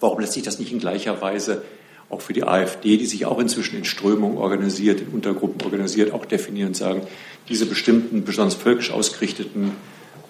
Warum 0.02 0.20
lässt 0.20 0.34
sich 0.34 0.44
das 0.44 0.60
nicht 0.60 0.74
in 0.74 0.80
gleicher 0.80 1.22
Weise 1.22 1.62
auch 2.10 2.22
für 2.22 2.34
die 2.34 2.44
AfD, 2.44 2.98
die 2.98 3.06
sich 3.06 3.26
auch 3.26 3.40
inzwischen 3.40 3.78
in 3.78 3.86
Strömungen 3.86 4.38
organisiert, 4.38 5.02
in 5.02 5.10
Untergruppen 5.10 5.62
organisiert, 5.64 6.12
auch 6.12 6.26
definieren 6.26 6.70
und 6.70 6.78
sagen, 6.78 7.02
diese 7.48 7.66
bestimmten, 7.66 8.24
besonders 8.24 8.56
völkisch 8.56 8.92
ausgerichteten 8.92 9.72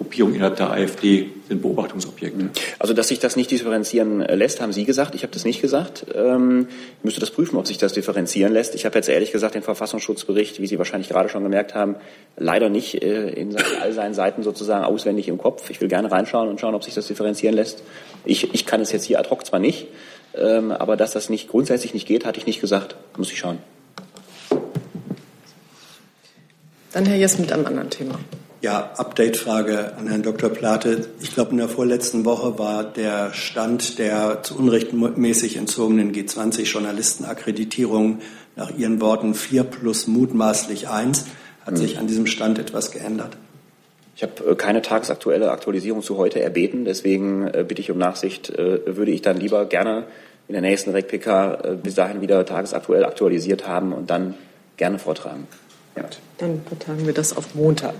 Gruppierungen 0.00 0.36
innerhalb 0.36 0.56
der 0.56 0.70
AfD 0.70 1.28
sind 1.46 1.60
Beobachtungsobjekte. 1.60 2.48
Also, 2.78 2.94
dass 2.94 3.08
sich 3.08 3.18
das 3.18 3.36
nicht 3.36 3.50
differenzieren 3.50 4.20
lässt, 4.20 4.62
haben 4.62 4.72
Sie 4.72 4.86
gesagt. 4.86 5.14
Ich 5.14 5.24
habe 5.24 5.32
das 5.34 5.44
nicht 5.44 5.60
gesagt. 5.60 6.06
Ähm, 6.14 6.68
ich 6.98 7.04
müsste 7.04 7.20
das 7.20 7.30
prüfen, 7.30 7.58
ob 7.58 7.66
sich 7.66 7.76
das 7.76 7.92
differenzieren 7.92 8.50
lässt. 8.50 8.74
Ich 8.74 8.86
habe 8.86 8.96
jetzt 8.96 9.10
ehrlich 9.10 9.30
gesagt 9.30 9.56
den 9.56 9.62
Verfassungsschutzbericht, 9.62 10.58
wie 10.58 10.66
Sie 10.66 10.78
wahrscheinlich 10.78 11.10
gerade 11.10 11.28
schon 11.28 11.42
gemerkt 11.42 11.74
haben, 11.74 11.96
leider 12.38 12.70
nicht 12.70 13.02
äh, 13.02 13.28
in 13.28 13.54
all 13.82 13.92
seinen 13.92 14.14
Seiten 14.14 14.42
sozusagen 14.42 14.86
auswendig 14.86 15.28
im 15.28 15.36
Kopf. 15.36 15.68
Ich 15.68 15.82
will 15.82 15.88
gerne 15.88 16.10
reinschauen 16.10 16.48
und 16.48 16.58
schauen, 16.58 16.74
ob 16.74 16.82
sich 16.82 16.94
das 16.94 17.06
differenzieren 17.06 17.54
lässt. 17.54 17.82
Ich, 18.24 18.54
ich 18.54 18.64
kann 18.64 18.80
es 18.80 18.92
jetzt 18.92 19.04
hier 19.04 19.18
ad 19.18 19.28
hoc 19.28 19.44
zwar 19.44 19.60
nicht, 19.60 19.86
ähm, 20.34 20.72
aber 20.72 20.96
dass 20.96 21.12
das 21.12 21.28
nicht 21.28 21.48
grundsätzlich 21.48 21.94
nicht 21.94 22.06
geht, 22.06 22.24
hatte 22.24 22.38
ich 22.38 22.46
nicht 22.46 22.60
gesagt. 22.60 22.96
Muss 23.16 23.32
ich 23.32 23.38
schauen. 23.38 23.58
Dann 26.92 27.06
Herr 27.06 27.16
Jess 27.16 27.38
mit 27.38 27.52
einem 27.52 27.66
anderen 27.66 27.90
Thema. 27.90 28.18
Ja, 28.62 28.90
Update-Frage 28.96 29.96
an 29.96 30.08
Herrn 30.08 30.22
Dr. 30.22 30.50
Plate. 30.50 31.08
Ich 31.22 31.32
glaube, 31.32 31.52
in 31.52 31.56
der 31.56 31.68
vorletzten 31.68 32.26
Woche 32.26 32.58
war 32.58 32.84
der 32.84 33.32
Stand 33.32 33.98
der 33.98 34.42
zu 34.42 34.58
unrechtmäßig 34.58 35.56
entzogenen 35.56 36.12
G20-Journalistenakkreditierung 36.12 38.18
nach 38.56 38.76
Ihren 38.76 39.00
Worten 39.00 39.34
vier 39.34 39.64
plus 39.64 40.08
mutmaßlich 40.08 40.88
eins. 40.88 41.24
Hat 41.64 41.78
sich 41.78 41.98
an 41.98 42.06
diesem 42.06 42.26
Stand 42.26 42.58
etwas 42.58 42.90
geändert? 42.90 43.38
Ich 44.20 44.22
habe 44.22 44.50
äh, 44.50 44.54
keine 44.54 44.82
tagesaktuelle 44.82 45.50
Aktualisierung 45.50 46.02
zu 46.02 46.18
heute 46.18 46.42
erbeten, 46.42 46.84
deswegen 46.84 47.46
äh, 47.46 47.64
bitte 47.66 47.80
ich 47.80 47.90
um 47.90 47.96
Nachsicht, 47.96 48.50
äh, 48.50 48.94
würde 48.94 49.12
ich 49.12 49.22
dann 49.22 49.38
lieber 49.38 49.64
gerne 49.64 50.04
in 50.46 50.52
der 50.52 50.60
nächsten 50.60 50.90
REC-PK 50.90 51.78
bis 51.82 51.94
dahin 51.94 52.20
wieder 52.20 52.44
tagesaktuell 52.44 53.06
aktualisiert 53.06 53.66
haben 53.66 53.94
und 53.94 54.10
dann 54.10 54.34
gerne 54.76 54.98
vortragen. 54.98 55.46
Ja. 55.96 56.04
Dann 56.36 56.60
vertagen 56.66 57.06
wir 57.06 57.14
das 57.14 57.34
auf 57.34 57.54
Montag. 57.54 57.94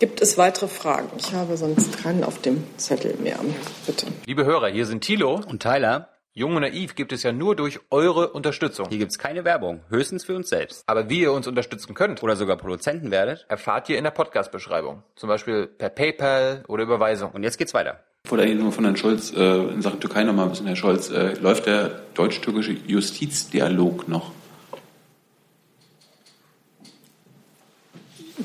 Gibt 0.00 0.20
es 0.20 0.38
weitere 0.38 0.66
Fragen? 0.66 1.08
Ich 1.18 1.32
habe 1.32 1.56
sonst 1.56 2.02
keinen 2.02 2.24
auf 2.24 2.40
dem 2.40 2.64
Zettel 2.78 3.14
mehr. 3.22 3.38
Bitte. 3.86 4.06
Liebe 4.26 4.44
Hörer, 4.44 4.68
hier 4.68 4.86
sind 4.86 5.04
Thilo 5.04 5.40
und 5.46 5.62
Tyler. 5.62 6.08
Jung 6.34 6.56
und 6.56 6.62
Naiv 6.62 6.94
gibt 6.94 7.12
es 7.12 7.24
ja 7.24 7.30
nur 7.30 7.54
durch 7.54 7.78
eure 7.90 8.30
Unterstützung. 8.30 8.88
Hier 8.88 8.96
gibt 8.96 9.12
es 9.12 9.18
keine 9.18 9.44
Werbung, 9.44 9.80
höchstens 9.90 10.24
für 10.24 10.34
uns 10.34 10.48
selbst. 10.48 10.82
Aber 10.86 11.10
wie 11.10 11.20
ihr 11.20 11.32
uns 11.32 11.46
unterstützen 11.46 11.92
könnt 11.92 12.22
oder 12.22 12.36
sogar 12.36 12.56
Produzenten 12.56 13.10
werdet, 13.10 13.44
erfahrt 13.50 13.90
ihr 13.90 13.98
in 13.98 14.04
der 14.04 14.12
Podcast-Beschreibung. 14.12 15.02
Zum 15.14 15.28
Beispiel 15.28 15.66
per 15.66 15.90
PayPal 15.90 16.64
oder 16.68 16.84
Überweisung. 16.84 17.32
Und 17.32 17.42
jetzt 17.42 17.58
geht's 17.58 17.74
weiter. 17.74 18.00
Vor 18.24 18.38
der 18.38 18.46
Erinnerung 18.46 18.72
von 18.72 18.84
Herrn 18.84 18.96
Scholz 18.96 19.30
äh, 19.36 19.58
in 19.74 19.82
Sachen 19.82 20.00
Türkei 20.00 20.24
nochmal 20.24 20.46
ein 20.46 20.52
bisschen, 20.52 20.66
Herr 20.68 20.76
Scholz. 20.76 21.10
Äh, 21.10 21.34
läuft 21.34 21.66
der 21.66 22.00
deutsch-türkische 22.14 22.78
Justizdialog 22.86 24.08
noch? 24.08 24.32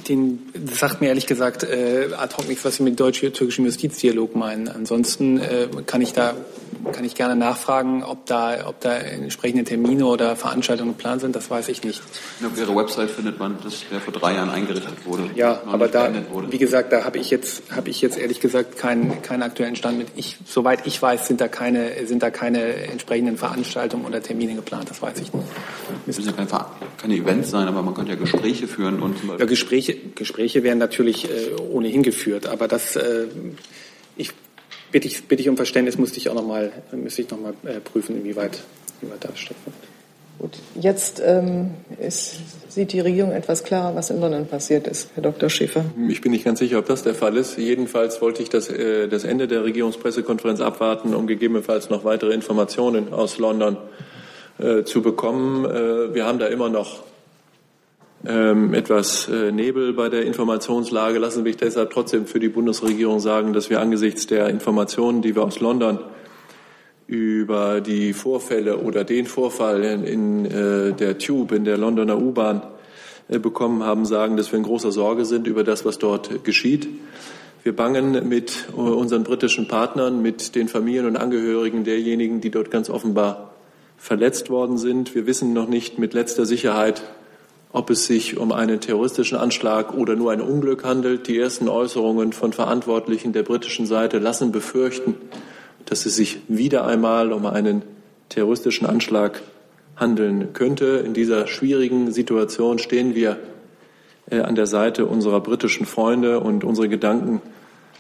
Den, 0.10 0.40
das 0.54 0.80
sagt 0.80 1.00
mir 1.00 1.08
ehrlich 1.08 1.26
gesagt 1.26 1.64
äh, 1.64 2.10
ad 2.18 2.36
hoc 2.36 2.50
nichts, 2.50 2.66
was 2.66 2.76
Sie 2.76 2.84
mit 2.84 3.00
deutsch-türkischem 3.00 3.64
Justizdialog 3.64 4.36
meinen. 4.36 4.68
Ansonsten 4.68 5.40
äh, 5.40 5.70
kann 5.86 6.02
ich 6.02 6.12
da 6.12 6.36
kann 6.92 7.06
ich 7.06 7.16
gerne 7.16 7.36
nachfragen, 7.36 8.04
ob 8.04 8.26
da, 8.26 8.68
ob 8.68 8.80
da 8.82 8.96
entsprechende 8.96 9.64
Termine 9.64 10.06
oder 10.06 10.36
Veranstaltungen 10.36 10.92
geplant 10.92 11.22
sind. 11.22 11.36
Das 11.36 11.50
weiß 11.50 11.68
ich 11.70 11.84
nicht. 11.84 12.02
Auf 12.46 12.58
Ihrer 12.58 12.76
Website 12.76 13.10
findet 13.12 13.40
man, 13.40 13.58
dass 13.64 13.84
der 13.90 14.00
vor 14.00 14.14
drei 14.14 14.34
Jahren 14.36 14.50
eingerichtet 14.50 15.06
wurde. 15.06 15.30
Ja, 15.36 15.62
aber 15.66 15.88
da, 15.88 16.12
wie 16.50 16.58
gesagt, 16.58 16.94
da 16.94 17.04
habe 17.04 17.18
ich 17.18 17.30
jetzt, 17.30 17.64
habe 17.76 17.90
ich 17.90 18.02
jetzt 18.02 18.18
ehrlich 18.18 18.40
gesagt 18.40 18.78
keinen, 18.78 19.22
keinen 19.22 19.44
aktuellen 19.44 19.76
Stand 19.76 19.98
mit. 19.98 20.08
Ich, 20.16 20.38
soweit 20.46 20.86
ich 20.86 21.02
weiß, 21.02 21.28
sind 21.28 21.42
da 21.42 21.48
keine, 21.48 22.06
sind 22.06 22.24
da 22.24 22.30
keine 22.30 22.62
entsprechenden 22.88 23.38
Veranstaltungen 23.38 24.06
oder 24.06 24.22
Termine 24.22 24.56
geplant. 24.56 24.90
Das 24.90 25.02
weiß 25.02 25.20
ich 25.20 25.34
nicht. 25.34 25.46
Es 26.08 26.18
müssen 26.18 26.30
ja 26.30 26.32
keine, 26.34 26.66
keine 26.98 27.16
Events 27.16 27.52
sein, 27.52 27.68
aber 27.68 27.82
man 27.82 27.94
könnte 27.94 28.14
ja 28.14 28.18
Gespräche 28.18 28.68
führen 28.68 29.02
und 29.02 29.18
ja, 29.40 29.46
Gespräche, 29.46 29.96
Gespräche 30.16 30.64
werden 30.64 30.80
natürlich 30.80 31.26
äh, 31.26 31.54
ohnehin 31.72 32.04
geführt, 32.04 32.48
aber 32.48 32.68
das, 32.68 32.96
äh, 32.96 33.28
bitte 34.92 35.08
ich, 35.08 35.28
bitte 35.28 35.42
ich 35.42 35.50
um 35.50 35.58
Verständnis, 35.58 35.98
musste 35.98 36.18
ich 36.18 36.30
auch 36.30 36.36
noch 36.36 36.46
mal, 36.46 36.72
müsste 36.92 37.22
ich 37.22 37.30
noch 37.30 37.40
mal 37.40 37.54
äh, 37.64 37.80
prüfen, 37.80 38.18
inwieweit, 38.18 38.60
inwieweit 39.02 39.24
das 39.24 39.40
stattfindet. 39.40 39.82
Gut, 40.40 40.52
jetzt 40.80 41.20
ähm, 41.26 41.72
ist, 42.00 42.36
sieht 42.70 42.94
die 42.94 43.00
Regierung 43.00 43.32
etwas 43.32 43.64
klarer, 43.64 43.96
was 43.96 44.12
in 44.12 44.22
London 44.22 44.46
passiert 44.46 44.86
ist, 44.88 45.10
Herr 45.16 45.24
Dr. 45.24 45.50
Schäfer. 45.50 45.84
Ich 46.10 46.22
bin 46.22 46.32
nicht 46.32 46.46
ganz 46.46 46.60
sicher, 46.60 46.78
ob 46.78 46.86
das 46.86 47.02
der 47.02 47.16
Fall 47.16 47.36
ist. 47.38 47.58
Jedenfalls 47.58 48.22
wollte 48.22 48.44
ich 48.44 48.50
das, 48.50 48.70
äh, 48.70 49.08
das 49.08 49.24
Ende 49.24 49.48
der 49.48 49.64
Regierungspressekonferenz 49.64 50.62
abwarten, 50.62 51.16
um 51.16 51.26
gegebenenfalls 51.26 51.90
noch 51.90 52.04
weitere 52.04 52.34
Informationen 52.34 53.14
aus 53.14 53.40
London 53.40 53.78
äh, 54.60 54.84
zu 54.84 55.02
bekommen. 55.02 55.66
Äh, 55.66 56.14
wir 56.14 56.26
haben 56.26 56.38
da 56.38 56.46
immer 56.48 56.70
noch 56.70 57.04
ähm, 58.26 58.74
etwas 58.74 59.28
äh, 59.28 59.52
Nebel 59.52 59.94
bei 59.94 60.10
der 60.10 60.26
Informationslage. 60.26 61.20
Lassen 61.20 61.40
Sie 61.40 61.44
mich 61.44 61.58
deshalb 61.58 61.92
trotzdem 61.92 62.26
für 62.26 62.40
die 62.40 62.50
Bundesregierung 62.50 63.20
sagen, 63.20 63.54
dass 63.54 63.70
wir 63.70 63.80
angesichts 63.80 64.28
der 64.28 64.50
Informationen, 64.50 65.22
die 65.22 65.36
wir 65.36 65.44
aus 65.44 65.60
London 65.60 66.00
über 67.08 67.80
die 67.80 68.14
Vorfälle 68.14 68.78
oder 68.80 69.04
den 69.04 69.26
Vorfall 69.28 69.84
in, 69.84 70.04
in 70.04 70.46
äh, 70.46 70.94
der 70.94 71.18
Tube, 71.18 71.54
in 71.54 71.64
der 71.64 71.78
Londoner 71.78 72.18
U-Bahn 72.18 72.64
äh, 73.30 73.40
bekommen 73.40 73.84
haben, 73.84 74.06
sagen, 74.06 74.36
dass 74.36 74.52
wir 74.52 74.58
in 74.58 74.64
großer 74.64 74.92
Sorge 74.92 75.24
sind 75.24 75.48
über 75.48 75.64
das, 75.64 75.86
was 75.86 76.00
dort 76.00 76.44
geschieht. 76.44 76.90
Wir 77.64 77.76
bangen 77.76 78.28
mit 78.28 78.68
äh, 78.70 78.80
unseren 78.80 79.24
britischen 79.24 79.68
Partnern, 79.68 80.22
mit 80.22 80.56
den 80.56 80.68
Familien 80.68 81.06
und 81.06 81.18
Angehörigen 81.18 81.84
derjenigen, 81.84 82.42
die 82.42 82.50
dort 82.50 82.72
ganz 82.72 82.90
offenbar 82.90 83.54
verletzt 83.98 84.50
worden 84.50 84.78
sind. 84.78 85.16
Wir 85.16 85.26
wissen 85.28 85.54
noch 85.54 85.68
nicht 85.68 86.00
mit 86.00 86.14
letzter 86.14 86.46
Sicherheit, 86.46 87.04
ob 87.78 87.92
es 87.92 88.08
sich 88.08 88.38
um 88.38 88.52
einen 88.52 88.82
terroristischen 88.82 89.38
Anschlag 89.38 89.94
oder 89.94 90.16
nur 90.16 90.32
ein 90.32 90.42
Unglück 90.42 90.84
handelt. 90.84 91.28
Die 91.28 91.38
ersten 91.38 91.70
Äußerungen 91.70 92.34
von 92.34 92.52
Verantwortlichen 92.52 93.34
der 93.34 93.44
britischen 93.44 93.86
Seite 93.86 94.18
lassen 94.18 94.52
befürchten, 94.52 95.14
dass 95.86 96.08
es 96.08 96.16
sich 96.16 96.40
wieder 96.48 96.88
einmal 96.88 97.32
um 97.32 97.46
einen 97.46 97.84
terroristischen 98.30 98.88
Anschlag 98.88 99.44
handeln 99.96 100.54
könnte. 100.54 101.04
In 101.06 101.14
dieser 101.14 101.46
schwierigen 101.46 102.12
Situation 102.12 102.80
stehen 102.80 103.14
wir 103.14 103.38
äh, 104.32 104.40
an 104.40 104.56
der 104.56 104.66
Seite 104.66 105.06
unserer 105.06 105.40
britischen 105.40 105.86
Freunde 105.86 106.40
und 106.40 106.64
unsere 106.64 106.90
Gedanken 106.90 107.44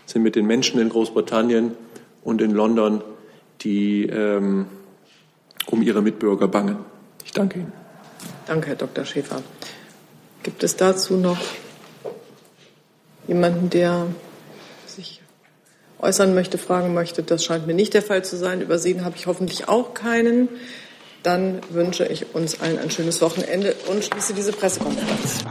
sind 0.08 0.24
mit 0.24 0.36
den 0.36 0.48
Menschen 0.48 0.82
in 0.82 0.90
Großbritannien 0.90 1.74
und 2.24 2.42
in 2.42 2.50
London, 2.50 3.04
die 3.62 4.08
ähm, 4.08 4.66
um 5.68 5.84
ihre 5.84 6.02
Mitbürger 6.02 6.48
bangen. 6.48 6.78
Ich 7.24 7.32
danke 7.32 7.60
Ihnen. 7.60 7.87
Danke, 8.48 8.70
Herr 8.70 8.76
Dr. 8.76 9.06
Schäfer. 9.06 9.44
Gibt 10.44 10.64
es 10.64 10.76
dazu 10.76 11.16
noch 11.16 11.40
jemanden, 13.28 13.70
der 13.70 14.08
äußern 16.00 16.34
möchte, 16.34 16.58
fragen 16.58 16.94
möchte. 16.94 17.24
Das 17.24 17.44
scheint 17.44 17.68
mir 17.68 17.74
nicht 17.74 17.94
der 17.94 18.02
Fall 18.02 18.24
zu 18.24 18.38
sein. 18.38 18.62
Übersehen 18.62 19.04
habe 19.04 19.16
ich 19.18 19.28
hoffentlich 19.28 19.68
auch 19.68 19.94
keinen. 19.94 20.50
Dann 21.24 21.62
wünsche 21.70 22.06
ich 22.06 22.34
uns 22.36 22.62
allen 22.62 22.80
ein 22.80 22.92
schönes 22.92 23.22
Wochenende 23.22 23.76
und 23.90 24.04
schließe 24.04 24.34
diese 24.34 24.54
Pressekonferenz. 24.54 25.44